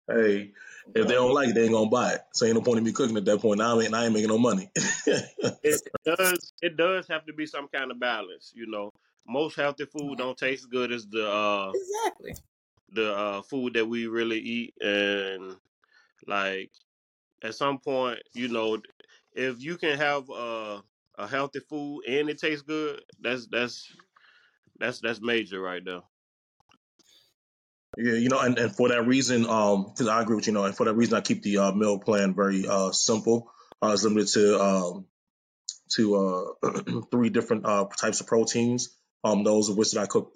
Hey, 0.07 0.53
if 0.95 1.07
they 1.07 1.15
don't 1.15 1.35
like 1.35 1.51
it, 1.51 1.55
they 1.55 1.63
ain't 1.63 1.73
gonna 1.73 1.89
buy 1.89 2.15
it. 2.15 2.21
So 2.33 2.45
ain't 2.45 2.57
no 2.57 2.63
point 2.63 2.79
in 2.79 2.85
me 2.85 2.93
cooking 2.93 3.17
at 3.17 3.25
that 3.25 3.41
point. 3.41 3.59
Now 3.59 3.79
I 3.79 3.85
ain't, 3.85 3.95
I 3.95 4.05
ain't 4.05 4.13
making 4.13 4.29
no 4.29 4.39
money. 4.39 4.71
it 5.63 5.81
does 6.05 6.53
it 6.63 6.77
does 6.77 7.07
have 7.09 7.25
to 7.27 7.33
be 7.33 7.47
some 7.47 7.69
kind 7.69 7.91
of 7.91 8.01
balance, 8.01 8.53
you 8.55 8.67
know. 8.67 8.91
Most 9.27 9.57
healthy 9.57 9.85
food 9.85 10.19
don't 10.19 10.37
taste 10.37 10.69
good 10.71 10.91
as 10.93 11.07
the 11.07 11.31
uh 11.31 11.73
Exactly. 11.73 12.35
the 12.93 13.15
uh 13.15 13.43
food 13.43 13.75
that 13.75 13.87
we 13.87 14.07
really 14.09 14.39
eat 14.39 14.75
and 14.81 15.57
like 16.27 16.73
at 17.43 17.55
some 17.55 17.79
point, 17.81 18.21
you 18.35 18.49
know, 18.49 18.81
if 19.33 19.63
you 19.63 19.79
can 19.79 19.99
have 19.99 20.31
uh 20.31 20.83
a 21.19 21.29
healthy 21.29 21.61
food 21.61 22.03
and 22.09 22.31
it 22.31 22.39
tastes 22.39 22.63
good, 22.63 23.03
that's 23.21 23.47
that's 23.49 23.93
that's 24.79 25.01
that's 25.01 25.21
major 25.21 25.61
right 25.61 25.85
there. 25.85 26.03
Yeah, 27.97 28.15
you 28.15 28.29
know, 28.29 28.41
and, 28.41 28.57
and 28.59 28.75
for 28.75 28.89
that 28.89 29.07
reason, 29.07 29.47
um, 29.47 29.87
because 29.89 30.09
I 30.09 30.23
agree 30.23 30.37
with 30.37 30.47
you, 30.47 30.53
you 30.53 30.59
know, 30.59 30.65
and 30.65 30.77
for 30.77 30.87
that 30.87 30.95
reason, 30.95 31.15
I 31.15 31.21
keep 31.21 31.43
the 31.43 31.59
uh, 31.59 31.73
meal 31.73 31.99
plan 31.99 32.35
very 32.35 32.67
uh 32.67 32.93
simple. 32.93 33.53
Uh, 33.83 33.91
it's 33.93 34.05
limited 34.05 34.29
to 34.29 34.61
um 34.63 35.07
to 35.93 36.17
uh 36.63 37.03
three 37.11 37.31
different 37.31 37.67
uh 37.67 37.87
types 37.99 38.21
of 38.21 38.27
proteins. 38.27 38.97
Um, 39.25 39.45
those 39.45 39.69
of 39.71 39.77
which 39.77 39.93
that 39.93 40.03
I 40.03 40.07
cook, 40.07 40.33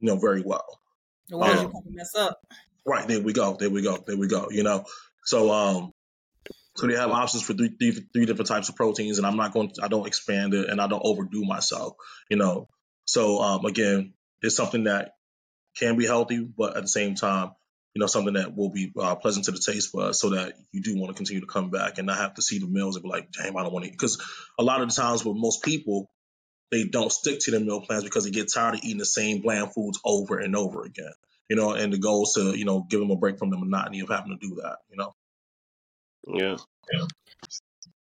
you 0.00 0.08
know, 0.08 0.18
very 0.18 0.42
well. 0.42 0.80
The 1.28 1.36
ones 1.38 1.62
you 1.62 1.68
Um, 1.68 1.72
can 1.72 1.82
mess 1.94 2.14
up. 2.14 2.40
right 2.86 3.06
there 3.08 3.22
we 3.22 3.32
go, 3.32 3.56
there 3.56 3.70
we 3.70 3.82
go, 3.82 3.98
there 4.06 4.16
we 4.16 4.28
go. 4.28 4.50
You 4.50 4.62
know, 4.62 4.84
so 5.24 5.50
um, 5.50 5.92
so 6.76 6.86
they 6.86 6.96
have 6.96 7.10
options 7.10 7.44
for 7.44 7.54
three, 7.54 7.68
three, 7.68 7.92
three 8.12 8.26
different 8.26 8.48
types 8.48 8.68
of 8.68 8.76
proteins, 8.76 9.18
and 9.18 9.26
I'm 9.26 9.36
not 9.36 9.52
going, 9.52 9.70
to, 9.70 9.84
I 9.84 9.88
don't 9.88 10.06
expand 10.06 10.54
it, 10.54 10.68
and 10.68 10.80
I 10.80 10.88
don't 10.88 11.02
overdo 11.04 11.44
myself. 11.44 11.94
You 12.28 12.36
know, 12.36 12.68
so 13.04 13.40
um, 13.40 13.64
again, 13.64 14.14
it's 14.42 14.56
something 14.56 14.84
that 14.84 15.12
can 15.76 15.96
be 15.96 16.06
healthy, 16.06 16.40
but 16.40 16.76
at 16.76 16.82
the 16.82 16.88
same 16.88 17.14
time, 17.14 17.52
you 17.94 18.00
know, 18.00 18.06
something 18.06 18.34
that 18.34 18.56
will 18.56 18.70
be 18.70 18.92
uh, 18.98 19.14
pleasant 19.14 19.44
to 19.44 19.52
the 19.52 19.58
taste 19.58 19.92
buds 19.92 20.18
so 20.18 20.30
that 20.30 20.54
you 20.72 20.82
do 20.82 20.96
want 20.98 21.10
to 21.10 21.16
continue 21.16 21.40
to 21.40 21.46
come 21.46 21.70
back 21.70 21.98
and 21.98 22.08
not 22.08 22.18
have 22.18 22.34
to 22.34 22.42
see 22.42 22.58
the 22.58 22.66
meals 22.66 22.96
and 22.96 23.04
be 23.04 23.08
like, 23.08 23.30
damn, 23.30 23.56
I 23.56 23.62
don't 23.62 23.72
want 23.72 23.84
to. 23.84 23.90
Because 23.90 24.20
a 24.58 24.64
lot 24.64 24.80
of 24.80 24.88
the 24.88 24.94
times 24.94 25.24
with 25.24 25.36
most 25.36 25.62
people, 25.62 26.10
they 26.72 26.84
don't 26.84 27.12
stick 27.12 27.38
to 27.40 27.52
their 27.52 27.60
meal 27.60 27.82
plans 27.82 28.02
because 28.02 28.24
they 28.24 28.32
get 28.32 28.52
tired 28.52 28.74
of 28.74 28.80
eating 28.82 28.98
the 28.98 29.06
same 29.06 29.42
bland 29.42 29.72
foods 29.72 30.00
over 30.04 30.38
and 30.38 30.56
over 30.56 30.84
again. 30.84 31.12
You 31.48 31.56
know, 31.56 31.72
and 31.72 31.92
the 31.92 31.98
goal 31.98 32.22
is 32.22 32.32
to, 32.36 32.56
you 32.56 32.64
know, 32.64 32.86
give 32.88 33.00
them 33.00 33.10
a 33.10 33.16
break 33.16 33.38
from 33.38 33.50
the 33.50 33.58
monotony 33.58 34.00
of 34.00 34.08
having 34.08 34.38
to 34.38 34.48
do 34.48 34.56
that, 34.62 34.78
you 34.90 34.96
know. 34.96 35.14
Yeah. 36.26 36.56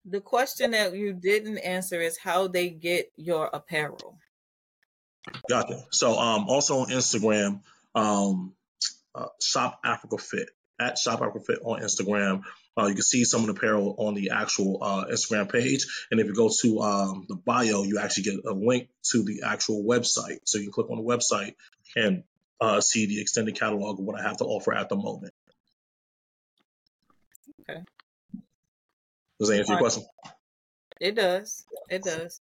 The 0.05 0.21
question 0.21 0.71
that 0.71 0.93
you 0.93 1.13
didn't 1.13 1.59
answer 1.59 1.99
is 2.01 2.17
how 2.17 2.47
they 2.47 2.69
get 2.69 3.11
your 3.15 3.49
apparel. 3.51 4.17
Gotcha. 5.49 5.83
So 5.91 6.17
um 6.17 6.47
also 6.47 6.79
on 6.79 6.89
Instagram, 6.89 7.61
um 7.95 8.53
uh, 9.13 9.27
Shop 9.41 9.79
Africa 9.83 10.17
Fit 10.17 10.49
at 10.79 10.97
Shop 10.97 11.21
Africa 11.21 11.39
Fit 11.45 11.59
on 11.63 11.81
Instagram. 11.81 12.43
Uh, 12.77 12.87
you 12.87 12.93
can 12.93 13.03
see 13.03 13.25
some 13.25 13.41
of 13.41 13.47
the 13.47 13.53
apparel 13.53 13.95
on 13.97 14.13
the 14.13 14.31
actual 14.31 14.79
uh, 14.81 15.05
Instagram 15.05 15.51
page, 15.51 15.85
and 16.09 16.19
if 16.19 16.27
you 16.27 16.33
go 16.33 16.49
to 16.61 16.79
um, 16.79 17.25
the 17.27 17.35
bio, 17.35 17.83
you 17.83 17.99
actually 17.99 18.23
get 18.23 18.45
a 18.45 18.53
link 18.53 18.87
to 19.11 19.23
the 19.23 19.41
actual 19.45 19.83
website. 19.83 20.39
So 20.45 20.57
you 20.57 20.65
can 20.65 20.71
click 20.71 20.89
on 20.89 20.97
the 20.97 21.03
website 21.03 21.55
and 21.97 22.23
uh, 22.61 22.79
see 22.79 23.07
the 23.07 23.19
extended 23.19 23.59
catalog 23.59 23.99
of 23.99 24.05
what 24.05 24.19
I 24.19 24.23
have 24.23 24.37
to 24.37 24.45
offer 24.45 24.73
at 24.73 24.87
the 24.87 24.95
moment. 24.95 25.33
Okay. 27.61 27.81
Does 29.39 29.49
that 29.49 29.59
answer 29.59 29.73
your 29.73 29.79
question? 29.79 30.03
It 30.99 31.15
does. 31.15 31.65
It 31.89 32.03
does. 32.03 32.39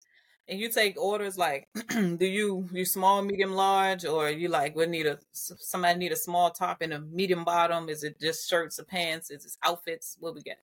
And 0.50 0.60
you 0.60 0.70
take 0.70 1.00
orders 1.00 1.38
like, 1.38 1.70
do 1.90 2.18
you 2.26 2.68
you 2.74 2.84
small, 2.84 3.22
medium, 3.22 3.54
large, 3.54 4.04
or 4.04 4.30
you 4.30 4.50
like 4.50 4.76
would 4.76 4.90
need 4.90 5.06
a 5.06 5.20
somebody 5.32 5.98
need 5.98 6.12
a 6.12 6.18
small 6.18 6.50
top 6.50 6.82
and 6.82 6.92
a 6.92 7.00
medium 7.00 7.46
bottom? 7.46 7.88
Is 7.88 8.04
it 8.04 8.20
just 8.20 8.50
shirts 8.50 8.80
or 8.80 8.84
pants? 8.84 9.30
Is 9.30 9.46
it 9.46 9.52
outfits? 9.64 10.18
What 10.20 10.36
we 10.36 10.42
get? 10.42 10.60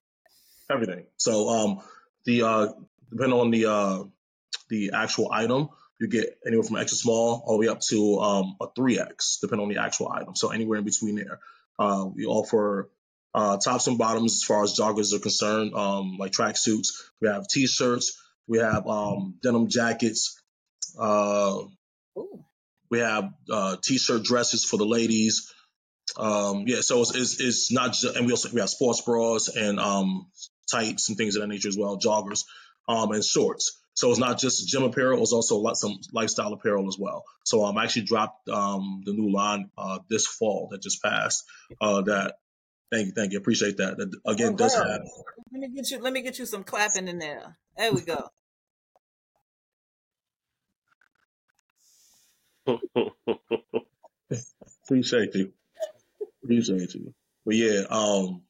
Everything. 0.71 1.07
So 1.17 1.49
um, 1.49 1.81
the 2.25 2.43
uh, 2.43 2.69
depending 3.11 3.39
on 3.39 3.51
the 3.51 3.67
uh, 3.67 4.05
the 4.69 4.91
actual 4.93 5.31
item, 5.33 5.69
you 5.99 6.09
get 6.09 6.39
anywhere 6.47 6.65
from 6.65 6.77
extra 6.77 6.99
small 6.99 7.43
all 7.47 7.55
the 7.55 7.67
way 7.67 7.69
up 7.69 7.81
to 7.81 8.19
um, 8.19 8.57
a 8.61 8.69
3X, 8.69 9.41
depending 9.41 9.67
on 9.67 9.73
the 9.73 9.81
actual 9.81 10.11
item. 10.13 10.35
So 10.37 10.51
anywhere 10.51 10.79
in 10.79 10.85
between 10.85 11.17
there. 11.17 11.41
Uh, 11.79 12.07
we 12.15 12.27
offer 12.27 12.91
uh, 13.35 13.59
tops 13.59 13.87
and 13.87 13.99
bottoms 13.99 14.35
as 14.35 14.43
far 14.45 14.63
as 14.63 14.79
joggers 14.79 15.15
are 15.15 15.19
concerned, 15.19 15.75
um, 15.75 16.17
like 16.19 16.33
track 16.33 16.57
suits. 16.57 17.11
We 17.21 17.29
have 17.29 17.47
t-shirts. 17.49 18.19
We 18.49 18.59
have 18.59 18.87
um, 18.87 19.37
denim 19.43 19.69
jackets. 19.69 20.41
Uh, 20.99 21.65
we 22.91 23.01
have 23.01 23.33
uh, 23.51 23.77
t-shirt 23.83 24.23
dresses 24.23 24.65
for 24.65 24.77
the 24.77 24.87
ladies. 24.87 25.53
Um, 26.17 26.65
yeah, 26.67 26.81
so 26.81 27.03
it's, 27.03 27.15
it's, 27.15 27.41
it's 27.41 27.73
not 27.73 27.93
just, 27.93 28.17
and 28.17 28.27
we 28.27 28.33
also 28.33 28.51
we 28.53 28.61
have 28.61 28.71
sports 28.71 29.01
bras 29.03 29.49
and 29.49 29.79
um, 29.81 30.29
tights 30.71 31.09
and 31.09 31.19
things 31.19 31.37
of 31.37 31.43
that 31.43 31.49
nature 31.49 31.69
as 31.69 31.77
well, 31.77 31.99
joggers 31.99 32.45
um, 32.89 33.11
and 33.13 33.25
shorts. 33.25 33.79
So 33.97 34.11
it's 34.11 34.21
not 34.21 34.39
just 34.39 34.69
gym 34.69 34.83
apparel; 34.83 35.23
it's 35.23 35.33
also 35.33 35.57
lot- 35.57 35.79
some 35.79 35.99
lifestyle 36.13 36.53
apparel 36.53 36.87
as 36.87 36.99
well. 36.99 37.25
So 37.45 37.65
um, 37.65 37.79
I 37.79 37.85
actually 37.85 38.03
dropped 38.03 38.47
um, 38.49 39.03
the 39.07 39.15
new 39.15 39.33
line 39.33 39.71
uh, 39.77 40.01
this 40.11 40.27
fall 40.27 40.69
that 40.71 40.83
just 40.83 41.03
passed. 41.03 41.45
Uh, 41.81 42.03
that 42.03 42.35
thank 42.93 43.07
you, 43.07 43.13
thank 43.13 43.33
you, 43.33 43.39
appreciate 43.39 43.79
that. 43.79 43.97
That 43.97 44.15
again 44.27 44.53
Oh, 44.53 44.57
does 44.57 44.75
have 44.75 44.85
Let 45.51 45.61
me 45.61 45.69
get 45.75 45.91
you. 45.91 45.99
Let 45.99 46.13
me 46.13 46.21
get 46.21 46.39
you 46.39 46.45
some 46.45 46.63
clapping 46.63 47.09
in 47.09 47.19
there. 47.19 47.57
There 47.79 47.93
we 47.95 48.03
go. 48.03 48.29
appreciate 54.85 55.35
you, 55.35 55.53
appreciate 56.45 56.95
you. 56.95 57.15
But 57.47 57.55
yeah, 57.55 57.85
um, 57.89 58.43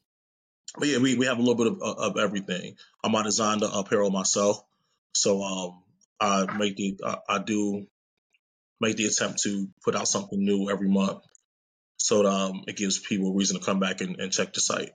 but 0.76 0.88
yeah, 0.88 0.98
we, 0.98 1.16
we 1.16 1.26
have 1.26 1.38
a 1.38 1.42
little 1.42 1.54
bit 1.54 1.68
of, 1.68 1.80
of 1.82 2.16
everything. 2.18 2.76
Um, 3.04 3.14
I 3.14 3.22
designed 3.22 3.60
the 3.60 3.70
apparel 3.70 4.10
myself, 4.10 4.60
so 5.16 5.42
um, 5.42 5.82
I 6.20 6.56
make 6.56 6.76
the 6.76 7.00
I, 7.04 7.18
I 7.28 7.38
do 7.38 7.86
make 8.80 8.96
the 8.96 9.06
attempt 9.06 9.42
to 9.42 9.68
put 9.84 9.96
out 9.96 10.08
something 10.08 10.38
new 10.38 10.70
every 10.70 10.88
month. 10.88 11.22
so 11.96 12.26
um, 12.26 12.64
it 12.68 12.76
gives 12.76 12.98
people 12.98 13.30
a 13.30 13.34
reason 13.34 13.58
to 13.58 13.64
come 13.64 13.80
back 13.80 14.00
and, 14.00 14.20
and 14.20 14.32
check 14.32 14.52
the 14.52 14.60
site. 14.60 14.92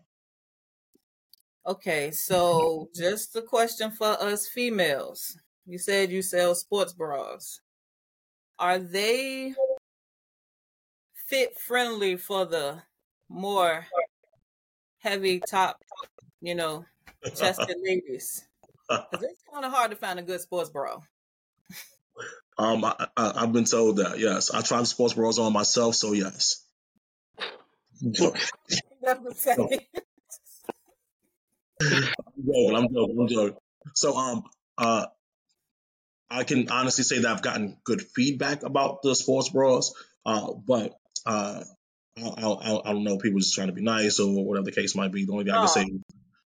Okay, 1.65 2.11
so 2.11 2.89
just 2.95 3.35
a 3.35 3.41
question 3.41 3.91
for 3.91 4.07
us 4.07 4.47
females. 4.47 5.37
You 5.65 5.77
said 5.77 6.11
you 6.11 6.21
sell 6.21 6.55
sports 6.55 6.93
bras. 6.93 7.59
Are 8.57 8.79
they 8.79 9.53
fit 11.13 11.59
friendly 11.59 12.17
for 12.17 12.45
the 12.45 12.83
more 13.29 13.85
heavy 14.99 15.39
top, 15.39 15.83
you 16.41 16.55
know, 16.55 16.85
chested 17.35 17.77
ladies? 17.83 18.47
It's 19.13 19.43
kind 19.51 19.65
of 19.65 19.71
hard 19.71 19.91
to 19.91 19.97
find 19.97 20.19
a 20.19 20.23
good 20.23 20.41
sports 20.41 20.69
bra. 20.69 20.99
Um, 22.57 22.83
I, 22.85 23.07
I've 23.17 23.53
been 23.53 23.65
told 23.65 23.97
that. 23.97 24.19
Yes, 24.19 24.51
I 24.51 24.61
tried 24.61 24.87
sports 24.87 25.13
bras 25.13 25.39
on 25.39 25.53
myself, 25.53 25.95
so 25.95 26.13
yes. 26.13 26.65
I'm 28.03 28.13
joking. 28.13 28.41
That's 29.01 29.23
the 29.23 29.33
same. 29.35 29.79
I'm 32.75 32.87
joking. 32.93 33.17
I'm 33.19 33.27
joking. 33.27 33.57
So 33.95 34.15
um 34.17 34.43
uh 34.77 35.05
I 36.29 36.43
can 36.43 36.69
honestly 36.69 37.03
say 37.03 37.19
that 37.19 37.31
I've 37.31 37.41
gotten 37.41 37.77
good 37.83 38.01
feedback 38.01 38.63
about 38.63 39.01
the 39.01 39.15
sports 39.15 39.49
bras, 39.49 39.93
uh, 40.25 40.53
but 40.53 40.93
uh, 41.25 41.63
I, 42.17 42.21
I, 42.23 42.89
I 42.89 42.93
don't 42.93 43.03
know. 43.03 43.17
People 43.17 43.39
just 43.39 43.53
trying 43.53 43.67
to 43.67 43.73
be 43.73 43.81
nice 43.81 44.19
or 44.19 44.43
whatever 44.45 44.65
the 44.65 44.71
case 44.71 44.95
might 44.95 45.11
be. 45.11 45.25
The 45.25 45.31
only 45.33 45.43
thing 45.43 45.53
I 45.53 45.57
can 45.57 45.63
Oh, 45.63 45.67
say, 45.67 45.91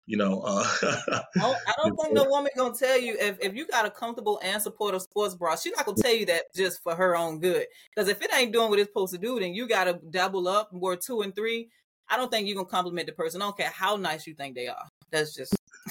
you 0.09 0.17
know, 0.17 0.41
uh, 0.41 0.65
I 0.83 1.23
don't, 1.37 1.57
I 1.67 1.73
don't 1.83 1.97
think 1.97 2.15
no 2.15 2.25
woman 2.25 2.51
gonna 2.57 2.75
tell 2.75 2.99
you 2.99 3.15
if, 3.21 3.37
if 3.43 3.55
you 3.55 3.67
got 3.67 3.85
a 3.85 3.91
comfortable 3.91 4.41
and 4.43 4.61
supportive 4.61 5.03
sports 5.03 5.35
bra, 5.35 5.55
she's 5.55 5.75
not 5.77 5.85
gonna 5.85 5.99
tell 6.01 6.15
you 6.15 6.25
that 6.27 6.45
just 6.55 6.83
for 6.83 6.95
her 6.95 7.15
own 7.15 7.41
good. 7.41 7.67
Because 7.95 8.09
if 8.09 8.23
it 8.23 8.35
ain't 8.35 8.51
doing 8.51 8.71
what 8.71 8.79
it's 8.79 8.89
supposed 8.89 9.13
to 9.13 9.19
do, 9.19 9.39
then 9.39 9.53
you 9.53 9.69
gotta 9.69 10.01
double 10.11 10.49
up, 10.49 10.73
more 10.73 10.97
two 10.97 11.21
and 11.21 11.35
three. 11.35 11.69
I 12.09 12.17
don't 12.17 12.31
think 12.31 12.49
you're 12.49 12.57
gonna 12.57 12.69
compliment 12.69 13.07
the 13.07 13.13
person. 13.13 13.43
I 13.43 13.45
don't 13.45 13.57
care 13.57 13.69
how 13.69 13.97
nice 13.97 14.27
you 14.27 14.33
think 14.33 14.55
they 14.55 14.67
are. 14.67 14.89
That's 15.11 15.35
just 15.35 15.55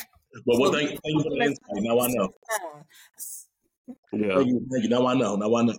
but 0.48 0.60
well, 0.60 0.72
thank, 0.74 0.90
thank 0.90 1.02
you 1.06 1.22
for 1.22 1.30
the 1.30 1.44
insight. 1.44 1.60
Now 1.76 2.00
I 2.00 2.08
know. 2.08 2.30
Yeah. 4.12 4.36
Thank 4.36 4.48
you, 4.48 4.68
thank 4.70 4.84
you. 4.84 4.90
Now 4.90 5.08
I 5.08 5.14
know. 5.14 5.38
Now 5.38 5.56
I 5.56 5.62
know. 5.62 5.74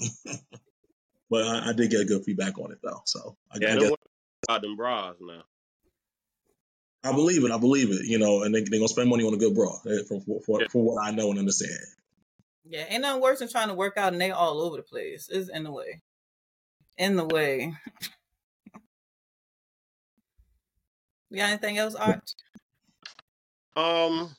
but 1.28 1.46
I, 1.46 1.68
I 1.68 1.72
did 1.74 1.90
get 1.90 2.08
good 2.08 2.24
feedback 2.24 2.56
on 2.58 2.72
it 2.72 2.78
though, 2.82 3.02
so 3.04 3.36
I, 3.52 3.58
Yeah, 3.60 3.68
I 3.68 3.70
them 3.72 3.80
guess 3.80 3.90
women 3.90 3.98
about 4.48 4.62
them 4.62 4.76
bras 4.76 5.16
now. 5.20 5.42
I 7.04 7.12
believe 7.12 7.44
it. 7.44 7.50
I 7.52 7.58
believe 7.58 7.90
it. 7.90 8.04
You 8.04 8.18
know, 8.18 8.42
and 8.42 8.54
they 8.54 8.62
they 8.62 8.78
gonna 8.78 8.88
spend 8.88 9.08
money 9.08 9.24
on 9.24 9.34
a 9.34 9.38
good 9.38 9.54
bra 9.54 9.72
eh, 9.86 10.02
for 10.08 10.20
for, 10.20 10.40
for, 10.42 10.60
Yeah. 10.60 10.68
for 10.68 10.82
what 10.82 11.02
I 11.02 11.10
know 11.12 11.30
and 11.30 11.38
understand. 11.38 11.78
Yeah, 12.64 12.84
ain't 12.88 13.02
nothing 13.02 13.22
worse 13.22 13.38
than 13.38 13.48
trying 13.48 13.68
to 13.68 13.74
work 13.74 13.96
out 13.96 14.12
and 14.12 14.20
they 14.20 14.30
all 14.30 14.60
over 14.60 14.76
the 14.76 14.82
place. 14.82 15.28
It's 15.30 15.48
in 15.48 15.64
the 15.64 15.72
way. 15.72 16.02
In 16.98 17.16
the 17.16 17.24
way. 17.24 17.72
You 21.30 21.36
got 21.36 21.50
anything 21.50 21.78
else, 21.78 21.94
Arch? 21.94 22.34
Um, 23.76 24.34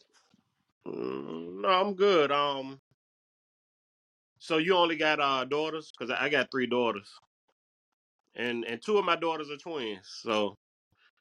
no, 0.86 1.70
I'm 1.70 1.96
good. 1.96 2.32
Um, 2.32 2.80
so 4.40 4.58
you 4.58 4.76
only 4.76 4.98
got 4.98 5.20
uh 5.20 5.46
daughters? 5.46 5.92
Cause 5.98 6.10
I 6.10 6.26
I 6.26 6.30
got 6.30 6.52
three 6.52 6.68
daughters, 6.68 7.10
and 8.36 8.66
and 8.66 8.82
two 8.82 8.98
of 8.98 9.06
my 9.06 9.16
daughters 9.16 9.50
are 9.50 9.58
twins. 9.58 10.08
So 10.22 10.58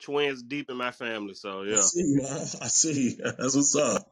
twins 0.01 0.43
deep 0.43 0.71
in 0.71 0.77
my 0.77 0.91
family. 0.91 1.35
So 1.35 1.63
I 1.63 1.67
yeah, 1.67 1.81
see, 1.81 2.05
man. 2.07 2.31
I 2.63 2.69
see. 2.69 3.19
That's 3.19 3.57
what's 3.57 3.77
up. 3.77 4.11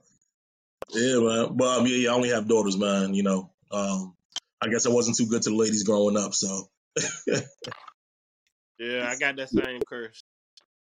Yeah, 0.90 1.18
man. 1.20 1.56
But 1.56 1.78
um, 1.78 1.86
yeah, 1.86 1.96
yeah, 1.96 2.10
I 2.10 2.14
only 2.14 2.30
have 2.30 2.48
daughters, 2.48 2.76
man. 2.76 3.14
You 3.14 3.22
know, 3.22 3.50
um, 3.70 4.14
I 4.60 4.68
guess 4.68 4.86
I 4.86 4.90
wasn't 4.90 5.16
too 5.16 5.26
good 5.26 5.42
to 5.42 5.50
the 5.50 5.56
ladies 5.56 5.82
growing 5.82 6.16
up, 6.16 6.34
so 6.34 6.68
yeah, 8.78 9.08
I 9.08 9.16
got 9.18 9.36
that 9.36 9.50
same 9.50 9.80
curse. 9.88 10.22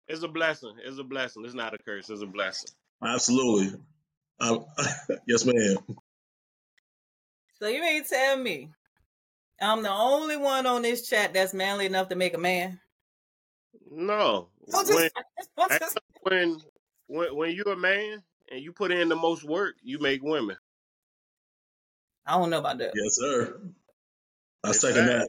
It's 0.07 0.22
a 0.22 0.28
blessing. 0.28 0.76
It's 0.84 0.99
a 0.99 1.05
blessing. 1.05 1.45
It's 1.45 1.55
not 1.55 1.74
a 1.74 1.78
curse. 1.78 2.11
It's 2.11 2.22
a 2.22 2.26
blessing. 2.26 2.70
absolutely. 3.03 3.78
Um, 4.40 4.66
yes, 5.26 5.47
ma'am. 5.47 5.76
So 7.61 7.68
you 7.68 7.80
mean 7.80 8.03
to 8.03 8.09
tell 8.09 8.36
me 8.36 8.70
I'm 9.61 9.82
the 9.82 9.90
only 9.90 10.36
one 10.36 10.66
on 10.66 10.82
this 10.82 11.09
chat 11.09 11.32
that's 11.32 11.55
manly 11.55 11.86
enough 11.86 12.09
to 12.09 12.16
make 12.16 12.34
a 12.34 12.38
man? 12.38 12.80
No, 13.90 14.49
I'm 14.73 14.87
when 14.87 14.87
just, 14.87 15.17
I'm 15.59 15.69
just 15.79 15.99
when 16.23 16.57
when 17.07 17.37
when 17.37 17.51
you're 17.53 17.73
a 17.73 17.77
man 17.77 18.23
and 18.51 18.61
you 18.61 18.73
put 18.73 18.91
in 18.93 19.09
the 19.09 19.17
most 19.17 19.45
work, 19.45 19.75
you 19.83 19.99
make 19.99 20.23
women. 20.23 20.57
I 22.27 22.39
don't 22.39 22.51
know 22.51 22.61
about 22.61 22.79
that. 22.79 22.93
Yes, 22.95 23.17
sir. 23.17 23.61
I 24.62 24.71
It's 24.71 24.81
second 24.81 25.07
that. 25.07 25.29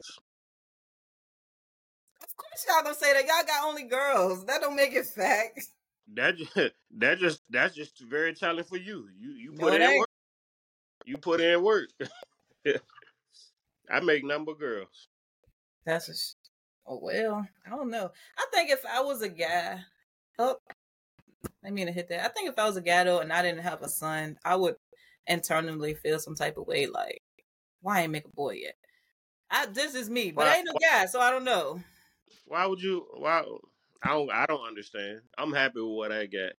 Of 2.22 2.36
course 2.36 2.66
y'all 2.68 2.82
gonna 2.82 2.94
say 2.94 3.12
that. 3.12 3.26
Y'all 3.26 3.46
got 3.46 3.64
only 3.68 3.84
girls. 3.84 4.46
That 4.46 4.60
don't 4.62 4.76
make 4.76 4.94
it 4.94 5.06
fact. 5.06 5.60
That 6.14 6.36
just, 6.36 6.54
that 6.98 7.18
just 7.18 7.42
that's 7.50 7.74
just 7.74 8.00
very 8.00 8.32
challenging 8.34 8.64
for 8.64 8.78
you. 8.78 9.08
You 9.18 9.32
you 9.32 9.52
put 9.52 9.74
it 9.74 9.82
in 9.82 9.88
ain't. 9.88 10.00
work. 10.00 10.08
You 11.04 11.18
put 11.18 11.40
in 11.40 11.62
work. 11.62 11.88
I 13.90 14.00
make 14.00 14.24
number 14.24 14.54
girls. 14.54 15.08
That's 15.84 16.08
a 16.08 16.14
sh- 16.14 16.34
oh 16.86 16.98
well. 17.02 17.46
I 17.66 17.70
don't 17.70 17.90
know. 17.90 18.10
I 18.38 18.46
think 18.52 18.70
if 18.70 18.84
I 18.86 19.00
was 19.00 19.22
a 19.22 19.28
guy, 19.28 19.80
oh, 20.38 20.56
I 21.64 21.70
mean 21.70 21.86
to 21.86 21.92
hit 21.92 22.08
that. 22.08 22.24
I 22.24 22.28
think 22.28 22.48
if 22.48 22.58
I 22.58 22.64
was 22.64 22.76
a 22.76 22.82
guy 22.82 23.04
though, 23.04 23.20
and 23.20 23.32
I 23.32 23.42
didn't 23.42 23.62
have 23.62 23.82
a 23.82 23.88
son, 23.88 24.38
I 24.44 24.56
would 24.56 24.76
internally 25.26 25.94
feel 25.94 26.18
some 26.18 26.34
type 26.34 26.56
of 26.56 26.66
way, 26.66 26.86
like, 26.86 27.22
why 27.80 28.02
ain't 28.02 28.12
make 28.12 28.24
a 28.24 28.30
boy 28.30 28.58
yet? 28.62 28.74
I 29.50 29.66
this 29.66 29.94
is 29.94 30.10
me, 30.10 30.32
but 30.32 30.46
I 30.46 30.56
ain't 30.56 30.66
no 30.66 30.74
guy, 30.80 31.06
so 31.06 31.20
I 31.20 31.30
don't 31.30 31.44
know. 31.44 31.80
why 32.46 32.66
would 32.66 32.82
you 32.82 33.06
why 33.16 33.44
I 34.02 34.08
don't 34.08 34.30
I 34.30 34.46
don't 34.46 34.66
understand. 34.66 35.20
I'm 35.38 35.52
happy 35.52 35.80
with 35.80 35.96
what 35.96 36.12
I 36.12 36.26
got. 36.26 36.52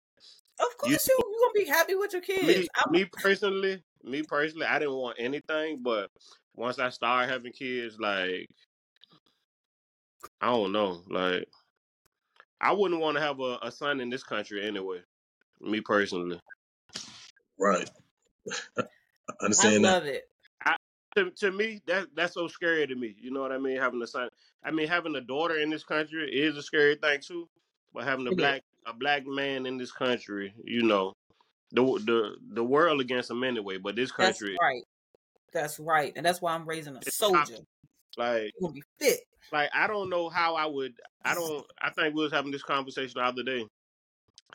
Of 0.59 0.77
course 0.77 1.07
you 1.07 1.15
you 1.17 1.51
gonna 1.53 1.65
be 1.65 1.69
happy 1.69 1.95
with 1.95 2.13
your 2.13 2.21
kids. 2.21 2.47
me 2.47 2.67
me 2.91 3.05
personally, 3.05 3.83
me 4.03 4.23
personally, 4.23 4.65
I 4.65 4.79
didn't 4.79 4.95
want 4.95 5.17
anything, 5.19 5.79
but 5.81 6.09
once 6.55 6.79
I 6.79 6.89
started 6.89 7.31
having 7.31 7.51
kids, 7.51 7.99
like 7.99 8.49
I 10.41 10.47
don't 10.47 10.71
know, 10.71 11.01
like 11.09 11.47
I 12.59 12.73
wouldn't 12.73 13.01
want 13.01 13.17
to 13.17 13.21
have 13.21 13.39
a, 13.39 13.59
a 13.61 13.71
son 13.71 13.99
in 14.01 14.09
this 14.09 14.23
country 14.23 14.65
anyway. 14.67 14.99
Me 15.61 15.81
personally. 15.81 16.39
Right. 17.59 17.89
I 18.77 18.81
I 19.39 19.45
understand 19.45 19.85
that. 19.85 19.91
love 19.93 20.05
it. 20.05 20.29
I, 20.63 20.75
to, 21.15 21.31
to 21.31 21.51
me, 21.51 21.81
that 21.87 22.07
that's 22.15 22.33
so 22.33 22.47
scary 22.47 22.87
to 22.87 22.95
me. 22.95 23.15
You 23.19 23.31
know 23.31 23.41
what 23.41 23.51
I 23.51 23.57
mean? 23.57 23.77
Having 23.77 24.01
a 24.01 24.07
son. 24.07 24.29
I 24.63 24.71
mean, 24.71 24.87
having 24.87 25.15
a 25.15 25.21
daughter 25.21 25.57
in 25.59 25.69
this 25.69 25.83
country 25.83 26.29
is 26.31 26.57
a 26.57 26.63
scary 26.63 26.95
thing 26.95 27.19
too. 27.21 27.47
But 27.93 28.03
having 28.05 28.27
a 28.27 28.31
It 28.31 28.33
is. 28.33 28.37
black 28.37 28.61
a 28.85 28.93
black 28.93 29.25
man 29.25 29.65
in 29.65 29.77
this 29.77 29.91
country, 29.91 30.53
you 30.63 30.83
know, 30.83 31.13
the 31.71 31.81
the 31.83 32.35
the 32.53 32.63
world 32.63 33.01
against 33.01 33.29
him 33.31 33.43
anyway. 33.43 33.77
But 33.77 33.95
this 33.95 34.11
That's 34.17 34.39
country, 34.39 34.57
right. 34.61 34.83
That's 35.53 35.79
right, 35.79 36.13
and 36.15 36.25
that's 36.25 36.41
why 36.41 36.53
I'm 36.53 36.67
raising 36.67 36.95
a 36.95 36.99
it's 36.99 37.17
top, 37.17 37.47
soldier. 37.47 37.63
Like 38.17 38.51
You're 38.59 38.69
gonna 38.69 38.73
be 38.73 38.83
fit. 38.99 39.19
like 39.51 39.69
I 39.73 39.87
don't 39.87 40.09
know 40.09 40.29
how 40.29 40.55
I 40.55 40.65
would. 40.65 40.93
I 41.23 41.35
don't. 41.35 41.65
I 41.81 41.89
think 41.91 42.15
we 42.15 42.23
was 42.23 42.31
having 42.31 42.51
this 42.51 42.63
conversation 42.63 43.13
the 43.15 43.23
other 43.23 43.43
day. 43.43 43.65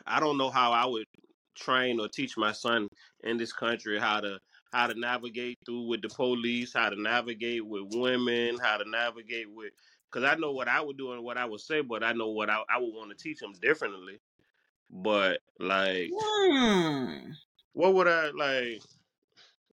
I 0.05 0.19
don't 0.19 0.37
know 0.37 0.49
how 0.49 0.71
I 0.71 0.85
would 0.85 1.05
train 1.55 1.99
or 1.99 2.07
teach 2.07 2.35
my 2.37 2.51
son 2.51 2.87
in 3.23 3.37
this 3.37 3.53
country 3.53 3.99
how 3.99 4.19
to 4.21 4.39
how 4.71 4.87
to 4.87 4.99
navigate 4.99 5.57
through 5.65 5.87
with 5.87 6.01
the 6.01 6.09
police, 6.09 6.73
how 6.73 6.89
to 6.89 6.99
navigate 6.99 7.65
with 7.65 7.83
women, 7.93 8.57
how 8.59 8.77
to 8.77 8.89
navigate 8.89 9.49
with. 9.51 9.71
Because 10.11 10.29
I 10.29 10.35
know 10.35 10.51
what 10.51 10.67
I 10.67 10.81
would 10.81 10.97
do 10.97 11.13
and 11.13 11.23
what 11.23 11.37
I 11.37 11.45
would 11.45 11.61
say, 11.61 11.81
but 11.81 12.03
I 12.03 12.13
know 12.13 12.29
what 12.29 12.49
I, 12.49 12.61
I 12.69 12.79
would 12.79 12.93
want 12.93 13.09
to 13.11 13.23
teach 13.23 13.41
him 13.41 13.53
differently. 13.61 14.19
But 14.89 15.39
like, 15.59 16.11
Hmm. 16.13 17.31
what 17.73 17.93
would 17.93 18.07
I 18.07 18.29
like? 18.31 18.81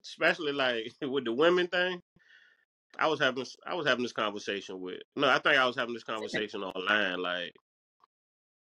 Especially 0.03 0.53
like 0.53 0.93
with 1.03 1.25
the 1.25 1.33
women 1.33 1.67
thing. 1.67 2.01
I 2.99 3.07
was 3.09 3.21
having 3.21 3.47
I 3.67 3.75
was 3.75 3.87
having 3.87 4.03
this 4.03 4.13
conversation 4.13 4.81
with. 4.81 5.01
No, 5.17 5.29
I 5.29 5.39
think 5.39 5.57
I 5.57 5.67
was 5.67 5.77
having 5.77 5.95
this 5.95 6.05
conversation 6.05 6.63
online. 6.63 7.19
Like 7.21 7.55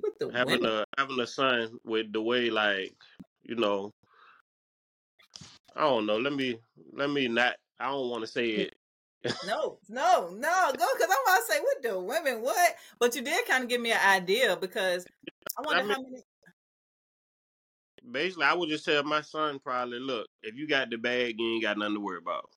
With 0.02 0.20
the 0.20 0.30
having 0.32 0.62
women. 0.62 0.66
a 0.66 0.86
having 0.98 1.20
a 1.20 1.28
son 1.28 1.80
with 1.84 2.12
the 2.14 2.22
way 2.22 2.50
like 2.50 2.94
you 3.44 3.56
know 3.56 3.94
I 5.76 5.82
don't 5.82 6.06
know. 6.06 6.18
Let 6.18 6.34
me 6.34 6.58
let 6.94 7.10
me 7.10 7.28
not. 7.28 7.56
I 7.80 7.86
don't 7.92 8.10
want 8.10 8.22
to 8.24 8.28
say 8.28 8.50
it. 8.52 8.76
No, 9.44 9.80
no, 9.88 10.30
no, 10.32 10.72
go 10.78 10.86
because 10.94 11.10
I'm 11.12 11.24
about 11.24 11.38
to 11.38 11.44
say 11.48 11.60
what 11.62 11.82
the 11.84 12.00
women, 12.00 12.42
what? 12.42 12.76
But 13.00 13.16
you 13.16 13.22
did 13.24 13.46
kind 13.48 13.64
of 13.64 13.70
give 13.70 13.82
me 13.82 13.92
an 13.92 14.00
idea 14.04 14.56
because 14.58 15.08
I 15.58 15.62
I 15.74 15.78
wonder 15.78 15.84
mean, 15.84 15.96
how 15.96 16.02
many. 16.02 16.24
basically, 18.12 18.46
I 18.46 18.54
would 18.54 18.70
just 18.70 18.86
tell 18.86 19.04
my 19.04 19.22
son 19.22 19.60
probably, 19.60 20.00
look, 20.00 20.28
if 20.44 20.56
you 20.56 20.68
got 20.68 20.90
the 20.90 20.98
bag, 20.98 21.40
you 21.40 21.54
ain't 21.54 21.64
got 21.64 21.78
nothing 21.78 21.96
to 21.96 22.00
worry 22.02 22.18
about. 22.20 22.50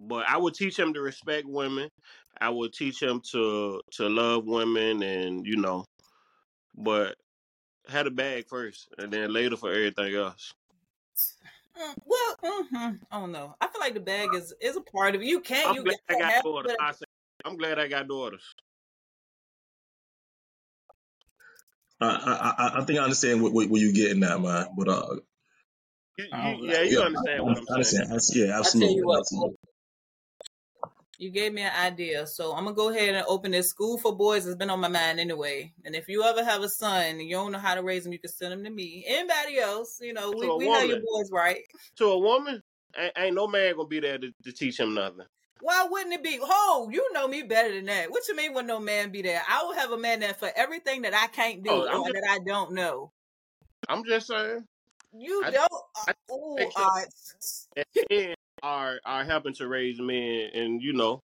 But 0.00 0.28
I 0.28 0.38
would 0.38 0.54
teach 0.54 0.78
him 0.78 0.94
to 0.94 1.02
respect 1.02 1.46
women. 1.48 1.90
I 2.40 2.50
would 2.50 2.72
teach 2.74 3.02
him 3.02 3.22
to 3.32 3.82
to 3.92 4.08
love 4.08 4.46
women, 4.46 5.02
and 5.02 5.46
you 5.46 5.58
know, 5.58 5.84
but 6.74 7.16
had 7.88 8.06
a 8.06 8.10
bag 8.10 8.46
first, 8.48 8.88
and 8.98 9.12
then 9.12 9.32
later 9.32 9.56
for 9.56 9.70
everything 9.72 10.14
else. 10.14 10.52
Mm, 11.76 11.94
Well, 12.06 12.36
hmm 12.42 12.96
I 13.10 13.20
don't 13.20 13.32
know. 13.32 13.54
I 13.60 13.68
feel 13.68 13.80
like 13.80 13.94
the 13.94 14.00
bag 14.00 14.34
is 14.34 14.54
is 14.60 14.76
a 14.76 14.80
part 14.80 15.14
of 15.14 15.22
it. 15.22 15.26
You 15.26 15.40
can't, 15.40 15.70
I'm 15.70 15.74
you 15.74 15.82
glad 15.84 15.98
I 16.08 16.14
gotta 16.14 16.32
it, 16.38 16.42
daughters. 16.42 16.72
I 16.78 16.92
say 16.92 17.04
I'm 17.44 17.56
glad 17.56 17.78
I 17.78 17.88
got 17.88 18.08
daughters. 18.08 18.54
I, 22.00 22.06
I 22.06 22.80
I 22.80 22.84
think 22.84 22.98
I 22.98 23.02
understand 23.04 23.42
what, 23.42 23.52
what, 23.52 23.68
what 23.68 23.80
you're 23.80 23.92
getting 23.92 24.22
at, 24.24 24.40
man. 24.40 24.68
But 24.76 24.88
uh, 24.88 25.16
You, 26.18 26.24
you, 26.24 26.58
yeah, 26.72 26.82
you 26.82 26.98
yeah, 26.98 27.02
understand 27.02 27.44
I, 27.46 27.50
what 27.50 27.58
I'm 27.58 27.66
I 27.70 27.74
saying. 27.74 27.74
understand. 27.74 28.12
I, 28.12 28.18
yeah, 28.34 28.58
I 28.62 28.70
tell 28.78 28.88
absolutely. 28.88 28.94
you 28.94 29.06
what, 29.06 29.20
absolutely. 29.20 29.56
You 31.20 31.28
gave 31.28 31.52
me 31.52 31.60
an 31.60 31.72
idea, 31.78 32.26
so 32.26 32.54
I'm 32.54 32.64
gonna 32.64 32.74
go 32.74 32.88
ahead 32.88 33.14
and 33.14 33.26
open 33.28 33.50
this 33.50 33.68
school 33.68 33.98
for 33.98 34.16
boys. 34.16 34.46
It's 34.46 34.56
been 34.56 34.70
on 34.70 34.80
my 34.80 34.88
mind 34.88 35.20
anyway. 35.20 35.70
And 35.84 35.94
if 35.94 36.08
you 36.08 36.22
ever 36.22 36.42
have 36.42 36.62
a 36.62 36.68
son 36.68 37.04
and 37.04 37.20
you 37.20 37.36
don't 37.36 37.52
know 37.52 37.58
how 37.58 37.74
to 37.74 37.82
raise 37.82 38.06
him, 38.06 38.12
you 38.12 38.18
can 38.18 38.30
send 38.30 38.54
him 38.54 38.64
to 38.64 38.70
me. 38.70 39.04
Anybody 39.06 39.58
else, 39.58 39.98
you 40.00 40.14
know, 40.14 40.30
we, 40.30 40.46
To 40.46 40.56
we 40.56 40.68
have 40.68 40.88
your 40.88 41.00
boys 41.00 41.30
right. 41.30 41.60
To 41.96 42.06
a 42.06 42.18
woman, 42.18 42.62
ain't, 42.96 43.12
ain't 43.18 43.34
no 43.34 43.46
man 43.46 43.76
gonna 43.76 43.86
be 43.86 44.00
there 44.00 44.16
to, 44.16 44.32
to 44.44 44.52
teach 44.52 44.80
him 44.80 44.94
nothing. 44.94 45.26
Why 45.60 45.86
wouldn't 45.90 46.14
it 46.14 46.22
be? 46.22 46.38
Oh, 46.40 46.88
you 46.90 47.12
know 47.12 47.28
me 47.28 47.42
better 47.42 47.74
than 47.74 47.84
that. 47.84 48.10
What 48.10 48.26
you 48.26 48.34
mean 48.34 48.54
when 48.54 48.66
no 48.66 48.80
man 48.80 49.12
be 49.12 49.20
there? 49.20 49.42
I 49.46 49.62
will 49.64 49.74
have 49.74 49.90
a 49.90 49.98
man 49.98 50.20
there 50.20 50.32
for 50.32 50.50
everything 50.56 51.02
that 51.02 51.12
I 51.12 51.26
can't 51.26 51.62
do 51.62 51.70
Oh, 51.70 51.82
or 51.82 52.08
just, 52.08 52.14
that 52.14 52.28
I 52.30 52.38
don't 52.46 52.72
know. 52.72 53.12
I'm 53.90 54.06
just 54.06 54.28
saying. 54.28 54.64
You 55.12 55.42
I, 55.44 55.50
don't. 55.50 55.82
I 55.96 56.14
Oh, 56.30 56.56
I, 56.58 56.82
all 56.82 57.04
right. 58.06 58.36
Are 58.62 59.00
are 59.04 59.24
helping 59.24 59.54
to 59.54 59.68
raise 59.68 60.00
men, 60.00 60.50
and 60.54 60.82
you 60.82 60.92
know, 60.92 61.20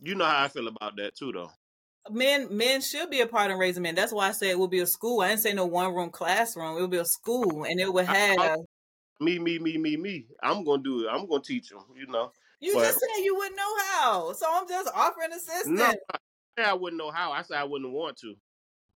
you 0.00 0.14
know 0.14 0.24
how 0.24 0.44
I 0.44 0.48
feel 0.48 0.68
about 0.68 0.96
that 0.96 1.14
too, 1.16 1.32
though. 1.32 1.50
men 2.10 2.48
men 2.56 2.80
should 2.80 3.10
be 3.10 3.20
a 3.20 3.26
part 3.26 3.50
of 3.50 3.58
raising 3.58 3.82
men. 3.82 3.94
That's 3.94 4.12
why 4.12 4.28
I 4.28 4.32
said 4.32 4.48
it 4.50 4.58
would 4.58 4.70
be 4.70 4.80
a 4.80 4.86
school. 4.86 5.20
I 5.20 5.28
didn't 5.28 5.40
say 5.42 5.52
no 5.52 5.66
one 5.66 5.94
room 5.94 6.10
classroom. 6.10 6.76
It 6.76 6.80
would 6.80 6.90
be 6.90 6.96
a 6.98 7.04
school, 7.04 7.64
and 7.64 7.80
it 7.80 7.92
would 7.92 8.06
I, 8.06 8.36
I, 8.38 8.42
have. 8.48 8.58
me, 9.20 9.38
me, 9.38 9.58
me, 9.58 9.78
me, 9.78 9.96
me. 9.96 10.26
I'm 10.42 10.64
gonna 10.64 10.82
do 10.82 11.04
it. 11.04 11.08
I'm 11.10 11.26
gonna 11.28 11.42
teach 11.42 11.68
them. 11.70 11.84
You 11.96 12.06
know, 12.08 12.32
You 12.60 12.74
but 12.74 12.82
just 12.82 13.00
said 13.00 13.24
you 13.24 13.36
wouldn't 13.36 13.56
know 13.56 13.76
how, 13.92 14.32
so 14.32 14.46
I'm 14.50 14.68
just 14.68 14.90
offering 14.94 15.30
no, 15.30 15.36
assistance. 15.36 15.96
I 16.58 16.62
I 16.62 16.74
wouldn't 16.74 16.98
know 16.98 17.10
how. 17.10 17.32
I 17.32 17.42
said 17.42 17.56
I 17.58 17.64
wouldn't 17.64 17.92
want 17.92 18.16
to. 18.18 18.34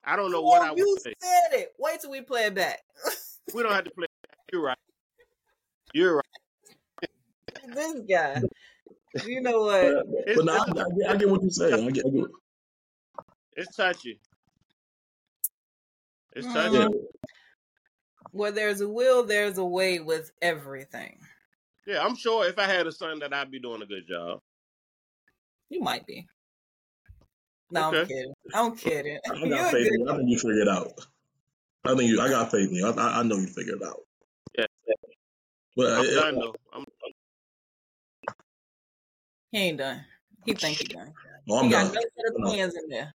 I 0.05 0.16
don't 0.16 0.32
know 0.32 0.42
what 0.42 0.62
I 0.62 0.70
would 0.70 0.78
you 0.78 0.98
say. 1.00 1.14
said 1.20 1.59
it. 1.61 1.72
Wait 1.78 2.00
till 2.00 2.11
we 2.11 2.22
play 2.22 2.46
it 2.46 2.55
back. 2.55 2.80
We 3.55 3.62
don't 3.62 3.72
have 3.72 3.84
to 3.84 3.90
play. 3.90 4.05
It 4.05 4.53
You're 4.53 4.62
right. 4.62 4.78
You're 5.92 6.16
right. 6.16 6.24
This 7.74 8.00
guy. 8.09 8.42
You 9.26 9.40
know 9.42 9.62
what? 9.62 10.07
But, 10.07 10.07
It's 10.26 10.36
but 10.36 10.44
no, 10.46 10.53
I, 10.53 10.57
I, 10.57 10.64
get, 10.66 11.11
I 11.11 11.16
get 11.16 11.28
what 11.30 11.42
you're 11.42 11.50
saying. 11.50 11.86
I 11.86 11.90
get, 11.90 12.07
I 12.07 12.11
get 12.11 12.26
it's 13.57 13.76
touchy. 13.76 14.18
It's 16.34 16.46
Mm, 16.46 16.55
touchy. 16.55 16.76
yeah. 16.78 16.88
where 18.30 18.50
there's 18.53 18.80
a 18.80 18.88
will, 18.88 19.24
there's 19.24 19.59
a 19.59 19.64
way 19.64 20.00
with 20.00 20.32
everything. 20.40 21.18
Yeah, 21.86 22.03
I'm 22.03 22.16
sure 22.16 22.46
if 22.46 22.59
I 22.59 22.64
had 22.64 22.86
a 22.86 22.92
son 22.92 23.18
that 23.18 23.34
I'd 23.34 23.50
be 23.50 23.61
doing 23.61 23.82
a 23.82 23.86
good 23.86 24.07
job. 24.09 24.40
You 25.68 25.80
might 25.80 26.07
be. 26.07 26.26
No, 27.70 27.90
I'm 27.90 28.07
kidding. 28.07 28.32
I'm 28.55 28.76
kidding. 28.76 29.18
I 29.30 29.34
You're 29.44 29.48
got 29.48 29.72
faith 29.72 29.88
in 29.92 30.00
you. 30.00 30.11
I 30.11 30.16
think 30.16 30.28
you 30.30 30.38
figure 30.38 30.61
it 30.62 30.68
out. 30.68 30.92
I 31.84 31.94
think 31.94 32.11
you. 32.11 32.20
I 32.20 32.28
got 32.28 32.50
faith 32.50 32.68
in 32.68 32.76
you. 32.76 32.86
I, 32.86 32.92
I, 32.92 33.20
I 33.20 33.22
know 33.22 33.36
you 33.36 33.46
figure 33.46 33.76
it 33.76 33.82
out. 33.82 34.00
Yeah, 34.57 34.66
But 35.76 35.86
uh, 35.86 35.96
I'm 35.96 36.05
it, 36.05 36.14
done 36.14 36.34
though. 36.38 36.55
I'm, 36.72 36.84
He 39.53 39.59
ain't 39.59 39.78
done. 39.78 40.05
He 40.46 40.55
think 40.55 40.78
he 40.78 40.88
done. 40.88 41.12
oh, 41.48 41.59
I'm 41.59 41.66
He 41.66 41.70
got 41.70 41.84
done. 41.84 41.94
no 41.94 42.00
set 42.00 42.26
of 42.26 42.40
No. 42.40 42.48
twins 42.48 42.74
in 42.74 42.88
there. 42.88 43.12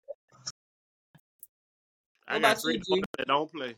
I 2.27 2.33
What 2.33 2.41
got 2.41 2.61
three 2.61 2.81
you, 2.87 2.97
G? 2.97 3.03
that 3.17 3.27
don't 3.27 3.51
play. 3.51 3.75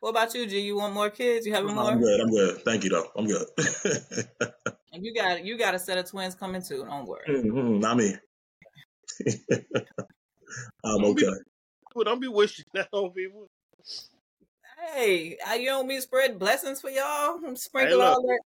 What 0.00 0.10
about 0.10 0.32
you, 0.34 0.46
G? 0.46 0.60
You 0.60 0.76
want 0.76 0.94
more 0.94 1.10
kids? 1.10 1.44
You 1.44 1.52
having 1.52 1.74
No, 1.74 1.86
I'm 1.88 2.00
good. 2.00 2.20
I'm 2.20 2.30
good. 2.30 2.62
Thank 2.64 2.84
you, 2.84 2.90
though. 2.90 3.10
I'm 3.16 3.26
good. 3.26 3.46
And 4.92 5.04
you 5.04 5.12
got 5.12 5.44
you 5.44 5.58
got 5.58 5.74
a 5.74 5.78
set 5.80 5.98
of 5.98 6.08
twins 6.08 6.36
coming 6.36 6.62
too. 6.62 6.84
Don't 6.88 7.04
worry. 7.04 7.24
Mhm, 7.28 7.80
Not 7.80 7.96
me. 7.96 8.14
I'm 10.84 11.00
Don't 11.02 11.16
be 11.16 11.26
okay. 11.26 11.36
don't 12.04 12.20
be 12.20 12.28
wishing 12.28 12.64
that 12.74 12.88
on 12.92 13.10
people. 13.10 13.48
Hey, 14.92 15.36
I 15.44 15.56
you 15.56 15.66
don't 15.66 15.88
me 15.88 16.00
spread 16.00 16.38
blessings 16.38 16.80
for 16.80 16.90
y'all. 16.90 17.40
Hey, 17.44 17.54
Sprinkle 17.56 17.98
look, 17.98 18.06
all 18.06 18.22
that 18.22 18.40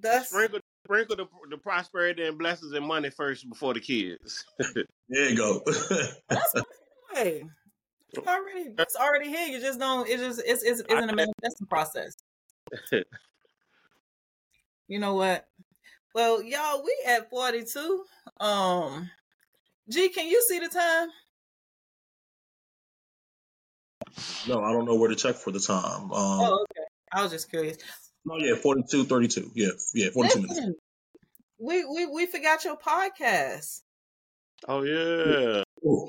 dust. 0.00 0.30
sprinkle 0.30 0.58
sprinkle 0.84 1.16
the, 1.16 1.26
the 1.50 1.56
prosperity 1.56 2.24
and 2.24 2.38
blessings 2.38 2.72
and 2.72 2.86
money 2.86 3.10
first 3.10 3.48
before 3.48 3.74
the 3.74 3.80
kids. 3.80 4.44
There 5.08 5.28
you 5.28 5.36
go. 5.36 5.60
That's 6.30 6.54
hey. 7.12 7.44
It's 8.14 8.26
already 8.26 8.70
it's 8.78 8.96
already 8.96 9.28
here. 9.28 9.46
You 9.46 9.60
just 9.60 9.78
don't. 9.78 10.08
It 10.08 10.20
just 10.20 10.40
it's 10.46 10.62
it's, 10.62 10.80
it's 10.80 10.90
I, 10.90 11.02
in 11.02 11.10
a 11.10 11.14
manifesting 11.14 11.66
process. 11.68 12.14
You 14.88 14.98
know 14.98 15.14
what? 15.14 15.46
Well, 16.14 16.42
y'all, 16.42 16.82
we 16.82 16.94
at 17.06 17.30
forty 17.30 17.64
two. 17.64 18.04
Um, 18.40 19.10
G, 19.90 20.10
can 20.10 20.28
you 20.28 20.42
see 20.46 20.58
the 20.58 20.68
time? 20.68 21.08
no, 24.46 24.62
I 24.62 24.72
don't 24.72 24.84
know 24.84 24.96
where 24.96 25.08
to 25.08 25.16
check 25.16 25.36
for 25.36 25.50
the 25.50 25.60
time. 25.60 26.12
Um, 26.12 26.40
Oh, 26.40 26.64
okay. 26.70 26.84
I 27.12 27.22
was 27.22 27.32
just 27.32 27.50
curious. 27.50 27.78
No, 28.24 28.36
yeah, 28.38 28.54
42, 28.54 29.04
32. 29.04 29.50
Yeah, 29.54 29.68
yeah, 29.94 30.10
42 30.10 30.40
minutes. 30.42 30.60
We 31.58 31.84
we 31.84 32.06
we 32.06 32.26
forgot 32.26 32.64
your 32.64 32.76
podcast. 32.76 33.80
oh 34.68 34.82
yeah. 34.82 35.62
Ooh, 35.84 36.08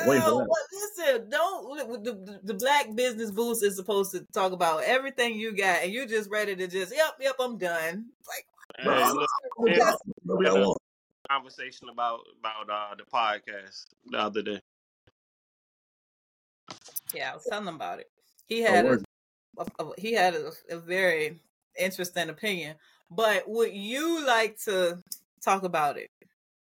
I'm 0.00 0.08
Oh, 0.24 0.38
that. 0.38 0.66
listen, 0.72 1.30
don't 1.30 2.02
the, 2.02 2.12
the, 2.12 2.40
the 2.42 2.54
black 2.54 2.94
business 2.94 3.30
boost 3.30 3.62
is 3.62 3.76
supposed 3.76 4.12
to 4.12 4.24
talk 4.32 4.52
about 4.52 4.82
everything 4.84 5.36
you 5.36 5.54
got, 5.56 5.82
and 5.84 5.92
you're 5.92 6.06
just 6.06 6.30
ready 6.30 6.56
to 6.56 6.66
just 6.66 6.94
yep, 6.94 7.14
yep, 7.20 7.36
I'm 7.38 7.58
done. 7.58 8.06
Like 8.26 8.46
Hey, 8.78 8.88
look, 9.12 9.28
I'm 9.60 9.66
and 9.68 9.80
that's 9.80 9.98
Maybe 10.24 10.46
I 10.48 10.52
had 10.54 10.62
a 10.62 10.74
conversation 11.30 11.88
about 11.90 12.20
about 12.40 12.70
uh, 12.70 12.94
the 12.96 13.04
podcast 13.04 13.84
the 14.10 14.18
other 14.18 14.42
day. 14.42 14.60
yeah, 17.14 17.30
I 17.32 17.34
was 17.34 17.44
telling 17.48 17.68
him 17.68 17.74
about 17.76 18.00
it. 18.00 18.10
He 18.46 18.64
Oh, 18.66 18.72
had 18.72 18.84
a, 18.84 18.88
word. 18.88 18.98
a, 18.98 19.02
a- 19.02 19.04
he 19.98 20.12
had 20.12 20.34
a, 20.34 20.52
a 20.70 20.78
very 20.78 21.40
interesting 21.78 22.28
opinion. 22.28 22.76
But 23.10 23.44
would 23.48 23.72
you 23.72 24.24
like 24.26 24.58
to 24.64 25.02
talk 25.44 25.62
about 25.62 25.96
it? 25.98 26.10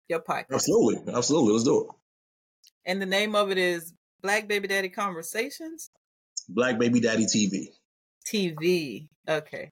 Your 0.07 0.19
podcast, 0.21 0.53
Absolutely. 0.53 1.13
Absolutely. 1.13 1.51
Let's 1.53 1.63
do 1.65 1.81
it. 1.81 1.87
and 2.85 3.01
the 3.01 3.05
name 3.05 3.35
of 3.35 3.51
it 3.51 3.57
is 3.57 3.93
Black 4.21 4.47
Baby 4.47 4.67
Daddy 4.67 4.89
Conversations 4.89 5.89
Black 6.47 6.79
Baby 6.79 6.99
Daddy 6.99 7.25
TV. 7.25 7.67
TV. 8.25 9.07
Okay, 9.27 9.71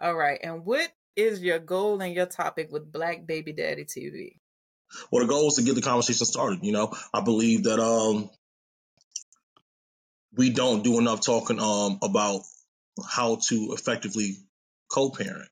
all 0.00 0.14
right. 0.14 0.40
And 0.42 0.64
what 0.64 0.90
is 1.14 1.40
your 1.42 1.58
goal 1.60 2.00
and 2.00 2.12
your 2.14 2.26
topic 2.26 2.72
with 2.72 2.90
Black 2.90 3.26
Baby 3.26 3.52
Daddy 3.52 3.84
TV? 3.84 4.38
Well, 5.12 5.22
the 5.24 5.28
goal 5.28 5.48
is 5.48 5.54
to 5.54 5.62
get 5.62 5.74
the 5.74 5.82
conversation 5.82 6.26
started. 6.26 6.60
You 6.62 6.72
know, 6.72 6.92
I 7.14 7.20
believe 7.20 7.64
that 7.64 7.78
um 7.80 8.30
we 10.38 10.50
don't 10.50 10.82
do 10.82 10.98
enough 10.98 11.20
talking 11.20 11.60
um 11.60 11.98
about 12.02 12.42
how 13.06 13.38
to 13.48 13.72
effectively 13.72 14.36
co-parent. 14.90 15.50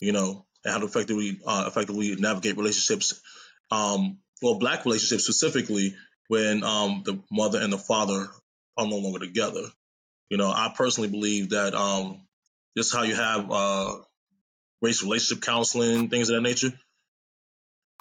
You 0.00 0.12
know, 0.12 0.46
and 0.64 0.72
how 0.72 0.80
to 0.80 0.86
effectively 0.86 1.38
uh, 1.46 1.64
effectively 1.66 2.16
navigate 2.16 2.56
relationships. 2.56 3.20
Um, 3.70 4.18
well, 4.40 4.58
black 4.58 4.84
relationships 4.84 5.24
specifically 5.24 5.94
when 6.28 6.64
um 6.64 7.02
the 7.04 7.20
mother 7.30 7.60
and 7.60 7.72
the 7.72 7.78
father 7.78 8.28
are 8.78 8.86
no 8.86 8.96
longer 8.96 9.18
together. 9.20 9.62
You 10.30 10.38
know, 10.38 10.50
I 10.50 10.72
personally 10.76 11.10
believe 11.10 11.50
that 11.50 11.74
um 11.74 12.22
is 12.74 12.92
how 12.92 13.02
you 13.02 13.14
have 13.14 13.50
uh 13.50 13.96
race 14.80 15.02
relationship 15.02 15.44
counseling 15.44 16.08
things 16.08 16.30
of 16.30 16.36
that 16.36 16.48
nature. 16.48 16.72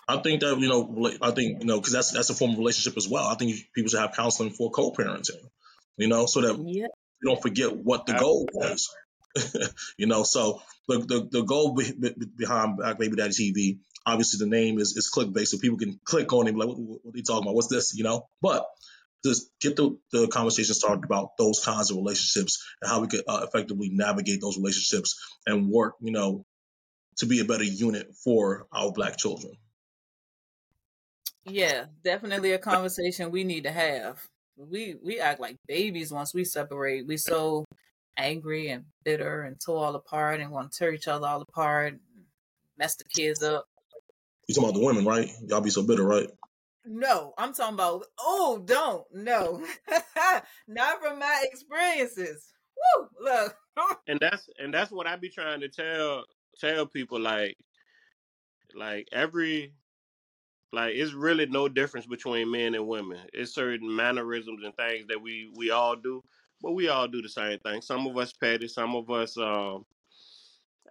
I 0.07 0.17
think 0.17 0.41
that 0.41 0.59
you 0.59 0.69
know, 0.69 1.11
I 1.22 1.32
think 1.32 1.61
you 1.61 1.67
know, 1.67 1.80
because 1.80 1.93
that's 1.93 2.11
that's 2.11 2.30
a 2.30 2.34
form 2.36 2.51
of 2.51 2.57
relationship 2.57 2.97
as 2.97 3.07
well. 3.07 3.28
I 3.28 3.36
think 3.36 3.55
people 3.74 3.89
should 3.89 3.99
have 3.99 4.13
counseling 4.15 4.51
for 4.51 4.72
co-parenting, 4.72 5.43
you 5.98 6.08
know, 6.08 6.26
so 6.26 6.42
that 6.42 6.58
Yeah. 6.58 6.88
you 7.22 7.30
don't 7.30 7.42
forget 7.42 7.76
what 7.76 8.06
the 8.06 8.14
goal 8.14 8.48
was. 8.54 8.94
you 9.98 10.08
know, 10.08 10.24
so 10.24 10.62
the 10.88 11.00
the, 11.00 11.28
the 11.32 11.42
goal 11.44 11.74
be, 11.74 11.92
be, 11.92 12.14
behind 12.38 12.78
Black 12.78 13.00
Baby 13.00 13.16
Daddy 13.16 13.32
TV, 13.32 13.80
obviously 14.06 14.44
the 14.44 14.50
name 14.50 14.80
is 14.80 14.98
is 14.98 15.12
clickbait, 15.14 15.48
so 15.48 15.58
people 15.58 15.78
can 15.78 16.00
click 16.04 16.34
on 16.34 16.48
it, 16.48 16.56
like, 16.56 16.68
what, 16.68 16.78
what, 16.78 17.00
what 17.04 17.16
are 17.16 17.18
you 17.18 17.24
talking 17.24 17.44
about? 17.44 17.56
What's 17.56 17.68
this? 17.68 17.96
You 17.96 18.04
know, 18.04 18.28
but 18.42 18.66
just 19.24 19.52
get 19.60 19.76
the, 19.76 19.98
the 20.12 20.28
conversation 20.28 20.74
started 20.74 21.06
about 21.06 21.38
those 21.38 21.64
kinds 21.64 21.92
of 21.92 21.98
relationships 21.98 22.66
and 22.82 22.89
how 22.89 23.02
we 23.02 23.08
could 23.08 23.24
uh, 23.28 23.46
effectively 23.48 23.89
navigate 23.92 24.42
those 24.42 24.58
relationships 24.58 25.38
and 25.46 25.70
work, 25.70 25.96
you 26.02 26.12
know, 26.12 26.46
to 27.18 27.26
be 27.26 27.39
a 27.39 27.46
better 27.46 27.64
unit 27.64 28.16
for 28.24 28.68
our 28.72 28.92
black 28.92 29.18
children. 29.18 29.54
Yeah, 31.46 31.86
definitely 32.04 32.54
a 32.54 32.60
conversation 32.60 33.32
we 33.32 33.44
need 33.44 33.64
to 33.64 33.72
have. 33.72 34.28
We 34.70 34.95
we 35.03 35.20
act 35.20 35.39
like 35.39 35.57
babies 35.68 36.12
once 36.12 36.34
we 36.34 36.43
separate. 36.43 37.07
We 37.07 37.18
so 37.18 37.66
angry 38.18 38.70
and 38.70 38.86
bitter 39.03 39.43
and 39.43 39.59
tore 39.59 39.86
all 39.86 39.95
apart 39.95 40.39
and 40.39 40.51
want 40.51 40.72
to 40.72 40.78
tear 40.78 40.93
each 40.93 41.07
other 41.07 41.26
all 41.26 41.41
apart, 41.41 41.95
mess 42.78 42.95
the 42.95 43.05
kids 43.05 43.41
up. 43.41 43.66
You 44.47 44.55
talking 44.55 44.70
about 44.70 44.80
the 44.80 44.86
women, 44.86 45.05
right? 45.05 45.30
Y'all 45.47 45.62
be 45.62 45.70
so 45.70 45.84
bitter, 45.84 46.03
right? 46.03 46.28
No, 46.86 47.34
I'm 47.38 47.53
talking 47.53 47.76
about 47.76 48.05
oh, 48.20 48.62
don't 48.66 49.05
no, 49.14 49.64
not 50.68 51.01
from 51.01 51.20
my 51.20 51.45
experiences. 51.51 52.47
Woo, 52.97 53.07
look, 53.22 53.55
and 54.07 54.20
that's 54.20 54.49
and 54.59 54.74
that's 54.74 54.91
what 54.91 55.07
I 55.07 55.16
be 55.16 55.30
trying 55.30 55.62
to 55.62 55.70
tell 55.70 56.24
tell 56.59 56.86
people 56.86 57.20
like 57.20 57.55
like 58.76 59.07
every 59.12 59.74
like 60.74 60.93
it's 60.95 61.13
really 61.13 61.45
no 61.45 61.67
difference 61.67 62.05
between 62.05 62.51
men 62.51 62.76
and 62.76 62.88
women. 62.88 63.19
It's 63.34 63.53
certain 63.53 63.93
mannerisms 63.93 64.63
and 64.63 64.76
things 64.76 65.07
that 65.07 65.22
we 65.22 65.49
we 65.55 65.72
all 65.72 65.95
do, 65.95 66.24
but 66.61 66.72
we 66.72 66.88
all 66.88 67.07
do 67.07 67.22
the 67.22 67.30
same 67.30 67.59
thing. 67.59 67.82
Some 67.82 68.07
of 68.07 68.17
us 68.17 68.32
petty, 68.32 68.67
some 68.67 68.95
of 68.95 69.09
us 69.11 69.38
um 69.38 69.86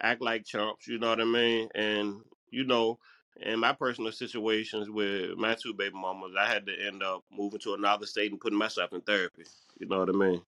act 0.00 0.20
like 0.20 0.44
chumps. 0.44 0.86
You 0.86 0.98
know 0.98 1.08
what 1.08 1.20
I 1.20 1.24
mean? 1.24 1.68
And 1.74 2.20
you 2.50 2.64
know, 2.64 2.98
in 3.40 3.58
my 3.58 3.72
personal 3.72 4.12
situations 4.12 4.90
with 4.90 5.36
my 5.38 5.54
two 5.54 5.72
baby 5.72 5.94
mamas, 5.94 6.34
I 6.38 6.46
had 6.46 6.66
to 6.66 6.72
end 6.86 7.02
up 7.02 7.24
moving 7.32 7.60
to 7.60 7.74
another 7.74 8.06
state 8.06 8.30
and 8.30 8.40
putting 8.40 8.58
myself 8.58 8.92
in 8.92 9.00
therapy. 9.00 9.44
You 9.78 9.88
know 9.88 10.00
what 10.00 10.10
I 10.10 10.12
mean? 10.12 10.42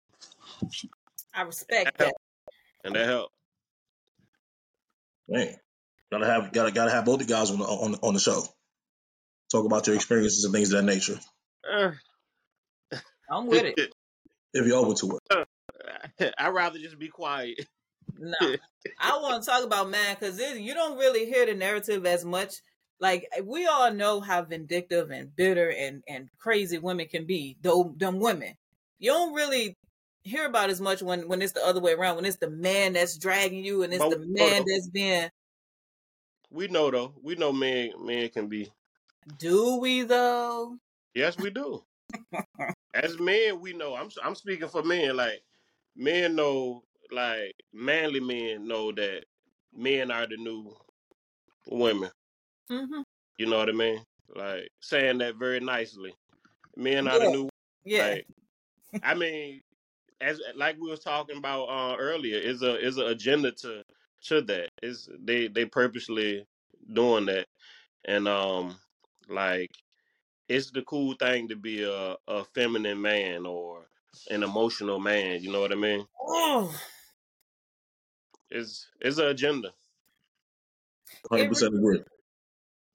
I 1.35 1.43
respect 1.43 1.97
that. 1.99 2.15
And 2.85 2.95
that 2.95 3.07
helped. 3.07 3.33
Man, 5.29 5.57
gotta 6.11 6.27
have 6.27 6.53
gotta 6.53 6.73
gotta 6.73 6.91
have 6.91 7.07
both 7.07 7.21
the 7.21 7.25
guys 7.25 7.51
on 7.51 7.59
the 7.61 7.65
on, 7.65 7.95
on 8.03 8.13
the 8.13 8.21
show. 8.21 8.43
Talk 9.53 9.67
about 9.67 9.87
your 9.87 9.97
experiences 9.97 10.45
and 10.45 10.55
things 10.55 10.73
of 10.73 10.81
that 10.81 10.91
nature. 10.91 11.21
Uh, 11.71 11.93
I'm 13.31 13.47
with 13.47 13.65
it. 13.77 13.95
If 14.55 14.67
you're 14.67 14.77
open 14.77 14.95
to 14.97 15.19
it. 16.21 16.35
I'd 16.39 16.51
rather 16.51 16.79
just 16.79 16.99
be 16.99 17.09
quiet. 17.09 17.67
No, 18.19 18.35
I 19.01 19.19
want 19.23 19.43
to 19.43 19.49
talk 19.49 19.65
about 19.65 19.89
man 19.89 20.15
because 20.15 20.39
you 20.39 20.75
don't 20.75 20.99
really 20.99 21.25
hear 21.25 21.47
the 21.47 21.55
narrative 21.55 22.05
as 22.05 22.23
much. 22.23 22.57
Like 23.01 23.27
we 23.43 23.65
all 23.65 23.91
know 23.95 24.21
how 24.21 24.43
vindictive 24.43 25.11
and 25.11 25.35
bitter 25.35 25.71
and 25.71 26.03
and 26.07 26.29
crazy 26.39 26.77
women 26.77 27.09
can 27.09 27.25
be. 27.25 27.57
Though 27.63 27.95
them 27.97 28.21
women, 28.21 28.53
you 28.99 29.11
don't 29.11 29.33
really 29.33 29.79
hear 30.23 30.45
about 30.45 30.69
as 30.69 30.83
much 30.83 31.01
when 31.01 31.27
when 31.29 31.41
it's 31.41 31.53
the 31.53 31.65
other 31.65 31.81
way 31.81 31.95
around. 31.95 32.17
When 32.17 32.27
it's 32.27 32.37
the 32.37 32.51
man 32.51 32.93
that's 32.93 33.17
dragging 33.17 33.65
you 33.65 33.85
and 33.85 33.95
it's 33.95 34.05
but 34.05 34.11
the 34.11 34.27
man 34.27 34.65
that's 34.67 34.91
being. 34.91 35.31
We 36.51 36.69
know 36.69 36.91
though. 36.91 37.15
We 37.23 37.37
know 37.37 37.55
men 37.55 37.93
men 38.05 38.29
can 38.29 38.49
be. 38.49 38.71
Do 39.39 39.77
we 39.77 40.03
though? 40.03 40.77
Yes, 41.15 41.37
we 41.39 41.51
do. 41.51 41.83
As 42.95 43.19
men, 43.19 43.61
we 43.61 43.73
know. 43.73 43.95
I'm 43.95 44.09
I'm 44.23 44.35
speaking 44.35 44.69
for 44.69 44.83
men. 44.83 45.17
Like 45.17 45.43
men 45.97 46.35
know, 46.35 46.83
like 47.11 47.55
manly 47.73 48.21
men 48.21 48.67
know 48.67 48.93
that 48.93 49.25
men 49.75 50.11
are 50.11 50.27
the 50.27 50.37
new 50.37 50.75
women. 51.69 52.11
Mm-hmm. 52.71 53.03
You 53.39 53.47
know 53.47 53.59
what 53.59 53.69
I 53.69 53.73
mean? 53.73 54.05
Like 54.35 54.71
saying 54.81 55.19
that 55.19 55.37
very 55.37 55.61
nicely. 55.61 56.15
Men 56.77 57.09
are 57.09 57.19
yeah. 57.19 57.25
the 57.25 57.31
new. 57.31 57.49
Yeah. 57.85 58.09
Like, 58.09 58.27
I 59.03 59.15
mean, 59.15 59.63
as 60.21 60.41
like 60.57 60.77
we 60.81 60.91
was 60.91 61.01
talking 61.01 61.37
about 61.37 61.65
uh, 61.65 61.97
earlier, 61.99 62.39
is 62.39 62.63
a 62.63 62.79
is 62.85 62.97
an 62.99 63.07
agenda 63.07 63.53
to 63.53 63.83
to 64.25 64.43
that. 64.43 64.71
Is 64.83 65.09
they 65.21 65.49
they 65.49 65.65
purposely 65.65 66.47
doing 66.93 67.27
that, 67.27 67.47
and 68.07 68.29
um 68.29 68.77
like 69.33 69.71
it's 70.49 70.71
the 70.71 70.83
cool 70.83 71.15
thing 71.15 71.49
to 71.49 71.57
be 71.57 71.83
a 71.83 72.17
a 72.29 72.45
feminine 72.55 73.01
man 73.01 73.47
or 73.47 73.87
an 74.31 74.43
emotional 74.43 74.99
man. 74.99 75.43
You 75.43 75.53
know 75.53 75.61
what 75.61 75.73
I 75.73 75.77
mean? 75.77 76.07
Oh, 76.21 76.75
it's 78.51 78.89
it's 79.01 79.19
an 79.19 79.29
agenda. 79.29 79.73
Hundred 81.31 81.49
percent 81.49 81.75
agree 81.75 82.03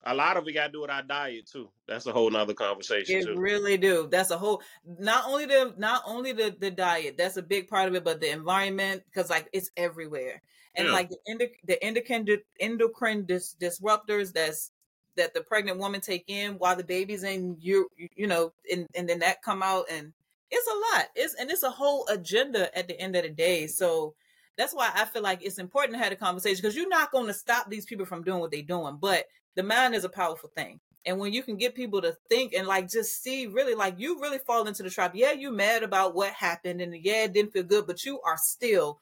a 0.08 0.16
lot 0.16 0.38
of 0.38 0.48
it 0.48 0.54
got 0.54 0.68
to 0.68 0.72
do 0.72 0.82
with 0.82 0.90
our 0.90 1.04
diet 1.04 1.48
too. 1.52 1.70
That's 1.88 2.06
a 2.06 2.14
whole 2.14 2.30
nother 2.32 2.54
conversation. 2.54 3.18
It 3.18 3.26
too. 3.26 3.36
really 3.36 3.78
do. 3.78 4.08
That's 4.10 4.32
a 4.32 4.38
whole. 4.38 4.62
Not 4.86 5.26
only 5.28 5.46
the 5.46 5.74
not 5.78 6.04
only 6.06 6.32
the 6.32 6.56
the 6.58 6.72
diet. 6.72 7.16
That's 7.18 7.38
a 7.38 7.42
big 7.42 7.68
part 7.68 7.90
of 7.90 7.96
it, 7.96 8.04
but 8.04 8.22
the 8.22 8.32
environment 8.32 9.04
because 9.06 9.30
like 9.30 9.50
it's 9.52 9.70
everywhere, 9.76 10.42
and 10.76 10.88
yeah. 10.88 10.94
like 10.94 11.10
the 11.10 11.18
endo, 11.28 11.46
the 11.66 11.84
endocrine 11.84 12.26
endocrine 12.60 13.26
dis, 13.26 13.56
disruptors 13.60 14.32
that's 14.34 14.72
that 15.18 15.34
the 15.34 15.42
pregnant 15.42 15.80
woman 15.80 16.02
take 16.02 16.24
in 16.28 16.54
while 16.54 16.76
the 16.76 16.84
baby's 16.84 17.24
in 17.24 17.58
you 17.60 17.90
you 18.16 18.28
know 18.28 18.54
and 18.72 18.88
and 18.96 19.10
then 19.10 19.20
that 19.20 19.42
come 19.42 19.62
out 19.62 19.86
and 19.92 20.14
it's 20.50 20.68
a 20.68 20.96
lot. 20.96 21.08
It's 21.16 21.34
and 21.36 21.52
it's 21.52 21.64
a 21.64 21.70
whole 21.70 22.08
agenda 22.08 22.76
at 22.78 22.88
the 22.88 23.00
end 23.00 23.16
of 23.16 23.24
the 23.24 23.30
day. 23.30 23.68
So 23.68 24.14
that's 24.58 24.74
why 24.74 24.90
I 24.94 25.06
feel 25.06 25.22
like 25.22 25.44
it's 25.44 25.60
important 25.60 25.98
to 25.98 26.04
have 26.04 26.12
a 26.12 26.16
conversation 26.16 26.62
because 26.62 26.76
you're 26.76 26.90
not 26.90 27.12
going 27.12 27.28
to 27.28 27.34
stop 27.34 27.70
these 27.70 27.86
people 27.86 28.06
from 28.06 28.24
doing 28.24 28.40
what 28.40 28.52
they're 28.52 28.62
doing, 28.62 28.98
but 29.00 29.26
the 29.56 29.64
mind 29.64 29.94
is 29.94 30.04
a 30.04 30.10
powerful 30.10 30.50
thing. 30.56 30.80
And 31.06 31.20
when 31.20 31.32
you 31.32 31.44
can 31.44 31.58
get 31.58 31.76
people 31.76 32.02
to 32.02 32.18
think 32.28 32.54
and 32.54 32.68
like 32.68 32.90
just 32.90 33.22
see 33.22 33.48
really 33.48 33.76
like 33.76 33.96
you 33.98 34.20
really 34.20 34.40
fall 34.40 34.68
into 34.68 34.84
the 34.84 34.90
trap. 34.90 35.14
Yeah, 35.16 35.32
you're 35.32 35.52
mad 35.52 35.84
about 35.84 36.16
what 36.16 36.34
happened 36.34 36.82
and 36.82 36.96
yeah, 36.96 37.26
it 37.26 37.34
didn't 37.34 37.54
feel 37.54 37.64
good, 37.64 37.88
but 37.88 38.04
you 38.04 38.20
are 38.22 38.38
still 38.38 39.00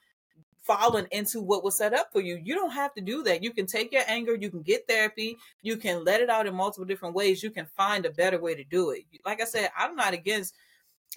falling 0.66 1.08
into 1.12 1.42
what 1.42 1.64
was 1.64 1.78
set 1.78 1.94
up 1.94 2.12
for 2.12 2.22
you. 2.22 2.40
You 2.44 2.56
don't 2.56 2.72
have 2.72 2.94
to 2.96 3.02
do 3.02 3.24
that. 3.24 3.44
You 3.44 3.52
can 3.52 3.66
take 3.66 3.92
your 3.92 4.04
anger, 4.08 4.36
you 4.36 4.50
can 4.50 4.62
get 4.62 4.88
therapy, 4.88 5.38
you 5.62 5.78
can 5.78 6.04
let 6.04 6.22
it 6.22 6.30
out 6.30 6.48
in 6.48 6.56
multiple 6.56 6.86
different 6.86 7.16
ways. 7.16 7.44
You 7.44 7.52
can 7.52 7.66
find 7.66 8.06
a 8.06 8.10
better 8.10 8.40
way 8.40 8.56
to 8.56 8.64
do 8.64 8.92
it. 8.92 9.04
Like 9.26 9.42
I 9.42 9.46
said, 9.46 9.70
I'm 9.78 9.96
not 9.96 10.14
against 10.14 10.56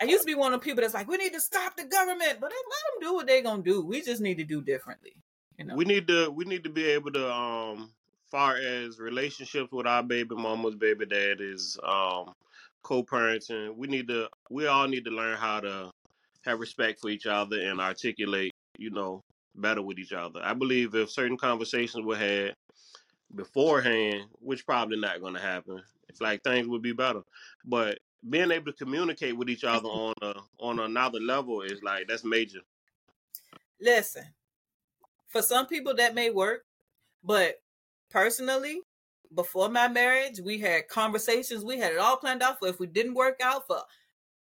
I 0.01 0.05
used 0.05 0.22
to 0.22 0.26
be 0.26 0.34
one 0.34 0.53
of 0.53 0.61
the 0.61 0.64
people 0.64 0.82
that's 0.82 0.94
like, 0.94 1.09
we 1.09 1.16
need 1.16 1.32
to 1.32 1.40
stop 1.40 1.76
the 1.76 1.84
government, 1.84 2.38
but 2.40 2.53
let 2.53 3.01
them 3.01 3.01
do 3.09 3.14
what 3.14 3.26
they're 3.26 3.42
gonna 3.42 3.62
do. 3.62 3.84
We 3.84 4.03
just 4.03 4.20
need 4.20 4.36
to 4.38 4.44
do 4.44 4.62
differently. 4.62 5.16
You 5.59 5.64
know, 5.64 5.74
we 5.74 5.84
need 5.84 6.07
to 6.07 6.30
we 6.30 6.44
need 6.44 6.62
to 6.64 6.70
be 6.70 6.84
able 6.84 7.11
to 7.12 7.32
um 7.32 7.90
far 8.30 8.57
as 8.57 9.01
relationships 9.01 9.72
with 9.72 9.86
our 9.86 10.03
baby 10.03 10.34
mamas, 10.36 10.76
baby 10.76 11.07
daddies, 11.07 11.78
um, 11.82 12.32
co-parenting, 12.82 13.76
we 13.76 13.86
need 13.86 14.09
to 14.09 14.28
we 14.51 14.66
all 14.66 14.86
need 14.86 15.05
to 15.05 15.11
learn 15.11 15.36
how 15.36 15.61
to 15.61 15.90
have 16.44 16.61
respect 16.61 17.01
for 17.01 17.11
each 17.11 17.26
other 17.26 17.61
and 17.61 17.80
articulate, 17.80 18.53
you 18.78 18.90
know, 18.90 19.22
better 19.61 19.82
with 19.82 19.98
each 19.98 20.12
other. 20.12 20.40
I 20.42 20.54
believe 20.54 20.94
if 20.94 21.11
certain 21.11 21.36
conversations 21.36 22.04
were 22.04 22.16
had 22.16 22.54
beforehand, 23.34 24.24
which 24.40 24.66
probably 24.66 24.98
not 24.98 25.20
going 25.20 25.34
to 25.34 25.40
happen, 25.40 25.82
it's 26.09 26.20
like 26.20 26.42
things 26.42 26.68
would 26.68 26.82
be 26.82 26.92
better. 26.92 27.22
But 27.64 27.98
being 28.28 28.50
able 28.50 28.72
to 28.72 28.84
communicate 28.84 29.36
with 29.36 29.48
each 29.48 29.64
other 29.64 29.88
on 29.88 30.14
a 30.22 30.34
on 30.59 30.80
another 30.80 31.20
level 31.20 31.62
is 31.62 31.82
like 31.82 32.06
that's 32.09 32.24
major. 32.24 32.61
Listen, 33.80 34.24
for 35.28 35.42
some 35.42 35.66
people 35.66 35.94
that 35.96 36.14
may 36.14 36.30
work, 36.30 36.64
but 37.22 37.61
personally, 38.11 38.80
before 39.34 39.68
my 39.68 39.88
marriage, 39.88 40.40
we 40.40 40.59
had 40.59 40.88
conversations. 40.88 41.64
We 41.64 41.78
had 41.78 41.92
it 41.92 41.98
all 41.98 42.16
planned 42.16 42.42
out 42.42 42.59
for 42.59 42.68
if 42.68 42.80
we 42.80 42.86
didn't 42.86 43.14
work 43.14 43.40
out 43.42 43.66
for 43.66 43.82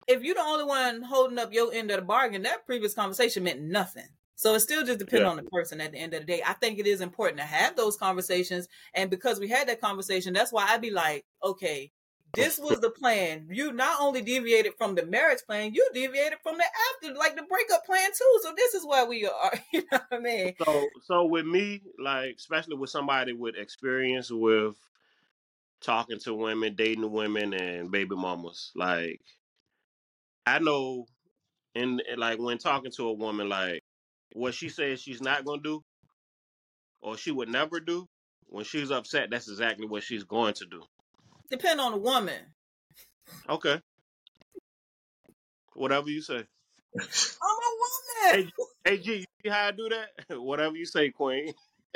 if 0.07 0.24
you're 0.24 0.36
the 0.36 0.41
only 0.41 0.66
one 0.66 1.01
holding 1.01 1.39
up 1.39 1.53
your 1.53 1.74
end 1.74 1.91
of 1.91 1.97
the 1.97 2.05
bargain, 2.05 2.43
that 2.43 2.66
previous 2.66 2.93
conversation 2.93 3.43
meant 3.43 3.62
nothing. 3.62 4.07
So 4.42 4.56
it 4.56 4.62
still 4.62 4.84
just 4.84 4.98
depends 4.98 5.22
yeah. 5.22 5.30
on 5.30 5.38
the 5.38 5.44
person 5.44 5.80
at 5.82 5.92
the 5.92 6.00
end 6.00 6.16
of 6.16 6.22
the 6.22 6.26
day. 6.26 6.42
I 6.44 6.54
think 6.54 6.80
it 6.80 6.88
is 6.88 7.00
important 7.00 7.38
to 7.38 7.46
have 7.46 7.76
those 7.76 7.96
conversations. 7.96 8.68
And 8.96 9.08
because 9.08 9.39
we 9.39 9.48
had 9.48 9.70
that 9.70 9.80
conversation, 9.80 10.34
that's 10.34 10.52
why 10.52 10.66
I'd 10.68 10.82
be 10.82 10.89
like, 10.89 11.26
okay, 11.44 11.92
this 12.34 12.58
was 12.58 12.80
the 12.80 12.89
plan. 12.89 13.50
You 13.52 13.72
not 13.72 14.02
only 14.02 14.24
deviated 14.24 14.74
from 14.80 14.96
the 14.96 15.06
marriage 15.06 15.44
plan, 15.46 15.76
you 15.76 15.88
deviated 15.94 16.39
from 16.42 16.58
the 16.58 16.64
after, 16.64 17.14
like 17.14 17.36
the 17.36 17.44
breakup 17.44 17.86
plan 17.86 18.10
too. 18.18 18.39
So 18.42 18.52
this 18.58 18.74
is 18.74 18.84
where 18.84 19.06
we 19.06 19.28
are. 19.28 19.54
You 19.74 19.84
know 19.92 20.00
what 20.00 20.08
I 20.12 20.18
mean? 20.18 20.56
So, 20.66 20.88
so 21.04 21.26
with 21.26 21.46
me, 21.46 21.84
like 22.04 22.38
especially 22.39 22.78
with 22.78 22.89
somebody 22.89 23.34
with 23.34 23.56
experience 23.56 24.32
with 24.32 24.74
talking 25.82 26.18
to 26.22 26.34
women, 26.34 26.74
dating 26.74 27.12
women, 27.12 27.54
and 27.54 27.92
baby 27.92 28.16
mamas, 28.16 28.72
like 28.76 29.22
I 30.48 30.58
know, 30.58 31.06
and 31.76 32.02
like 32.18 32.39
when 32.39 32.58
talking 32.58 32.92
to 32.94 33.08
a 33.08 33.14
woman, 33.14 33.48
like 33.48 33.81
what 34.34 34.54
she 34.54 34.70
says 34.70 35.02
she's 35.02 35.22
not 35.22 35.46
gonna 35.46 35.62
do, 35.62 35.84
or 37.02 37.18
she 37.18 37.32
would 37.32 37.50
never 37.50 37.80
do. 37.80 38.08
When 38.48 38.66
she's 38.66 38.92
upset, 38.92 39.30
that's 39.32 39.50
exactly 39.50 39.88
what 39.88 40.04
she's 40.04 40.26
going 40.26 40.54
to 40.56 40.66
do. 40.66 40.82
Depend 41.50 41.80
on 41.80 41.94
the 41.94 41.98
woman. 41.98 42.40
Okay. 43.50 43.80
Whatever 45.74 46.10
you 46.10 46.22
say. 46.22 46.44
I'm 46.96 47.04
a 47.04 48.34
woman. 48.34 48.52
Hey, 48.86 48.92
hey 48.92 48.98
G, 48.98 49.14
you 49.20 49.26
see 49.44 49.50
how 49.50 49.68
I 49.68 49.72
do 49.72 49.90
that? 49.90 50.40
Whatever 50.42 50.76
you 50.76 50.86
say, 50.86 51.10
Queen. 51.12 51.54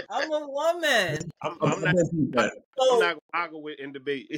I'm 0.10 0.32
a 0.32 0.48
woman. 0.48 1.20
I'm, 1.42 1.58
I'm 1.62 1.82
not. 1.82 1.96
I'm, 2.38 2.52
I'm 2.92 3.00
not 3.00 3.00
gonna 3.00 3.20
argue 3.34 3.60
with 3.60 3.80
in 3.80 3.92
debate. 3.92 4.30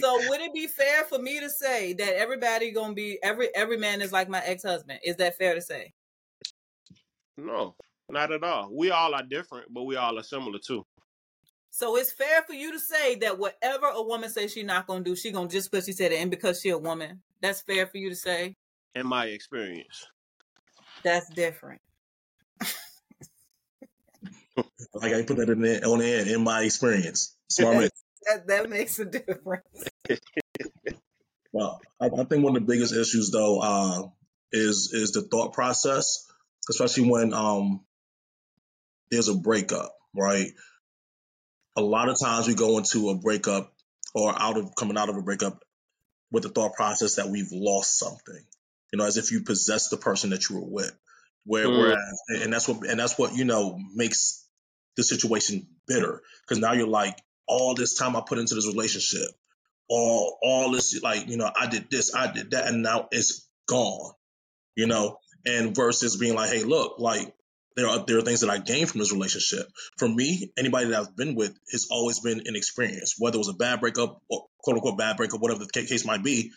so 0.00 0.28
would 0.28 0.40
it 0.40 0.52
be 0.52 0.66
fair 0.66 1.04
for 1.04 1.18
me 1.18 1.40
to 1.40 1.50
say 1.50 1.92
that 1.94 2.16
everybody 2.16 2.72
gonna 2.72 2.94
be 2.94 3.18
every 3.22 3.54
every 3.54 3.76
man 3.76 4.02
is 4.02 4.12
like 4.12 4.28
my 4.28 4.42
ex 4.44 4.62
husband? 4.62 5.00
Is 5.04 5.16
that 5.16 5.36
fair 5.36 5.54
to 5.54 5.60
say? 5.60 5.92
No, 7.36 7.74
not 8.08 8.32
at 8.32 8.42
all. 8.42 8.70
We 8.72 8.90
all 8.90 9.14
are 9.14 9.22
different, 9.22 9.72
but 9.72 9.84
we 9.84 9.96
all 9.96 10.18
are 10.18 10.22
similar 10.22 10.58
too. 10.58 10.84
So 11.70 11.96
it's 11.96 12.12
fair 12.12 12.42
for 12.42 12.52
you 12.52 12.72
to 12.72 12.78
say 12.78 13.14
that 13.16 13.38
whatever 13.38 13.86
a 13.86 14.02
woman 14.02 14.28
says 14.28 14.52
she's 14.52 14.66
not 14.66 14.86
gonna 14.86 15.02
do, 15.02 15.16
she 15.16 15.32
gonna 15.32 15.48
just 15.48 15.70
because 15.70 15.86
she 15.86 15.92
said 15.92 16.12
it 16.12 16.16
and 16.16 16.30
because 16.30 16.60
she 16.60 16.68
a 16.68 16.76
woman. 16.76 17.22
That's 17.40 17.62
fair 17.62 17.86
for 17.86 17.96
you 17.96 18.10
to 18.10 18.16
say. 18.16 18.56
In 18.94 19.06
my 19.06 19.26
experience, 19.26 20.06
that's 21.02 21.30
different. 21.30 21.80
like 24.94 25.14
I 25.14 25.22
put 25.22 25.38
that 25.38 25.48
in 25.48 25.62
there 25.62 25.80
on 25.86 26.00
the 26.00 26.06
end. 26.06 26.28
In 26.28 26.44
my 26.44 26.60
experience, 26.62 27.34
Smart 27.48 27.90
that, 28.26 28.46
that 28.48 28.68
makes 28.68 28.98
a 28.98 29.06
difference. 29.06 29.84
well, 31.52 31.80
I, 32.00 32.06
I, 32.06 32.24
think 32.24 32.44
one 32.44 32.54
of 32.56 32.66
the 32.66 32.72
biggest 32.72 32.94
issues 32.94 33.30
though 33.30 33.60
uh, 33.60 34.02
is 34.52 34.90
is 34.92 35.12
the 35.12 35.22
thought 35.22 35.54
process, 35.54 36.30
especially 36.70 37.10
when 37.10 37.32
um, 37.34 37.84
there's 39.10 39.28
a 39.28 39.34
breakup, 39.34 39.94
right? 40.14 40.52
a 41.76 41.82
lot 41.82 42.08
of 42.08 42.18
times 42.20 42.46
we 42.46 42.54
go 42.54 42.78
into 42.78 43.10
a 43.10 43.14
breakup 43.14 43.72
or 44.14 44.34
out 44.40 44.58
of 44.58 44.74
coming 44.76 44.98
out 44.98 45.08
of 45.08 45.16
a 45.16 45.22
breakup 45.22 45.62
with 46.30 46.42
the 46.42 46.48
thought 46.48 46.74
process 46.74 47.16
that 47.16 47.28
we've 47.28 47.52
lost 47.52 47.98
something, 47.98 48.44
you 48.92 48.98
know, 48.98 49.04
as 49.04 49.16
if 49.16 49.32
you 49.32 49.42
possess 49.42 49.88
the 49.88 49.96
person 49.96 50.30
that 50.30 50.48
you 50.48 50.56
were 50.56 50.66
with. 50.66 50.92
Where, 51.44 51.66
mm. 51.66 51.76
whereas, 51.76 52.22
and 52.42 52.52
that's 52.52 52.68
what, 52.68 52.86
and 52.86 53.00
that's 53.00 53.18
what 53.18 53.34
you 53.34 53.44
know 53.44 53.78
makes 53.94 54.46
the 54.96 55.02
situation 55.02 55.66
bitter 55.88 56.22
because 56.42 56.58
now 56.58 56.72
you're 56.72 56.86
like, 56.86 57.16
all 57.48 57.74
this 57.74 57.96
time 57.96 58.14
I 58.14 58.22
put 58.26 58.38
into 58.38 58.54
this 58.54 58.66
relationship, 58.66 59.28
all 59.88 60.38
all 60.40 60.70
this 60.70 61.00
like 61.02 61.28
you 61.28 61.36
know 61.36 61.50
I 61.58 61.66
did 61.66 61.90
this, 61.90 62.14
I 62.14 62.30
did 62.30 62.52
that, 62.52 62.68
and 62.68 62.82
now 62.82 63.08
it's 63.10 63.48
gone, 63.66 64.12
you 64.76 64.86
know. 64.86 65.18
And 65.44 65.74
versus 65.74 66.16
being 66.16 66.34
like, 66.34 66.50
hey, 66.50 66.62
look, 66.62 66.98
like 66.98 67.34
there 67.76 67.88
are 67.88 68.04
there 68.06 68.18
are 68.18 68.22
things 68.22 68.40
that 68.40 68.50
I 68.50 68.58
gained 68.58 68.90
from 68.90 69.00
this 69.00 69.12
relationship. 69.12 69.66
For 69.96 70.08
me, 70.08 70.52
anybody 70.56 70.88
that 70.88 71.00
I've 71.00 71.16
been 71.16 71.34
with 71.34 71.56
has 71.70 71.88
always 71.90 72.20
been 72.20 72.42
an 72.46 72.56
experience, 72.56 73.16
whether 73.18 73.36
it 73.36 73.38
was 73.38 73.48
a 73.48 73.54
bad 73.54 73.80
breakup 73.80 74.20
or 74.28 74.46
quote 74.58 74.76
unquote 74.76 74.98
bad 74.98 75.16
breakup, 75.16 75.40
whatever 75.40 75.64
the 75.64 75.70
case 75.72 76.04
might 76.04 76.22
be. 76.22 76.52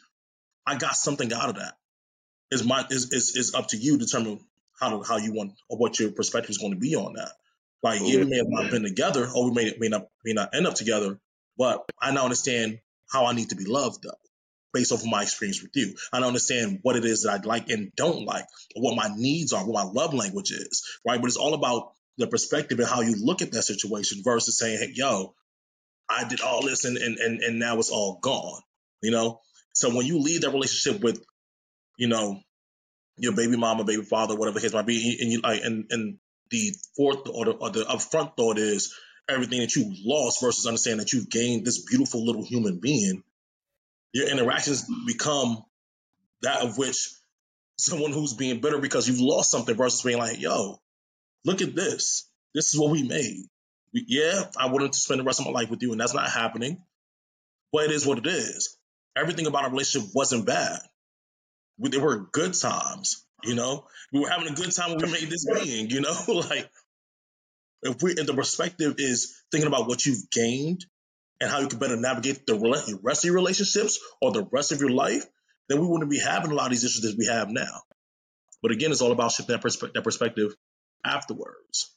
I 0.68 0.78
got 0.78 0.96
something 0.96 1.32
out 1.32 1.50
of 1.50 1.56
that. 1.56 1.74
Is 2.52 2.64
my 2.64 2.86
is 2.90 3.12
is 3.12 3.36
is 3.36 3.56
up 3.56 3.68
to 3.70 3.78
you 3.78 3.98
to 3.98 4.06
determine 4.06 4.40
how 4.80 4.90
to, 4.90 5.08
how 5.08 5.18
you 5.18 5.34
want 5.34 5.54
or 5.70 5.78
what 5.78 6.00
your 6.00 6.12
perspective 6.12 6.50
is 6.50 6.58
going 6.58 6.74
to 6.74 6.80
be 6.80 6.96
on 6.96 7.14
that. 7.14 7.32
Like 7.82 8.02
yeah, 8.02 8.20
we 8.20 8.26
may 8.26 8.38
have 8.38 8.50
not 8.50 8.72
been 8.72 8.84
together, 8.84 9.28
or 9.34 9.50
we 9.50 9.52
may 9.52 9.74
may 9.80 9.90
not 9.90 10.08
may 10.24 10.34
not 10.34 10.54
end 10.54 10.68
up 10.68 10.76
together, 10.76 11.20
but 11.58 11.86
I 12.02 12.12
now 12.12 12.24
understand 12.24 12.80
how 13.12 13.26
I 13.26 13.34
need 13.34 13.50
to 13.50 13.56
be 13.56 13.66
loved 13.66 14.04
though 14.04 14.18
based 14.76 14.92
off 14.92 15.00
of 15.02 15.08
my 15.08 15.24
experience 15.24 15.62
with 15.64 15.72
you. 15.74 15.96
I 16.12 16.20
don't 16.20 16.28
understand 16.28 16.80
what 16.82 16.98
it 16.98 17.06
is 17.06 17.24
that 17.24 17.32
I 17.32 17.48
like 17.48 17.70
and 17.70 17.96
don't 17.96 18.26
like, 18.26 18.46
what 18.76 18.98
my 18.98 19.10
needs 19.16 19.54
are, 19.54 19.66
what 19.66 19.86
my 19.86 19.90
love 19.90 20.14
language 20.14 20.52
is, 20.52 20.84
right? 21.08 21.20
But 21.20 21.28
it's 21.28 21.38
all 21.38 21.54
about 21.54 21.94
the 22.18 22.28
perspective 22.28 22.78
and 22.80 22.88
how 22.88 23.02
you 23.02 23.16
look 23.18 23.42
at 23.42 23.54
that 23.54 23.64
situation 23.64 24.22
versus 24.24 24.58
saying, 24.58 24.78
hey, 24.78 24.92
yo, 24.94 25.34
I 26.10 26.28
did 26.28 26.42
all 26.42 26.62
this 26.62 26.84
and, 26.84 26.98
and, 26.98 27.18
and, 27.18 27.40
and 27.42 27.58
now 27.58 27.80
it's 27.80 27.90
all 27.90 28.20
gone, 28.22 28.62
you 29.02 29.12
know? 29.12 29.40
So 29.72 29.96
when 29.96 30.06
you 30.06 30.20
leave 30.20 30.42
that 30.42 30.52
relationship 30.52 31.02
with, 31.02 31.24
you 31.98 32.10
know, 32.10 32.42
your 33.18 33.34
baby 33.34 33.56
mama, 33.56 33.86
baby 33.86 34.04
father, 34.04 34.36
whatever 34.36 34.60
case 34.60 34.74
might 34.74 34.86
be, 34.86 35.18
and 35.22 35.32
you 35.32 35.40
like, 35.40 35.62
and, 35.64 35.86
and 35.90 36.18
the 36.52 36.74
fourth 36.98 37.30
or 37.34 37.46
the, 37.46 37.52
or 37.52 37.70
the 37.70 37.86
upfront 37.86 38.36
thought 38.36 38.58
is 38.58 38.94
everything 39.30 39.62
that 39.62 39.76
you 39.76 39.94
lost 40.06 40.42
versus 40.42 40.68
understanding 40.68 41.00
that 41.00 41.14
you've 41.14 41.30
gained 41.30 41.66
this 41.66 41.86
beautiful 41.86 42.26
little 42.26 42.46
human 42.46 42.80
being 42.82 43.24
your 44.16 44.30
interactions 44.30 44.90
become 45.06 45.62
that 46.42 46.62
of 46.62 46.78
which 46.78 47.10
someone 47.78 48.14
who's 48.14 48.34
being 48.34 48.62
bitter 48.62 48.80
because 48.80 49.10
you've 49.10 49.20
lost 49.20 49.52
something 49.52 49.76
versus 49.76 50.04
being 50.04 50.18
like, 50.18 50.40
yo, 50.40 50.80
look 51.44 51.62
at 51.62 51.76
this. 51.76 52.26
This 52.54 52.74
is 52.74 52.80
what 52.80 52.92
we 52.92 53.04
made. 53.04 53.44
We, 53.94 54.06
yeah, 54.08 54.44
I 54.58 54.68
wanted 54.68 54.94
to 54.94 54.98
spend 54.98 55.20
the 55.20 55.26
rest 55.26 55.42
of 55.42 55.46
my 55.46 55.52
life 55.52 55.70
with 55.70 55.82
you, 55.82 55.92
and 55.92 56.00
that's 56.00 56.14
not 56.14 56.30
happening. 56.30 56.82
But 57.74 57.86
it 57.86 57.92
is 57.92 58.06
what 58.06 58.20
it 58.20 58.28
is. 58.28 58.78
Everything 59.18 59.48
about 59.48 59.66
our 59.66 59.70
relationship 59.70 60.10
wasn't 60.16 60.46
bad. 60.46 60.80
We, 61.78 61.90
there 61.90 62.00
were 62.00 62.30
good 62.32 62.54
times, 62.54 63.26
you 63.44 63.56
know. 63.56 63.86
We 64.14 64.22
were 64.22 64.30
having 64.30 64.48
a 64.48 64.56
good 64.56 64.72
time 64.72 64.92
when 64.92 65.08
we 65.08 65.12
made 65.12 65.30
this 65.30 65.46
being, 65.46 65.90
you 65.90 66.00
know. 66.00 66.16
like 66.50 66.70
if 67.84 68.02
we, 68.02 68.14
if 68.14 68.26
the 68.26 68.34
perspective 68.34 68.96
is 68.98 69.44
thinking 69.52 69.68
about 69.68 69.90
what 69.90 70.06
you've 70.06 70.30
gained 70.32 70.86
and 71.42 71.50
how 71.50 71.60
you 71.60 71.68
can 71.68 71.80
better 71.80 71.98
navigate 71.98 72.46
the 72.46 72.56
rest 73.04 73.24
of 73.24 73.28
your 73.28 73.36
relationships 73.36 74.00
or 74.22 74.32
the 74.32 74.48
rest 74.52 74.72
of 74.72 74.80
your 74.80 74.92
life, 74.92 75.26
then 75.68 75.80
we 75.80 75.88
wouldn't 75.88 76.10
be 76.10 76.20
having 76.20 76.52
a 76.52 76.56
lot 76.56 76.66
of 76.66 76.72
these 76.72 76.84
issues 76.84 77.02
that 77.02 77.18
we 77.18 77.26
have 77.26 77.50
now. 77.50 77.82
But 78.62 78.72
again, 78.72 78.92
it's 78.92 79.02
all 79.02 79.12
about 79.12 79.32
shifting 79.32 79.56
that, 79.56 79.64
perspe- 79.64 79.94
that 79.94 80.04
perspective 80.04 80.56
afterwards. 81.04 81.92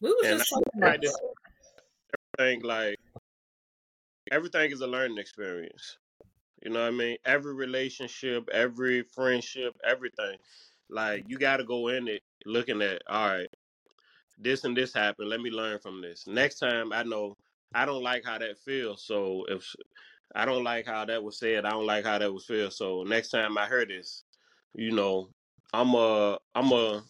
We 0.00 0.10
was 0.10 0.26
and 0.26 0.38
just 0.38 0.50
talking 0.50 0.64
about 0.76 0.98
everything 2.38 2.62
like 2.62 2.96
everything 4.30 4.70
is 4.70 4.80
a 4.80 4.86
learning 4.86 5.18
experience. 5.18 5.98
You 6.62 6.70
know 6.70 6.80
what 6.80 6.88
I 6.88 6.96
mean? 6.96 7.16
Every 7.24 7.54
relationship, 7.54 8.48
every 8.52 9.02
friendship, 9.02 9.74
everything. 9.84 10.38
Like 10.88 11.24
you 11.28 11.38
got 11.38 11.58
to 11.58 11.64
go 11.64 11.88
in 11.88 12.08
it 12.08 12.22
looking 12.46 12.82
at, 12.82 13.02
all 13.08 13.28
right, 13.28 13.48
this 14.38 14.64
and 14.64 14.76
this 14.76 14.94
happened. 14.94 15.28
Let 15.28 15.40
me 15.40 15.50
learn 15.50 15.78
from 15.80 16.02
this. 16.02 16.26
Next 16.26 16.58
time, 16.58 16.92
I 16.92 17.02
know 17.02 17.36
I 17.74 17.84
don't 17.84 18.02
like 18.02 18.24
how 18.24 18.38
that 18.38 18.58
feels. 18.58 19.04
So 19.04 19.44
if 19.48 19.74
I 20.34 20.44
don't 20.44 20.64
like 20.64 20.86
how 20.86 21.04
that 21.04 21.22
was 21.22 21.38
said, 21.38 21.64
I 21.64 21.70
don't 21.70 21.86
like 21.86 22.04
how 22.04 22.18
that 22.18 22.32
was 22.32 22.44
feel. 22.44 22.70
So 22.70 23.02
next 23.02 23.30
time 23.30 23.58
I 23.58 23.66
hear 23.66 23.86
this, 23.86 24.24
you 24.74 24.92
know, 24.92 25.28
I'm 25.72 25.94
a 25.94 26.38
I'm 26.54 26.72
a 26.72 27.02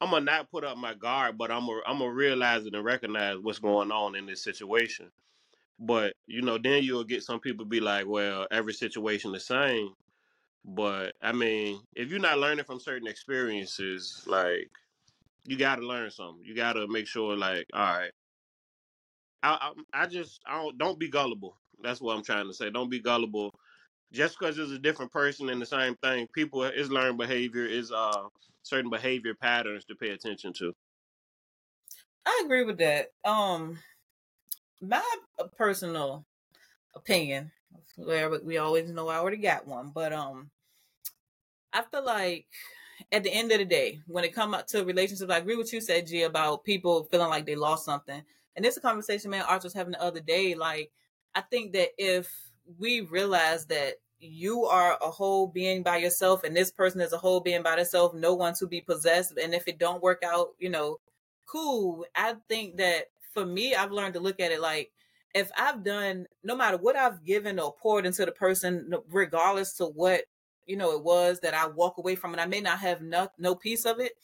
I'm 0.00 0.10
gonna 0.10 0.24
not 0.24 0.50
put 0.50 0.64
up 0.64 0.76
my 0.76 0.94
guard, 0.94 1.38
but 1.38 1.50
I'm 1.50 1.68
a 1.68 1.80
I'm 1.86 1.98
gonna 1.98 2.12
realize 2.12 2.66
it 2.66 2.74
and 2.74 2.84
recognize 2.84 3.36
what's 3.40 3.58
going 3.58 3.90
on 3.90 4.14
in 4.14 4.26
this 4.26 4.42
situation. 4.42 5.10
But 5.78 6.14
you 6.26 6.42
know, 6.42 6.58
then 6.58 6.82
you'll 6.82 7.04
get 7.04 7.22
some 7.22 7.40
people 7.40 7.64
be 7.64 7.80
like, 7.80 8.06
"Well, 8.06 8.46
every 8.50 8.72
situation 8.74 9.32
the 9.32 9.40
same." 9.40 9.94
But 10.64 11.14
I 11.22 11.32
mean, 11.32 11.80
if 11.94 12.10
you're 12.10 12.20
not 12.20 12.38
learning 12.38 12.64
from 12.64 12.80
certain 12.80 13.08
experiences, 13.08 14.24
like 14.26 14.70
you 15.48 15.56
got 15.56 15.76
to 15.76 15.86
learn 15.86 16.10
something. 16.10 16.44
You 16.44 16.54
got 16.54 16.74
to 16.74 16.86
make 16.88 17.06
sure, 17.06 17.36
like, 17.36 17.66
all 17.72 17.98
right, 17.98 18.10
I, 19.42 19.72
I, 19.92 20.06
just 20.06 20.40
I 20.46 20.60
don't 20.60 20.78
don't 20.78 20.98
be 20.98 21.08
gullible. 21.08 21.56
That's 21.82 22.00
what 22.00 22.16
I'm 22.16 22.24
trying 22.24 22.46
to 22.48 22.54
say. 22.54 22.70
Don't 22.70 22.90
be 22.90 23.00
gullible. 23.00 23.54
Just 24.12 24.38
because 24.38 24.58
it's 24.58 24.72
a 24.72 24.78
different 24.78 25.12
person 25.12 25.48
in 25.48 25.58
the 25.58 25.66
same 25.66 25.94
thing, 25.96 26.26
people 26.34 26.64
is 26.64 26.90
learned 26.90 27.18
behavior 27.18 27.64
is 27.64 27.92
uh 27.92 28.24
certain 28.62 28.90
behavior 28.90 29.34
patterns 29.34 29.84
to 29.84 29.94
pay 29.94 30.10
attention 30.10 30.52
to. 30.54 30.74
I 32.26 32.42
agree 32.44 32.64
with 32.64 32.78
that. 32.78 33.12
Um, 33.24 33.78
my 34.80 35.02
personal 35.56 36.26
opinion, 36.94 37.50
where 37.96 38.30
we 38.40 38.58
always 38.58 38.90
know 38.90 39.08
I 39.08 39.16
already 39.16 39.38
got 39.38 39.66
one, 39.66 39.90
but 39.94 40.12
um, 40.12 40.50
I 41.72 41.82
feel 41.82 42.04
like 42.04 42.46
at 43.12 43.22
the 43.22 43.32
end 43.32 43.52
of 43.52 43.58
the 43.58 43.64
day, 43.64 44.00
when 44.06 44.24
it 44.24 44.34
come 44.34 44.52
up 44.52 44.66
to 44.68 44.84
relationships, 44.84 45.30
I 45.30 45.38
agree 45.38 45.56
with 45.56 45.72
you 45.72 45.80
said 45.80 46.06
G 46.06 46.22
about 46.22 46.64
people 46.64 47.04
feeling 47.04 47.30
like 47.30 47.46
they 47.46 47.56
lost 47.56 47.84
something 47.84 48.22
and 48.58 48.64
this 48.64 48.72
is 48.72 48.78
a 48.78 48.80
conversation 48.80 49.30
man 49.30 49.44
Arch 49.48 49.62
was 49.62 49.72
having 49.72 49.92
the 49.92 50.02
other 50.02 50.18
day. 50.18 50.56
Like, 50.56 50.90
I 51.32 51.42
think 51.42 51.74
that 51.74 51.90
if 51.96 52.28
we 52.76 53.02
realize 53.02 53.66
that 53.66 53.94
you 54.18 54.64
are 54.64 54.98
a 55.00 55.12
whole 55.12 55.46
being 55.46 55.84
by 55.84 55.98
yourself 55.98 56.42
and 56.42 56.56
this 56.56 56.72
person 56.72 57.00
is 57.00 57.12
a 57.12 57.18
whole 57.18 57.38
being 57.38 57.62
by 57.62 57.76
themselves, 57.76 58.16
no 58.16 58.34
one 58.34 58.54
to 58.54 58.66
be 58.66 58.80
possessed. 58.80 59.38
And 59.40 59.54
if 59.54 59.68
it 59.68 59.78
don't 59.78 60.02
work 60.02 60.24
out, 60.24 60.48
you 60.58 60.70
know, 60.70 60.98
cool. 61.46 62.04
I 62.16 62.34
think 62.48 62.78
that 62.78 63.04
for 63.32 63.46
me, 63.46 63.76
I've 63.76 63.92
learned 63.92 64.14
to 64.14 64.20
look 64.20 64.40
at 64.40 64.50
it 64.50 64.60
like 64.60 64.90
if 65.36 65.52
I've 65.56 65.84
done, 65.84 66.26
no 66.42 66.56
matter 66.56 66.78
what 66.78 66.96
I've 66.96 67.24
given 67.24 67.60
or 67.60 67.76
poured 67.80 68.06
into 68.06 68.26
the 68.26 68.32
person, 68.32 68.92
regardless 69.08 69.74
to 69.74 69.84
what, 69.84 70.24
you 70.66 70.76
know, 70.76 70.96
it 70.96 71.04
was 71.04 71.38
that 71.40 71.54
I 71.54 71.68
walk 71.68 71.98
away 71.98 72.16
from 72.16 72.32
and 72.32 72.40
I 72.40 72.46
may 72.46 72.60
not 72.60 72.80
have 72.80 73.02
no, 73.02 73.28
no 73.38 73.54
piece 73.54 73.86
of 73.86 74.00
it. 74.00 74.14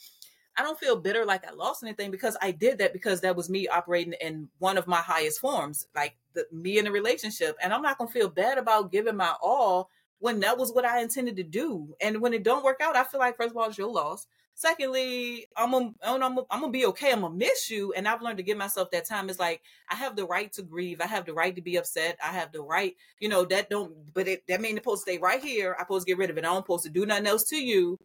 I 0.57 0.63
don't 0.63 0.79
feel 0.79 0.97
bitter 0.97 1.25
like 1.25 1.47
I 1.47 1.53
lost 1.53 1.83
anything 1.83 2.11
because 2.11 2.37
I 2.41 2.53
did 2.53 2.79
that 2.79 2.93
because 2.93 3.21
that 3.23 3.37
was 3.37 3.51
me 3.51 3.67
operating 3.69 4.15
in 4.21 4.49
one 4.59 4.79
of 4.79 4.87
my 4.87 4.99
highest 4.99 5.41
forms, 5.41 5.87
like 5.95 6.17
the, 6.35 6.47
me 6.53 6.79
in 6.79 6.87
a 6.87 6.93
relationship. 6.93 7.57
And 7.63 7.73
I'm 7.73 7.83
not 7.83 7.99
gonna 7.99 8.11
feel 8.11 8.29
bad 8.29 8.59
about 8.59 8.93
giving 8.93 9.17
my 9.17 9.35
all 9.43 9.91
when 10.19 10.41
that 10.41 10.57
was 10.57 10.73
what 10.73 10.85
I 10.85 11.01
intended 11.01 11.37
to 11.37 11.43
do. 11.43 11.95
And 12.01 12.21
when 12.21 12.33
it 12.33 12.45
don't 12.45 12.65
work 12.65 12.81
out, 12.81 12.97
I 12.97 13.05
feel 13.05 13.21
like 13.21 13.37
first 13.37 13.51
of 13.51 13.57
all 13.57 13.69
it's 13.69 13.79
your 13.79 13.93
loss. 13.93 14.27
Secondly, 14.57 15.49
I'm 15.57 15.73
gonna, 15.73 15.93
I'm 16.05 16.23
I'm 16.23 16.61
gonna 16.61 16.71
be 16.71 16.87
okay. 16.87 17.11
I'm 17.11 17.23
gonna 17.23 17.35
miss 17.35 17.69
you, 17.69 17.93
and 17.95 18.07
I've 18.07 18.23
learned 18.23 18.37
to 18.37 18.45
give 18.45 18.57
myself 18.57 18.93
that 18.93 19.05
time. 19.05 19.29
It's 19.29 19.41
like 19.41 19.63
I 19.91 19.97
have 19.97 20.15
the 20.15 20.25
right 20.27 20.53
to 20.53 20.63
grieve. 20.63 21.01
I 21.01 21.07
have 21.07 21.27
the 21.27 21.35
right 21.35 21.57
to 21.57 21.61
be 21.61 21.75
upset. 21.75 22.17
I 22.23 22.29
have 22.29 22.53
the 22.53 22.63
right, 22.63 22.95
you 23.19 23.29
know, 23.29 23.45
that 23.47 23.69
don't. 23.69 23.93
But 24.15 24.29
it, 24.29 24.45
that 24.47 24.61
means 24.61 24.77
it's 24.77 24.85
supposed 24.85 25.05
to 25.07 25.11
stay 25.11 25.19
right 25.19 25.43
here. 25.43 25.75
I'm 25.77 25.85
supposed 25.85 26.07
to 26.07 26.11
get 26.13 26.19
rid 26.19 26.31
of 26.31 26.39
it. 26.39 26.45
I 26.45 26.49
don't 26.49 26.63
supposed 26.63 26.85
to 26.85 26.91
do 26.91 27.05
nothing 27.05 27.27
else 27.27 27.43
to 27.49 27.57
you. 27.57 27.99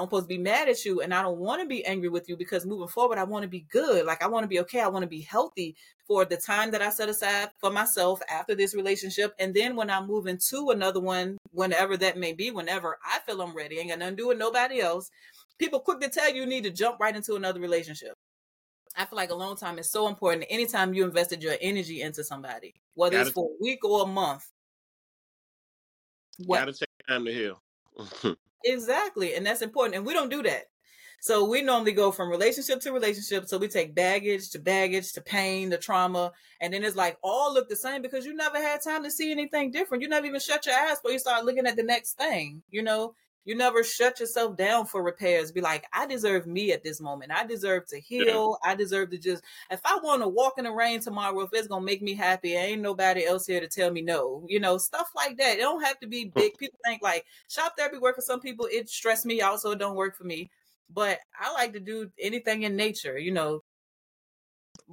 I'm 0.00 0.06
supposed 0.06 0.24
to 0.24 0.28
be 0.28 0.38
mad 0.38 0.68
at 0.68 0.84
you 0.84 1.00
and 1.00 1.12
I 1.12 1.22
don't 1.22 1.38
want 1.38 1.62
to 1.62 1.68
be 1.68 1.84
angry 1.84 2.08
with 2.08 2.28
you 2.28 2.36
because 2.36 2.66
moving 2.66 2.88
forward, 2.88 3.18
I 3.18 3.24
want 3.24 3.42
to 3.42 3.48
be 3.48 3.66
good. 3.70 4.06
Like 4.06 4.22
I 4.22 4.28
want 4.28 4.44
to 4.44 4.48
be 4.48 4.60
okay. 4.60 4.80
I 4.80 4.88
want 4.88 5.02
to 5.02 5.08
be 5.08 5.20
healthy 5.20 5.76
for 6.06 6.24
the 6.24 6.36
time 6.36 6.70
that 6.72 6.82
I 6.82 6.90
set 6.90 7.08
aside 7.08 7.50
for 7.58 7.70
myself 7.70 8.20
after 8.30 8.54
this 8.54 8.74
relationship. 8.74 9.34
And 9.38 9.54
then 9.54 9.76
when 9.76 9.90
I 9.90 10.04
move 10.04 10.26
into 10.26 10.70
another 10.70 11.00
one, 11.00 11.38
whenever 11.50 11.96
that 11.98 12.18
may 12.18 12.32
be, 12.32 12.50
whenever 12.50 12.98
I 13.04 13.20
feel 13.20 13.40
I'm 13.40 13.56
ready, 13.56 13.78
ain't 13.78 13.90
got 13.90 13.98
nothing 13.98 14.16
to 14.16 14.22
do 14.22 14.28
with 14.28 14.38
nobody 14.38 14.80
else. 14.80 15.10
People 15.58 15.80
quick 15.80 16.00
to 16.00 16.08
tell 16.08 16.32
you, 16.32 16.42
you 16.42 16.46
need 16.46 16.64
to 16.64 16.70
jump 16.70 16.98
right 17.00 17.14
into 17.14 17.34
another 17.34 17.60
relationship. 17.60 18.14
I 18.96 19.04
feel 19.04 19.16
like 19.16 19.30
alone 19.30 19.56
time 19.56 19.78
is 19.78 19.90
so 19.90 20.08
important. 20.08 20.46
Anytime 20.50 20.94
you 20.94 21.04
invested 21.04 21.42
your 21.42 21.54
energy 21.60 22.02
into 22.02 22.22
somebody, 22.22 22.74
whether 22.94 23.16
gotta, 23.16 23.26
it's 23.26 23.34
for 23.34 23.46
a 23.46 23.62
week 23.62 23.84
or 23.84 24.04
a 24.04 24.06
month. 24.06 24.46
What? 26.46 26.60
Gotta 26.60 26.72
take 26.72 26.88
time 27.08 27.24
to 27.24 27.32
heal. 27.32 27.62
Exactly. 28.64 29.34
And 29.34 29.44
that's 29.44 29.62
important. 29.62 29.96
And 29.96 30.06
we 30.06 30.14
don't 30.14 30.30
do 30.30 30.42
that. 30.42 30.64
So 31.20 31.44
we 31.48 31.62
normally 31.62 31.92
go 31.92 32.12
from 32.12 32.28
relationship 32.28 32.80
to 32.80 32.92
relationship. 32.92 33.46
So 33.48 33.56
we 33.56 33.68
take 33.68 33.94
baggage 33.94 34.50
to 34.50 34.58
baggage 34.58 35.12
to 35.12 35.22
pain 35.22 35.70
to 35.70 35.78
trauma. 35.78 36.32
And 36.60 36.72
then 36.74 36.84
it's 36.84 36.96
like 36.96 37.16
all 37.22 37.52
look 37.54 37.68
the 37.68 37.76
same 37.76 38.02
because 38.02 38.26
you 38.26 38.34
never 38.34 38.58
had 38.58 38.82
time 38.82 39.02
to 39.04 39.10
see 39.10 39.30
anything 39.30 39.70
different. 39.70 40.02
You 40.02 40.08
never 40.08 40.26
even 40.26 40.40
shut 40.40 40.66
your 40.66 40.74
ass 40.74 40.98
before 40.98 41.12
you 41.12 41.18
start 41.18 41.44
looking 41.44 41.66
at 41.66 41.76
the 41.76 41.82
next 41.82 42.14
thing, 42.14 42.62
you 42.70 42.82
know? 42.82 43.14
You 43.44 43.54
never 43.54 43.84
shut 43.84 44.20
yourself 44.20 44.56
down 44.56 44.86
for 44.86 45.02
repairs. 45.02 45.52
Be 45.52 45.60
like, 45.60 45.84
I 45.92 46.06
deserve 46.06 46.46
me 46.46 46.72
at 46.72 46.82
this 46.82 47.00
moment. 47.00 47.30
I 47.30 47.44
deserve 47.44 47.86
to 47.88 48.00
heal. 48.00 48.58
I 48.64 48.74
deserve 48.74 49.10
to 49.10 49.18
just, 49.18 49.44
if 49.70 49.80
I 49.84 49.98
want 50.02 50.22
to 50.22 50.28
walk 50.28 50.54
in 50.56 50.64
the 50.64 50.72
rain 50.72 51.00
tomorrow, 51.00 51.40
if 51.40 51.50
it's 51.52 51.68
going 51.68 51.82
to 51.82 51.86
make 51.86 52.00
me 52.00 52.14
happy, 52.14 52.54
ain't 52.54 52.80
nobody 52.80 53.26
else 53.26 53.46
here 53.46 53.60
to 53.60 53.68
tell 53.68 53.90
me 53.90 54.00
no. 54.00 54.46
You 54.48 54.60
know, 54.60 54.78
stuff 54.78 55.10
like 55.14 55.36
that. 55.36 55.58
It 55.58 55.60
don't 55.60 55.84
have 55.84 56.00
to 56.00 56.06
be 56.06 56.24
big. 56.24 56.56
People 56.56 56.78
think 56.84 57.02
like 57.02 57.26
shop 57.48 57.74
therapy 57.76 57.98
work 57.98 58.16
for 58.16 58.22
some 58.22 58.40
people. 58.40 58.66
It 58.72 58.88
stress 58.88 59.24
me 59.24 59.42
out, 59.42 59.60
so 59.60 59.72
it 59.72 59.78
don't 59.78 59.96
work 59.96 60.16
for 60.16 60.24
me. 60.24 60.50
But 60.92 61.18
I 61.38 61.52
like 61.52 61.74
to 61.74 61.80
do 61.80 62.10
anything 62.18 62.62
in 62.62 62.76
nature, 62.76 63.18
you 63.18 63.32
know. 63.32 63.62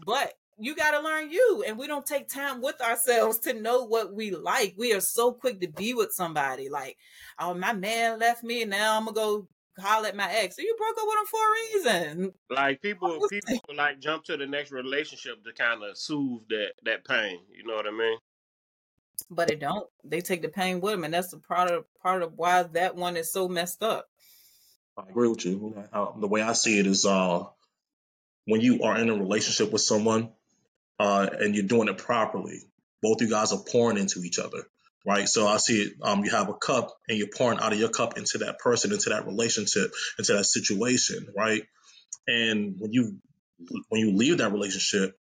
But 0.06 0.34
you 0.62 0.76
got 0.76 0.92
to 0.92 1.02
learn 1.02 1.32
you 1.32 1.64
and 1.68 1.78
we 1.78 1.88
don't 1.88 2.06
take 2.06 2.30
time 2.30 2.62
with 2.62 2.80
ourselves 2.82 3.40
to 3.40 3.54
know 3.54 3.84
what 3.84 4.14
we 4.14 4.32
like. 4.32 4.76
We 4.78 4.94
are 4.94 5.02
so 5.02 5.32
quick 5.34 5.60
to 5.62 5.68
be 5.68 5.94
with 5.94 6.12
somebody 6.12 6.70
like 6.70 6.98
oh 7.40 7.54
my 7.54 7.74
man 7.74 8.20
left 8.20 8.44
me 8.44 8.62
and 8.62 8.72
now 8.72 8.98
i'm 8.98 9.06
gonna 9.06 9.16
go 9.16 9.48
holler 9.80 10.10
at 10.10 10.16
my 10.16 10.32
ex. 10.32 10.56
So 10.56 10.62
you 10.62 10.76
broke 10.78 10.98
up 10.98 11.08
with 11.08 11.18
him 11.18 11.26
for 11.26 11.40
a 11.40 12.14
reason. 12.14 12.34
Like 12.50 12.82
people 12.82 13.28
people 13.30 13.76
like 13.76 14.00
jump 14.00 14.26
to 14.26 14.38
the 14.38 14.46
next 14.46 14.72
relationship 14.72 15.44
to 15.44 15.54
kind 15.54 15.84
of 15.84 15.98
soothe 15.98 16.44
that 16.50 16.74
that 16.86 17.06
pain 17.06 17.40
you 17.52 17.66
know 17.66 17.76
what 17.76 17.88
i 17.88 17.92
mean? 17.92 18.18
But 19.30 19.52
it 19.52 19.60
don't. 19.60 19.88
They 20.04 20.22
take 20.22 20.42
the 20.42 20.50
pain 20.50 20.82
with 20.82 20.94
them 20.94 21.04
and 21.04 21.14
that's 21.14 21.32
the 21.32 21.38
part 21.38 21.72
of 21.72 21.86
part 22.02 22.22
of 22.22 22.34
why 22.36 22.64
that 22.64 22.96
one 22.96 23.18
is 23.18 23.32
so 23.32 23.48
messed 23.48 23.82
up. 23.82 24.08
I 24.98 25.10
agree 25.10 25.30
with 25.30 25.46
you. 25.46 25.74
The 26.20 26.28
way 26.28 26.42
i 26.44 26.54
see 26.54 26.80
it 26.80 26.86
is 26.86 27.06
uh 27.06 27.46
when 28.46 28.62
you 28.62 28.84
are 28.84 28.98
in 28.98 29.10
a 29.10 29.16
relationship 29.16 29.72
with 29.72 29.82
someone 29.82 30.30
uh, 31.02 31.28
and 31.40 31.56
you're 31.56 31.66
doing 31.66 31.88
it 31.88 31.98
properly, 31.98 32.60
both 33.02 33.22
you 33.22 33.30
guys 33.30 33.52
are 33.52 33.64
pouring 33.72 33.98
into 33.98 34.20
each 34.20 34.38
other, 34.38 34.64
right? 35.04 35.28
So 35.28 35.48
I 35.48 35.58
see 35.58 35.82
it. 35.82 35.94
Um, 36.04 36.24
you 36.24 36.30
have 36.30 36.48
a 36.48 36.54
cup 36.54 36.96
and 37.10 37.18
you're 37.18 37.36
pouring 37.36 37.60
out 37.60 37.74
of 37.74 37.80
your 37.80 37.90
cup 37.90 38.20
into 38.20 38.38
that 38.40 38.60
person, 38.60 38.94
into 38.94 39.10
that 39.10 39.26
relationship, 39.26 39.92
into 40.20 40.34
that 40.34 40.46
situation, 40.46 41.26
right? 41.36 41.64
And 42.28 42.76
when 42.78 42.94
you 42.94 43.18
when 43.90 44.02
you 44.02 44.16
leave 44.16 44.38
that 44.38 44.52
relationship, 44.52 45.16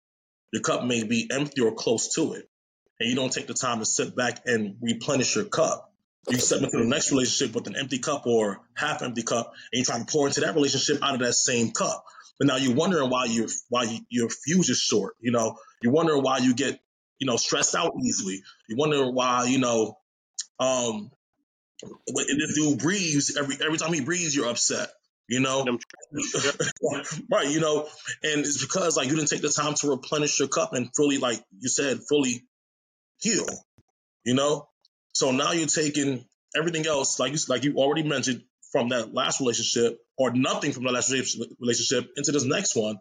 your 0.52 0.60
cup 0.60 0.84
may 0.84 1.02
be 1.04 1.30
empty 1.32 1.62
or 1.62 1.72
close 1.72 2.14
to 2.14 2.34
it, 2.34 2.46
and 2.98 3.08
you 3.08 3.16
don't 3.16 3.32
take 3.32 3.46
the 3.46 3.54
time 3.54 3.78
to 3.78 3.86
sit 3.86 4.14
back 4.14 4.42
and 4.44 4.76
replenish 4.82 5.34
your 5.34 5.46
cup. 5.46 5.86
You 6.28 6.36
step 6.38 6.60
into 6.60 6.76
the 6.76 6.84
next 6.84 7.10
relationship 7.10 7.54
with 7.54 7.66
an 7.68 7.76
empty 7.76 8.00
cup 8.00 8.26
or 8.26 8.60
half 8.76 9.00
empty 9.02 9.22
cup, 9.22 9.54
and 9.72 9.78
you 9.78 9.84
try 9.86 9.98
to 9.98 10.04
pour 10.04 10.26
into 10.26 10.40
that 10.40 10.54
relationship 10.54 11.02
out 11.02 11.14
of 11.14 11.20
that 11.20 11.32
same 11.32 11.70
cup. 11.70 12.04
But 12.38 12.48
now 12.48 12.56
you're 12.56 12.74
wondering 12.74 13.08
why 13.08 13.24
you 13.26 13.48
why 13.70 13.84
you, 13.84 14.00
your 14.10 14.28
fuse 14.28 14.68
is 14.68 14.78
short. 14.78 15.14
You 15.20 15.32
know, 15.32 15.56
you're 15.82 15.92
wondering 15.92 16.22
why 16.22 16.38
you 16.38 16.54
get 16.54 16.78
you 17.18 17.26
know 17.26 17.36
stressed 17.36 17.74
out 17.74 17.92
easily. 18.02 18.42
You 18.68 18.76
wonder 18.76 19.10
why 19.10 19.44
you 19.44 19.58
know 19.58 19.96
um 20.58 21.10
this 22.06 22.54
dude 22.54 22.78
breathes 22.78 23.36
every 23.36 23.56
every 23.64 23.78
time 23.78 23.92
he 23.92 24.00
breathes 24.00 24.34
you're 24.34 24.48
upset. 24.48 24.88
You 25.28 25.38
know, 25.38 25.64
right? 27.30 27.48
You 27.48 27.60
know, 27.60 27.86
and 28.24 28.40
it's 28.40 28.60
because 28.60 28.96
like 28.96 29.08
you 29.08 29.14
didn't 29.14 29.28
take 29.28 29.42
the 29.42 29.48
time 29.48 29.74
to 29.74 29.90
replenish 29.90 30.40
your 30.40 30.48
cup 30.48 30.72
and 30.72 30.90
fully, 30.96 31.18
like 31.18 31.40
you 31.56 31.68
said, 31.68 32.00
fully 32.08 32.42
heal. 33.20 33.46
You 34.24 34.34
know, 34.34 34.68
so 35.12 35.30
now 35.30 35.52
you're 35.52 35.68
taking 35.68 36.24
everything 36.56 36.84
else, 36.84 37.20
like 37.20 37.32
you 37.32 37.38
like 37.48 37.62
you 37.62 37.76
already 37.76 38.02
mentioned, 38.02 38.42
from 38.70 38.90
that 38.90 39.12
last 39.12 39.40
relationship 39.40 39.98
or 40.16 40.32
nothing 40.32 40.72
from 40.72 40.84
the 40.84 40.92
last 40.92 41.10
relationship 41.10 42.10
into 42.16 42.32
this 42.32 42.44
next 42.44 42.76
one, 42.76 42.98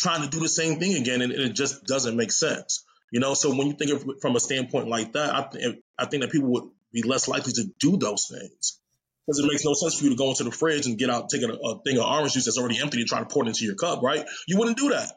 trying 0.00 0.22
to 0.22 0.28
do 0.28 0.40
the 0.40 0.48
same 0.48 0.80
thing 0.80 0.96
again, 0.96 1.20
and, 1.20 1.32
it 1.32 1.54
just 1.54 1.84
doesn't 1.84 2.16
make 2.16 2.32
sense. 2.32 2.84
You 3.12 3.20
know, 3.20 3.34
so 3.34 3.50
when 3.50 3.66
you 3.66 3.72
think 3.74 3.90
of 3.90 4.20
from 4.20 4.36
a 4.36 4.40
standpoint 4.40 4.88
like 4.88 5.12
that, 5.12 5.34
I, 5.34 5.48
th- 5.52 5.78
I 5.98 6.06
think 6.06 6.22
that 6.22 6.32
people 6.32 6.50
would 6.52 6.64
be 6.92 7.02
less 7.02 7.28
likely 7.28 7.52
to 7.52 7.64
do 7.78 7.96
those 7.96 8.26
things 8.26 8.80
because 9.26 9.38
it 9.38 9.46
makes 9.46 9.64
no 9.64 9.74
sense 9.74 9.98
for 9.98 10.04
you 10.04 10.10
to 10.10 10.16
go 10.16 10.28
into 10.30 10.44
the 10.44 10.50
fridge 10.50 10.86
and 10.86 10.98
get 10.98 11.10
out, 11.10 11.28
take 11.28 11.42
a, 11.42 11.52
a, 11.52 11.80
thing 11.82 11.98
of 11.98 12.04
orange 12.04 12.32
juice 12.32 12.46
that's 12.46 12.58
already 12.58 12.80
empty 12.80 12.98
and 12.98 13.08
try 13.08 13.18
to 13.18 13.26
pour 13.26 13.44
it 13.44 13.48
into 13.48 13.64
your 13.64 13.74
cup, 13.74 14.02
right? 14.02 14.26
You 14.46 14.58
wouldn't 14.58 14.78
do 14.78 14.90
that. 14.90 15.12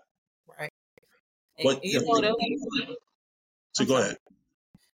Right. 0.60 0.72
But, 1.64 1.84
you 1.84 2.00
know, 2.02 2.36
so 3.74 3.86
go 3.86 3.98
ahead. 3.98 4.18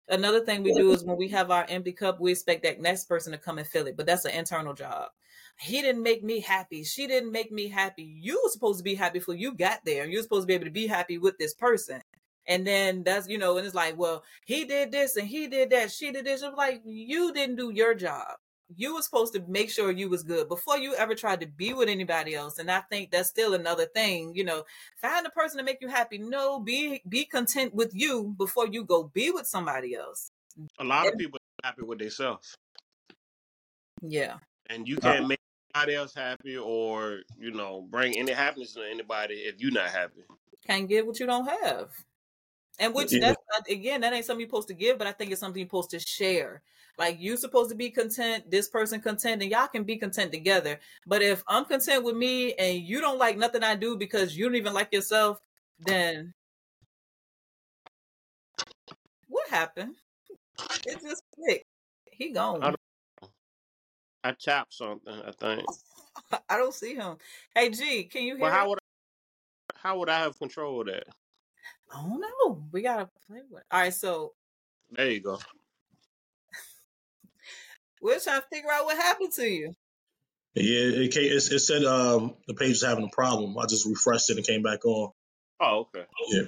Another 0.09 0.45
thing 0.45 0.63
we 0.63 0.73
do 0.75 0.93
is 0.93 1.03
when 1.03 1.17
we 1.17 1.29
have 1.29 1.51
our 1.51 1.65
empty 1.69 1.93
cup, 1.93 2.21
we 2.21 2.33
expect 2.33 2.65
that 2.65 2.81
next 2.81 3.05
person 3.05 3.33
to 3.33 3.39
come 3.39 3.59
and 3.59 3.67
fill 3.67 3.87
it, 3.87 3.97
but 3.97 4.07
that's 4.07 4.25
an 4.25 4.33
internal 4.33 4.75
job. 4.75 5.11
He 5.59 5.81
didn't 5.83 6.03
make 6.03 6.23
me 6.23 6.41
happy. 6.41 6.85
She 6.85 7.07
didn't 7.07 7.33
make 7.33 7.53
me 7.53 7.69
happy. 7.69 8.03
You 8.03 8.41
were 8.43 8.51
supposed 8.51 8.79
to 8.79 8.85
be 8.85 8.95
happy 8.95 9.19
before 9.19 9.35
you 9.35 9.55
got 9.55 9.81
there. 9.85 10.07
You're 10.07 10.23
supposed 10.23 10.43
to 10.43 10.47
be 10.47 10.55
able 10.55 10.67
to 10.67 10.71
be 10.71 10.87
happy 10.87 11.19
with 11.19 11.39
this 11.39 11.55
person. 11.55 12.01
And 12.47 12.67
then 12.67 13.05
that's, 13.05 13.29
you 13.29 13.39
know, 13.39 13.57
and 13.57 13.65
it's 13.65 13.75
like, 13.75 13.97
well, 13.97 14.23
he 14.45 14.65
did 14.65 14.93
this 14.93 15.17
and 15.17 15.27
he 15.27 15.47
did 15.49 15.71
that. 15.71 15.91
She 15.91 16.11
did 16.13 16.27
this. 16.27 16.43
I'm 16.43 16.55
like, 16.55 16.83
you 16.85 17.33
didn't 17.33 17.57
do 17.57 17.71
your 17.71 17.95
job 17.95 18.37
you 18.77 18.95
were 18.95 19.03
supposed 19.03 19.35
to 19.35 19.45
make 19.47 19.71
sure 19.71 19.91
you 19.91 20.09
was 20.09 20.23
good 20.23 20.49
before 20.49 20.79
you 20.79 20.95
ever 20.95 21.15
tried 21.15 21.41
to 21.41 21.47
be 21.47 21.73
with 21.73 21.89
anybody 21.89 22.35
else 22.35 22.59
and 22.59 22.71
i 22.71 22.81
think 22.81 23.11
that's 23.11 23.29
still 23.29 23.55
another 23.55 23.87
thing 23.87 24.33
you 24.35 24.45
know 24.45 24.65
find 24.97 25.27
a 25.27 25.31
person 25.31 25.59
to 25.59 25.65
make 25.65 25.79
you 25.81 25.89
happy 25.89 26.19
no 26.19 26.61
be 26.61 27.03
be 27.09 27.25
content 27.25 27.75
with 27.75 27.91
you 27.93 28.35
before 28.39 28.67
you 28.67 28.85
go 28.85 29.05
be 29.15 29.31
with 29.31 29.47
somebody 29.47 29.95
else 29.95 30.31
a 30.79 30.85
lot 30.85 31.07
of 31.07 31.17
people 31.19 31.39
are 31.63 31.69
happy 31.69 31.83
with 31.83 31.99
themselves 31.99 32.55
yeah 34.03 34.37
and 34.71 34.89
you 34.89 34.97
can't 34.97 35.25
uh, 35.25 35.29
make 35.29 35.41
anybody 35.75 35.95
else 35.95 36.15
happy 36.15 36.57
or 36.57 37.21
you 37.39 37.51
know 37.51 37.87
bring 37.91 38.17
any 38.17 38.33
happiness 38.33 38.75
to 38.75 38.83
anybody 38.83 39.35
if 39.35 39.61
you're 39.61 39.73
not 39.73 39.89
happy 39.89 40.23
can't 40.67 40.89
give 40.89 41.07
what 41.07 41.19
you 41.19 41.27
don't 41.27 41.47
have 41.47 41.91
and 42.79 42.95
which 42.95 43.13
yeah. 43.13 43.35
that's 43.51 43.71
again, 43.71 44.01
that 44.01 44.13
ain't 44.13 44.25
something 44.25 44.41
you're 44.41 44.49
supposed 44.49 44.69
to 44.69 44.75
give, 44.75 44.99
but 44.99 45.07
I 45.07 45.13
think 45.13 45.31
it's 45.31 45.41
something 45.41 45.61
you're 45.61 45.69
supposed 45.69 45.91
to 45.91 46.01
share. 46.01 46.63
Like 46.99 47.17
you're 47.21 47.37
supposed 47.37 47.71
to 47.71 47.77
be 47.77 47.91
content, 47.91 48.51
this 48.51 48.69
person 48.69 49.01
content, 49.01 49.43
and 49.43 49.51
y'all 49.51 49.69
can 49.69 49.85
be 49.85 49.97
content 49.97 50.33
together. 50.33 50.79
But 51.07 51.23
if 51.23 51.43
I'm 51.49 51.65
content 51.65 52.05
with 52.05 52.17
me 52.17 52.55
and 52.55 52.79
you 52.79 53.01
don't 53.01 53.19
like 53.19 53.37
nothing 53.37 53.63
I 53.63 53.75
do 53.75 53.97
because 53.97 54.37
you 54.37 54.45
don't 54.45 54.57
even 54.57 54.75
like 54.75 54.93
yourself, 54.93 55.41
then 55.81 56.35
what 59.29 59.49
happened? 59.49 59.95
It 60.87 61.01
just 61.03 61.23
clicked. 61.35 61.67
He 62.07 62.31
gone. 62.31 62.77
I, 64.25 64.31
I 64.31 64.33
tapped 64.33 64.75
something. 64.75 65.13
I 65.13 65.31
think. 65.33 65.65
I 66.49 66.57
don't 66.57 66.75
see 66.75 66.95
him. 66.95 67.17
Hey 67.55 67.71
G, 67.71 68.05
can 68.05 68.23
you 68.23 68.37
hear? 68.37 68.43
Well, 68.43 68.53
how 68.53 68.69
would 68.71 68.79
I, 68.79 69.79
how 69.79 69.99
would 69.99 70.09
I 70.09 70.21
have 70.21 70.39
control 70.39 70.81
of 70.81 70.87
that? 70.89 71.05
I 71.93 72.03
don't 72.03 72.21
know. 72.21 72.65
We 72.73 72.83
gotta 72.83 73.09
play 73.27 73.41
with. 73.51 73.63
All 73.71 73.81
right, 73.81 73.95
so 73.95 74.33
there 74.91 75.11
you 75.11 75.21
go. 75.21 75.39
We're 78.03 78.19
trying 78.19 78.41
to 78.41 78.47
figure 78.53 78.71
out 78.71 78.85
what 78.85 78.97
happened 78.97 79.33
to 79.35 79.47
you. 79.47 79.75
Yeah, 80.55 81.03
it, 81.03 81.13
came, 81.13 81.25
it, 81.25 81.53
it 81.53 81.61
said 81.61 81.85
um, 81.85 82.35
the 82.47 82.55
page 82.55 82.73
is 82.73 82.85
having 82.85 83.05
a 83.05 83.15
problem. 83.15 83.57
I 83.59 83.67
just 83.67 83.87
refreshed 83.87 84.31
it 84.31 84.37
and 84.37 84.47
came 84.47 84.63
back 84.63 84.85
on. 84.85 85.11
Oh, 85.61 85.89
okay. 85.95 86.05
Yeah. 86.29 86.43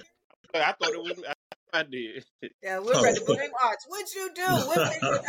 I 0.54 0.72
thought 0.72 0.92
it 0.92 1.02
was. 1.02 1.22
I, 1.28 1.32
I 1.80 1.82
did. 1.82 2.24
Yeah, 2.62 2.78
we're 2.78 2.94
oh. 2.94 3.02
ready 3.02 3.18
to 3.18 3.24
blame 3.24 3.50
Arch. 3.62 3.80
What'd 3.88 4.14
you 4.14 4.30
do? 4.34 4.46
We'll 4.46 4.86
figure 4.86 5.16
it 5.16 5.24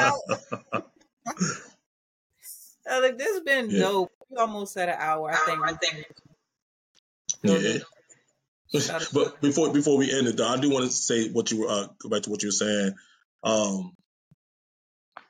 out. 2.89 3.01
like, 3.01 3.17
this 3.17 3.33
has 3.33 3.43
been 3.43 3.69
yeah. 3.69 3.79
dope. 3.79 4.11
We 4.29 4.37
almost 4.37 4.75
at 4.77 4.89
an 4.89 4.95
hour. 4.97 5.31
I 5.31 5.37
think. 5.37 5.59
I 5.63 5.73
think. 5.73 6.07
Yeah. 7.43 7.79
but 9.13 9.39
before 9.41 9.71
before 9.71 9.97
we 9.97 10.11
end 10.11 10.27
it, 10.27 10.37
though, 10.37 10.47
I 10.47 10.57
do 10.57 10.69
want 10.69 10.85
to 10.85 10.91
say 10.91 11.29
what 11.29 11.51
you 11.51 11.61
were 11.61 11.69
uh, 11.69 11.87
go 11.99 12.09
back 12.09 12.23
to 12.23 12.29
what 12.29 12.41
you 12.43 12.49
were 12.49 12.51
saying. 12.51 12.93
Um, 13.43 13.93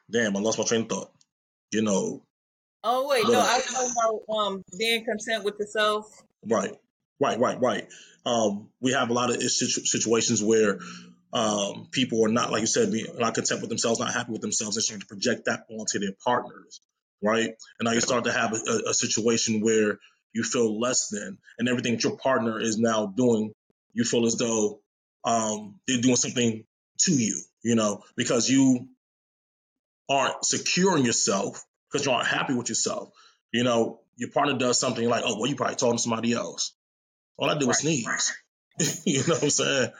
damn, 0.09 0.35
I 0.35 0.39
lost 0.39 0.57
my 0.57 0.65
train 0.65 0.81
of 0.81 0.89
thought. 0.89 1.11
You 1.71 1.83
know. 1.83 2.23
Oh 2.83 3.07
wait, 3.07 3.27
no, 3.27 3.39
I 3.39 3.57
was 3.57 3.65
talking 3.65 3.91
about 3.91 4.35
um 4.35 4.63
being 4.77 5.05
content 5.05 5.43
with 5.43 5.59
yourself. 5.59 6.23
Right, 6.45 6.73
right, 7.19 7.39
right, 7.39 7.59
right. 7.59 7.87
Um, 8.25 8.69
we 8.81 8.93
have 8.93 9.09
a 9.09 9.13
lot 9.13 9.29
of 9.29 9.41
situations 9.41 10.41
where 10.41 10.79
um 11.33 11.87
people 11.91 12.25
are 12.25 12.29
not, 12.29 12.51
like 12.51 12.61
you 12.61 12.67
said, 12.67 12.91
being 12.91 13.07
not 13.17 13.35
content 13.35 13.61
with 13.61 13.69
themselves, 13.69 13.99
not 13.99 14.13
happy 14.13 14.31
with 14.31 14.41
themselves, 14.41 14.77
and 14.77 14.83
starting 14.83 15.01
to 15.01 15.07
project 15.07 15.45
that 15.45 15.65
onto 15.69 15.99
their 15.99 16.13
partners, 16.23 16.79
right? 17.22 17.49
And 17.80 17.86
now 17.86 17.91
you 17.91 18.01
start 18.01 18.26
to 18.26 18.32
have 18.32 18.53
a, 18.53 18.89
a 18.89 18.93
situation 18.93 19.61
where 19.61 19.99
you 20.34 20.43
feel 20.43 20.80
less 20.80 21.09
than, 21.09 21.38
and 21.57 21.70
everything 21.70 21.93
that 21.93 22.03
your 22.03 22.18
partner 22.18 22.59
is 22.59 22.78
now 22.78 23.07
doing, 23.07 23.53
you 23.93 24.03
feel 24.03 24.26
as 24.26 24.36
though 24.36 24.82
um, 25.24 25.80
they're 25.88 26.01
doing 26.01 26.15
something 26.15 26.63
to 26.99 27.11
you, 27.11 27.41
you 27.63 27.76
know, 27.76 28.03
because 28.15 28.49
you 28.49 28.88
aren't 30.09 30.45
securing 30.45 31.05
yourself, 31.05 31.63
because 31.91 32.05
you 32.05 32.11
aren't 32.11 32.28
happy 32.28 32.53
with 32.53 32.70
yourself. 32.70 33.09
You 33.51 33.63
know, 33.63 34.01
your 34.15 34.30
partner 34.30 34.57
does 34.57 34.80
something 34.80 35.07
like, 35.07 35.24
oh, 35.26 35.39
well, 35.39 35.49
you 35.49 35.55
probably 35.55 35.76
told 35.76 35.97
to 35.97 36.01
somebody 36.01 36.34
else. 36.34 36.74
All 37.38 37.49
I 37.49 37.57
do 37.57 37.70
is 37.70 37.80
sneeze. 37.80 38.34
you 39.05 39.20
know 39.20 39.36
what 39.36 39.43
I'm 39.43 39.49
saying? 39.49 39.91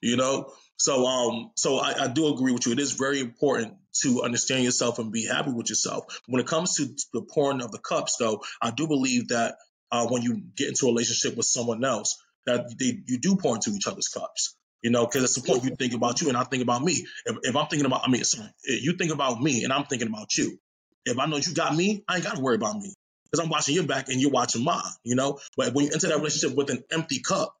You 0.00 0.16
know, 0.16 0.52
so 0.76 1.06
um, 1.06 1.52
so 1.54 1.78
I, 1.78 2.04
I, 2.04 2.08
do 2.08 2.32
agree 2.34 2.52
with 2.52 2.66
you. 2.66 2.72
It 2.72 2.80
is 2.80 2.92
very 2.92 3.20
important 3.20 3.74
to 4.00 4.22
understand 4.22 4.64
yourself 4.64 4.98
and 4.98 5.12
be 5.12 5.26
happy 5.26 5.52
with 5.52 5.68
yourself. 5.68 6.20
When 6.26 6.40
it 6.40 6.46
comes 6.46 6.76
to 6.76 6.88
the 7.12 7.22
pouring 7.22 7.62
of 7.62 7.72
the 7.72 7.78
cups, 7.78 8.16
though, 8.18 8.42
I 8.60 8.70
do 8.70 8.86
believe 8.86 9.28
that 9.28 9.56
uh, 9.90 10.06
when 10.08 10.22
you 10.22 10.42
get 10.56 10.68
into 10.68 10.86
a 10.86 10.88
relationship 10.88 11.36
with 11.36 11.46
someone 11.46 11.84
else, 11.84 12.22
that 12.46 12.74
they, 12.78 13.02
you 13.06 13.18
do 13.18 13.36
pour 13.36 13.54
into 13.54 13.70
each 13.70 13.86
other's 13.86 14.08
cups. 14.08 14.56
You 14.82 14.90
know, 14.90 15.06
because 15.06 15.22
it's 15.22 15.40
the 15.40 15.46
point 15.46 15.62
you 15.62 15.76
think 15.76 15.92
about 15.92 16.20
you 16.20 16.28
and 16.28 16.36
I 16.36 16.42
think 16.42 16.62
about 16.62 16.82
me. 16.82 17.06
If, 17.24 17.36
if 17.42 17.56
I'm 17.56 17.68
thinking 17.68 17.86
about, 17.86 18.00
I 18.04 18.10
mean, 18.10 18.24
sorry, 18.24 18.48
you 18.64 18.94
think 18.94 19.12
about 19.12 19.40
me 19.40 19.62
and 19.62 19.72
I'm 19.72 19.84
thinking 19.84 20.08
about 20.08 20.36
you. 20.36 20.58
If 21.04 21.18
I 21.20 21.26
know 21.26 21.36
you 21.36 21.54
got 21.54 21.74
me, 21.74 22.02
I 22.08 22.16
ain't 22.16 22.24
got 22.24 22.34
to 22.34 22.42
worry 22.42 22.56
about 22.56 22.76
me 22.76 22.92
because 23.24 23.44
I'm 23.44 23.50
watching 23.50 23.76
your 23.76 23.86
back 23.86 24.08
and 24.08 24.20
you're 24.20 24.32
watching 24.32 24.64
mine. 24.64 24.82
You 25.04 25.14
know, 25.14 25.38
but 25.56 25.72
when 25.72 25.86
you 25.86 25.92
enter 25.92 26.08
that 26.08 26.16
relationship 26.16 26.56
with 26.56 26.70
an 26.70 26.82
empty 26.90 27.20
cup 27.20 27.54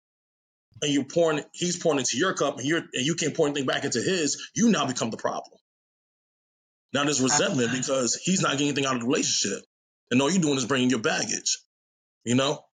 and 0.80 0.92
you're 0.92 1.04
pouring, 1.04 1.44
he's 1.52 1.76
pouring 1.76 2.00
into 2.00 2.18
your 2.18 2.34
cup 2.34 2.58
and 2.58 2.66
you're 2.66 2.78
and 2.78 3.06
you 3.06 3.14
can't 3.14 3.36
pour 3.36 3.46
anything 3.46 3.66
back 3.66 3.84
into 3.84 4.02
his, 4.02 4.50
you 4.56 4.70
now 4.70 4.86
become 4.86 5.10
the 5.10 5.16
problem. 5.16 5.58
Now 6.92 7.04
there's 7.04 7.20
resentment 7.20 7.72
because 7.72 8.14
he's 8.22 8.42
not 8.42 8.52
getting 8.52 8.68
anything 8.68 8.86
out 8.86 8.94
of 8.94 9.00
the 9.00 9.06
relationship, 9.06 9.64
and 10.10 10.20
all 10.20 10.30
you're 10.30 10.42
doing 10.42 10.56
is 10.56 10.66
bringing 10.66 10.90
your 10.90 11.00
baggage. 11.00 11.58
You 12.24 12.34
know. 12.34 12.64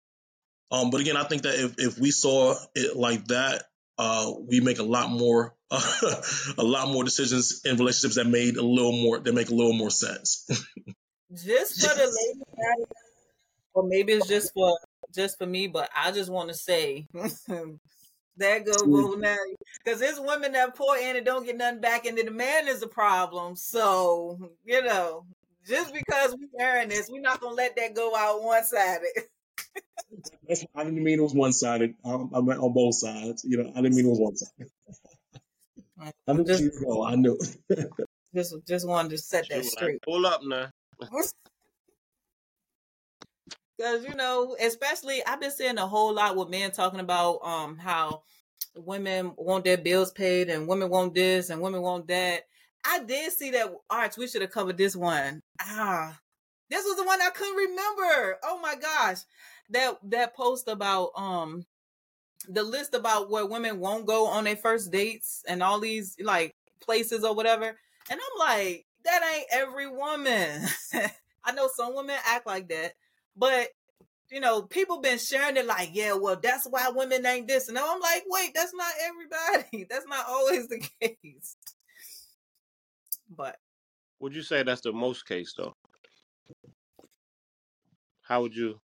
Um, 0.70 0.90
but 0.90 1.00
again, 1.00 1.16
I 1.16 1.24
think 1.24 1.42
that 1.42 1.54
if, 1.54 1.74
if 1.78 1.98
we 1.98 2.10
saw 2.10 2.54
it 2.74 2.94
like 2.94 3.26
that, 3.28 3.64
uh, 3.96 4.32
we 4.46 4.60
make 4.60 4.78
a 4.78 4.82
lot 4.82 5.10
more 5.10 5.54
uh, 5.70 5.80
a 6.58 6.62
lot 6.62 6.88
more 6.88 7.04
decisions 7.04 7.62
in 7.64 7.76
relationships 7.76 8.16
that 8.16 8.26
made 8.26 8.56
a 8.56 8.62
little 8.62 8.92
more 8.92 9.18
that 9.18 9.34
make 9.34 9.50
a 9.50 9.54
little 9.54 9.72
more 9.72 9.90
sense. 9.90 10.46
just 11.32 11.80
for 11.80 11.94
the 11.94 12.04
lady, 12.04 12.84
or 13.74 13.86
maybe 13.86 14.12
it's 14.12 14.28
just 14.28 14.52
for 14.54 14.78
just 15.14 15.38
for 15.38 15.46
me, 15.46 15.66
but 15.68 15.90
I 15.94 16.12
just 16.12 16.30
want 16.30 16.48
to 16.48 16.54
say 16.54 17.06
that 18.39 18.64
go 18.64 18.72
mm. 18.72 18.93
go 18.93 19.14
now 19.14 19.36
because 19.84 20.01
there's 20.01 20.20
women 20.20 20.53
that 20.53 20.74
pour 20.74 20.97
in 20.97 21.16
and 21.16 21.26
don't 21.26 21.45
get 21.45 21.57
nothing 21.57 21.80
back, 21.80 22.07
and 22.07 22.16
then 22.16 22.26
the 22.26 22.32
man 22.32 22.68
is 22.68 22.82
a 22.82 22.89
problem. 22.89 23.57
So 23.57 24.51
you 24.64 24.82
know, 24.82 25.24
just 25.66 25.93
because 25.93 26.36
we 26.36 26.49
earn 26.61 26.89
this, 26.89 27.09
we're 27.11 27.20
not 27.20 27.41
gonna 27.41 27.55
let 27.55 27.76
that 27.76 27.95
go 27.95 28.14
out 28.16 28.43
one 28.43 28.64
sided. 28.64 29.09
I 30.74 30.84
didn't 30.84 31.03
mean 31.03 31.18
it 31.18 31.22
was 31.22 31.34
one 31.34 31.53
sided. 31.53 31.95
I, 32.05 32.11
um, 32.11 32.30
I 32.34 32.41
meant 32.41 32.61
on 32.61 32.72
both 32.72 32.95
sides. 32.95 33.45
You 33.45 33.62
know, 33.62 33.72
I 33.74 33.82
didn't 33.82 33.97
mean 33.97 34.07
it 34.07 34.09
was 34.09 34.20
one 34.20 34.36
sided. 34.36 34.70
I 36.26 36.32
knew 36.32 36.45
just, 36.45 36.62
you 36.62 37.03
I 37.05 37.16
knew. 37.16 37.39
just 38.34 38.55
just 38.66 38.86
wanted 38.86 39.11
to 39.11 39.18
set 39.18 39.49
that 39.51 39.64
straight. 39.64 40.03
Pull 40.03 40.26
up 40.26 40.41
now. 40.45 40.68
Because 43.79 44.05
you 44.05 44.14
know, 44.14 44.57
especially 44.61 45.24
I've 45.24 45.41
been 45.41 45.53
seeing 45.53 45.79
a 45.79 45.87
whole 45.87 46.12
lot 46.12 46.37
with 46.37 46.49
men 46.49 46.72
talking 46.72 47.01
about 47.01 47.39
um 47.45 47.79
how 47.79 48.22
women 48.76 49.33
want 49.37 49.64
their 49.64 49.79
bills 49.79 50.11
paid 50.11 50.51
and 50.51 50.66
women 50.66 50.91
want 50.91 51.14
this 51.14 51.51
and 51.51 51.61
women 51.62 51.83
want 51.83 52.09
that. 52.09 52.43
I 52.85 53.05
did 53.05 53.33
see 53.33 53.53
that 53.53 53.72
Arch. 53.89 54.16
We 54.16 54.26
should 54.26 54.43
have 54.43 54.51
covered 54.51 54.79
this 54.79 54.97
one. 54.97 55.43
Ah, 55.61 56.18
this 56.70 56.85
was 56.85 56.97
the 56.97 57.05
one 57.05 57.20
I 57.22 57.31
couldn't 57.31 57.57
remember. 57.57 58.39
Oh 58.45 58.59
my 58.61 58.74
gosh, 58.74 59.18
that 59.70 59.99
that 60.11 60.35
post 60.35 60.68
about 60.68 61.11
um 61.16 61.64
the 62.49 62.62
list 62.62 62.95
about 62.95 63.31
where 63.31 63.47
women 63.47 63.79
won't 63.79 64.07
go 64.07 64.26
on 64.26 64.45
their 64.45 64.57
first 64.57 64.91
dates 64.91 65.45
and 65.47 65.62
all 65.62 65.81
these 65.81 66.16
like 66.20 66.55
places 66.81 67.24
or 67.24 67.35
whatever. 67.35 67.66
And 68.11 68.20
I'm 68.20 68.39
like, 68.39 68.87
that 69.05 69.35
ain't 69.35 69.47
every 69.53 69.89
woman. 69.89 70.62
I 71.45 71.53
know 71.53 71.68
some 71.74 71.95
women 71.95 72.16
act 72.26 72.47
like 72.47 72.68
that, 72.68 72.93
but 73.39 73.68
you 74.30 74.41
know, 74.41 74.62
people 74.62 75.01
been 75.01 75.18
sharing 75.18 75.57
it 75.57 75.66
like, 75.66 75.91
yeah, 75.93 76.12
well, 76.12 76.39
that's 76.43 76.66
why 76.66 76.91
women 76.95 77.24
ain't 77.24 77.49
this. 77.49 77.68
And 77.68 77.78
I'm 77.78 78.01
like, 78.01 78.24
wait, 78.26 78.53
that's 78.55 78.74
not 78.74 78.93
everybody. 79.03 79.86
That's 79.91 80.07
not 80.07 80.26
always 80.28 80.68
the 80.68 80.86
case. 81.01 81.57
But 83.34 83.57
would 84.20 84.34
you 84.34 84.43
say 84.43 84.62
that's 84.62 84.80
the 84.80 84.93
most 84.93 85.26
case 85.26 85.55
though? 85.57 85.74
How 88.22 88.43
would 88.43 88.55
you? 88.55 88.80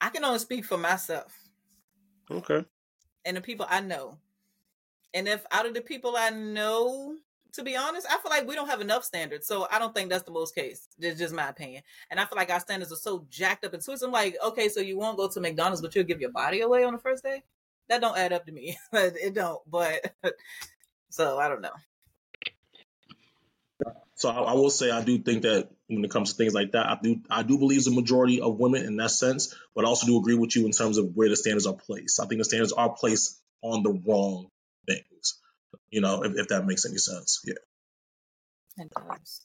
I 0.00 0.10
can 0.10 0.24
only 0.24 0.38
speak 0.38 0.64
for 0.64 0.78
myself. 0.78 1.32
Okay. 2.30 2.64
And 3.24 3.36
the 3.36 3.40
people 3.40 3.66
I 3.68 3.80
know. 3.80 4.18
And 5.14 5.28
if 5.28 5.44
out 5.50 5.66
of 5.66 5.74
the 5.74 5.80
people 5.80 6.14
I 6.16 6.30
know, 6.30 7.16
to 7.54 7.62
be 7.62 7.76
honest, 7.76 8.06
I 8.10 8.18
feel 8.18 8.30
like 8.30 8.46
we 8.46 8.54
don't 8.54 8.68
have 8.68 8.80
enough 8.80 9.04
standards. 9.04 9.46
So 9.46 9.66
I 9.70 9.78
don't 9.78 9.94
think 9.94 10.10
that's 10.10 10.24
the 10.24 10.32
most 10.32 10.54
case. 10.54 10.88
It's 10.98 11.18
just 11.18 11.34
my 11.34 11.48
opinion. 11.48 11.82
And 12.10 12.18
I 12.18 12.24
feel 12.24 12.36
like 12.36 12.50
our 12.50 12.60
standards 12.60 12.92
are 12.92 12.96
so 12.96 13.26
jacked 13.30 13.64
up 13.64 13.74
and 13.74 13.84
twisted. 13.84 14.06
I'm 14.06 14.12
like, 14.12 14.36
okay, 14.44 14.68
so 14.68 14.80
you 14.80 14.98
won't 14.98 15.18
go 15.18 15.28
to 15.28 15.40
McDonald's, 15.40 15.82
but 15.82 15.94
you'll 15.94 16.04
give 16.04 16.20
your 16.20 16.30
body 16.30 16.60
away 16.60 16.84
on 16.84 16.92
the 16.92 16.98
first 16.98 17.22
day? 17.22 17.42
That 17.88 18.00
don't 18.00 18.16
add 18.16 18.32
up 18.32 18.46
to 18.46 18.52
me. 18.52 18.78
it 18.92 19.34
don't. 19.34 19.60
But 19.70 20.14
so 21.10 21.38
I 21.38 21.48
don't 21.48 21.62
know. 21.62 21.72
So 24.14 24.30
I, 24.30 24.34
I, 24.34 24.52
will 24.54 24.70
say 24.70 24.90
I 24.90 25.02
do 25.02 25.18
think 25.18 25.42
that 25.42 25.68
when 25.88 26.04
it 26.04 26.10
comes 26.10 26.30
to 26.30 26.36
things 26.36 26.54
like 26.54 26.72
that, 26.72 26.86
I 26.86 26.98
do 27.02 27.20
I 27.28 27.42
do 27.42 27.58
believe 27.58 27.84
the 27.84 27.90
majority 27.90 28.40
of 28.40 28.58
women 28.58 28.84
in 28.84 28.96
that 28.98 29.10
sense, 29.10 29.54
but 29.74 29.84
I 29.84 29.88
also 29.88 30.06
do 30.06 30.16
agree 30.18 30.36
with 30.36 30.54
you 30.54 30.64
in 30.64 30.70
terms 30.70 30.96
of 30.96 31.16
where 31.16 31.28
the 31.28 31.34
standards 31.34 31.66
are 31.66 31.74
placed. 31.74 32.20
I 32.20 32.26
think 32.26 32.38
the 32.38 32.44
standards 32.44 32.72
are 32.72 32.90
placed 32.90 33.40
on 33.62 33.82
the 33.82 33.90
wrong 33.90 34.46
things. 34.86 35.41
You 35.90 36.00
know, 36.00 36.22
if, 36.22 36.32
if 36.36 36.48
that 36.48 36.64
makes 36.64 36.86
any 36.86 36.98
sense. 36.98 37.40
Yeah. 37.44 37.54
It 38.78 38.90
does. 38.90 39.42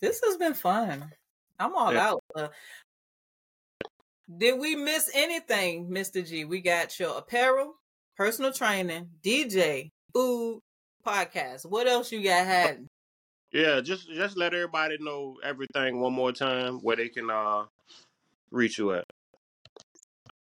This 0.00 0.20
has 0.24 0.36
been 0.36 0.54
fun. 0.54 1.12
I'm 1.58 1.74
all 1.74 1.92
yeah. 1.92 2.10
out. 2.10 2.24
Uh, 2.34 2.48
did 4.36 4.58
we 4.58 4.76
miss 4.76 5.10
anything, 5.14 5.90
Mr. 5.90 6.26
G? 6.26 6.44
We 6.44 6.60
got 6.60 6.98
your 6.98 7.18
apparel, 7.18 7.74
personal 8.16 8.52
training, 8.52 9.08
DJ, 9.22 9.90
food, 10.14 10.60
podcast. 11.06 11.66
What 11.66 11.86
else 11.86 12.12
you 12.12 12.22
got 12.22 12.46
had? 12.46 12.86
Yeah, 13.52 13.80
just 13.80 14.08
just 14.08 14.36
let 14.36 14.54
everybody 14.54 14.96
know 15.00 15.36
everything 15.42 16.00
one 16.00 16.12
more 16.12 16.32
time 16.32 16.78
where 16.78 16.96
they 16.96 17.08
can 17.08 17.28
uh 17.30 17.64
reach 18.50 18.78
you 18.78 18.92
at. 18.92 19.04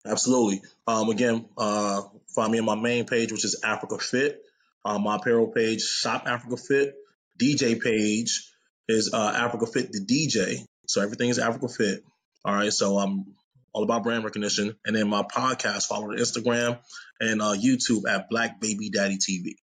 Absolutely. 0.07 0.63
Um, 0.87 1.09
again, 1.09 1.47
uh, 1.57 2.03
find 2.35 2.53
me 2.53 2.59
on 2.59 2.65
my 2.65 2.75
main 2.75 3.05
page, 3.05 3.33
which 3.33 3.45
is 3.45 3.61
Africa 3.65 3.99
Fit. 3.99 4.43
Um, 4.89 5.03
my 5.03 5.17
apparel 5.17 5.49
page, 5.49 5.83
Shop 5.83 6.23
Africa 6.25 6.57
Fit. 6.57 6.95
DJ 7.39 7.79
page 7.79 8.51
is 8.89 9.13
uh, 9.13 9.33
Africa 9.37 9.67
Fit 9.67 9.93
the 9.93 10.01
DJ. 10.01 10.65
So 10.87 11.03
everything 11.03 11.29
is 11.29 11.39
Africa 11.39 11.69
Fit. 11.69 12.03
All 12.43 12.55
right. 12.55 12.73
So 12.73 12.97
I'm 12.97 13.35
all 13.75 13.83
about 13.83 14.03
brand 14.03 14.25
recognition. 14.25 14.77
And 14.87 14.97
then 14.97 15.07
my 15.07 15.25
podcast, 15.25 15.89
follow 15.89 16.17
the 16.17 16.23
Instagram 16.23 16.79
and 17.21 17.43
uh, 17.43 17.53
YouTube 17.53 18.09
at 18.09 18.31
Black 18.31 18.63
Baby 18.63 18.89
Daddy 18.89 19.19
TV. 19.19 19.57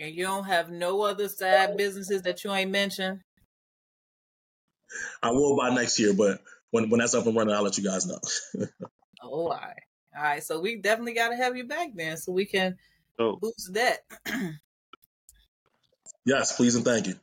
And 0.00 0.12
you 0.16 0.24
don't 0.24 0.44
have 0.44 0.68
no 0.68 1.02
other 1.02 1.28
side 1.28 1.76
businesses 1.76 2.22
that 2.22 2.42
you 2.42 2.52
ain't 2.52 2.72
mentioned? 2.72 3.20
I 5.22 5.30
will 5.30 5.56
by 5.56 5.72
next 5.72 6.00
year, 6.00 6.12
but 6.12 6.40
when 6.72 6.90
when 6.90 6.98
that's 6.98 7.14
up 7.14 7.26
and 7.26 7.36
running, 7.36 7.54
I'll 7.54 7.62
let 7.62 7.78
you 7.78 7.84
guys 7.84 8.04
know. 8.04 8.18
oh, 9.22 9.28
all 9.28 9.50
right. 9.50 9.82
All 10.16 10.22
right. 10.24 10.42
So 10.42 10.58
we 10.58 10.74
definitely 10.80 11.14
got 11.14 11.28
to 11.28 11.36
have 11.36 11.56
you 11.56 11.68
back 11.68 11.90
then 11.94 12.16
so 12.16 12.32
we 12.32 12.44
can 12.44 12.76
oh. 13.18 13.36
boost 13.40 13.74
that. 13.74 13.98
yes, 16.24 16.56
please 16.56 16.74
and 16.74 16.84
thank 16.84 17.06
you. 17.06 17.14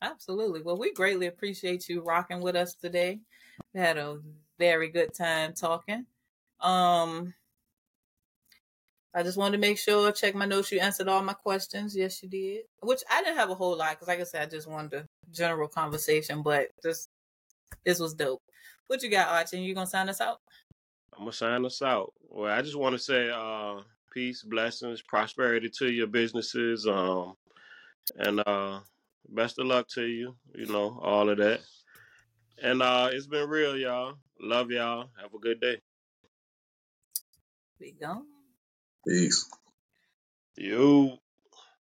Absolutely. 0.00 0.62
Well, 0.62 0.78
we 0.78 0.92
greatly 0.92 1.26
appreciate 1.26 1.88
you 1.88 2.02
rocking 2.02 2.40
with 2.40 2.56
us 2.56 2.74
today. 2.74 3.20
We 3.72 3.80
had 3.80 3.98
a 3.98 4.18
very 4.58 4.88
good 4.88 5.14
time 5.14 5.52
talking. 5.54 6.06
Um, 6.60 7.34
I 9.14 9.22
just 9.22 9.36
wanted 9.36 9.58
to 9.58 9.60
make 9.60 9.78
sure, 9.78 10.10
check 10.10 10.34
my 10.34 10.46
notes. 10.46 10.72
You 10.72 10.80
answered 10.80 11.08
all 11.08 11.22
my 11.22 11.34
questions. 11.34 11.94
Yes, 11.94 12.22
you 12.22 12.28
did. 12.28 12.62
Which 12.80 13.02
I 13.10 13.22
didn't 13.22 13.36
have 13.36 13.50
a 13.50 13.54
whole 13.54 13.76
lot 13.76 13.90
because, 13.90 14.08
like 14.08 14.20
I 14.20 14.24
said, 14.24 14.42
I 14.42 14.46
just 14.50 14.66
wanted 14.66 14.94
a 14.94 15.08
general 15.30 15.68
conversation. 15.68 16.42
But 16.42 16.68
this, 16.82 17.08
this 17.84 18.00
was 18.00 18.14
dope. 18.14 18.42
What 18.86 19.02
you 19.02 19.10
got, 19.10 19.28
Archie? 19.28 19.60
You 19.60 19.74
gonna 19.74 19.86
sign 19.86 20.08
us 20.08 20.20
out? 20.20 20.40
I'm 21.12 21.20
gonna 21.20 21.32
sign 21.32 21.64
us 21.64 21.82
out. 21.82 22.12
Well, 22.28 22.52
I 22.52 22.62
just 22.62 22.76
want 22.76 22.94
to 22.94 22.98
say, 22.98 23.30
uh, 23.30 23.80
peace, 24.12 24.42
blessings, 24.42 25.02
prosperity 25.02 25.70
to 25.78 25.90
your 25.90 26.06
businesses, 26.06 26.86
um, 26.86 27.34
and 28.16 28.42
uh, 28.46 28.80
best 29.28 29.58
of 29.58 29.66
luck 29.66 29.88
to 29.88 30.04
you. 30.04 30.36
You 30.54 30.66
know, 30.66 30.98
all 31.02 31.30
of 31.30 31.38
that. 31.38 31.60
And 32.62 32.82
uh, 32.82 33.10
it's 33.12 33.26
been 33.26 33.48
real, 33.48 33.76
y'all. 33.76 34.14
Love 34.40 34.70
y'all. 34.70 35.10
Have 35.20 35.34
a 35.34 35.38
good 35.38 35.60
day. 35.60 35.78
Be 37.80 37.94
gone. 38.00 38.24
Peace. 39.06 39.48
You. 40.56 41.18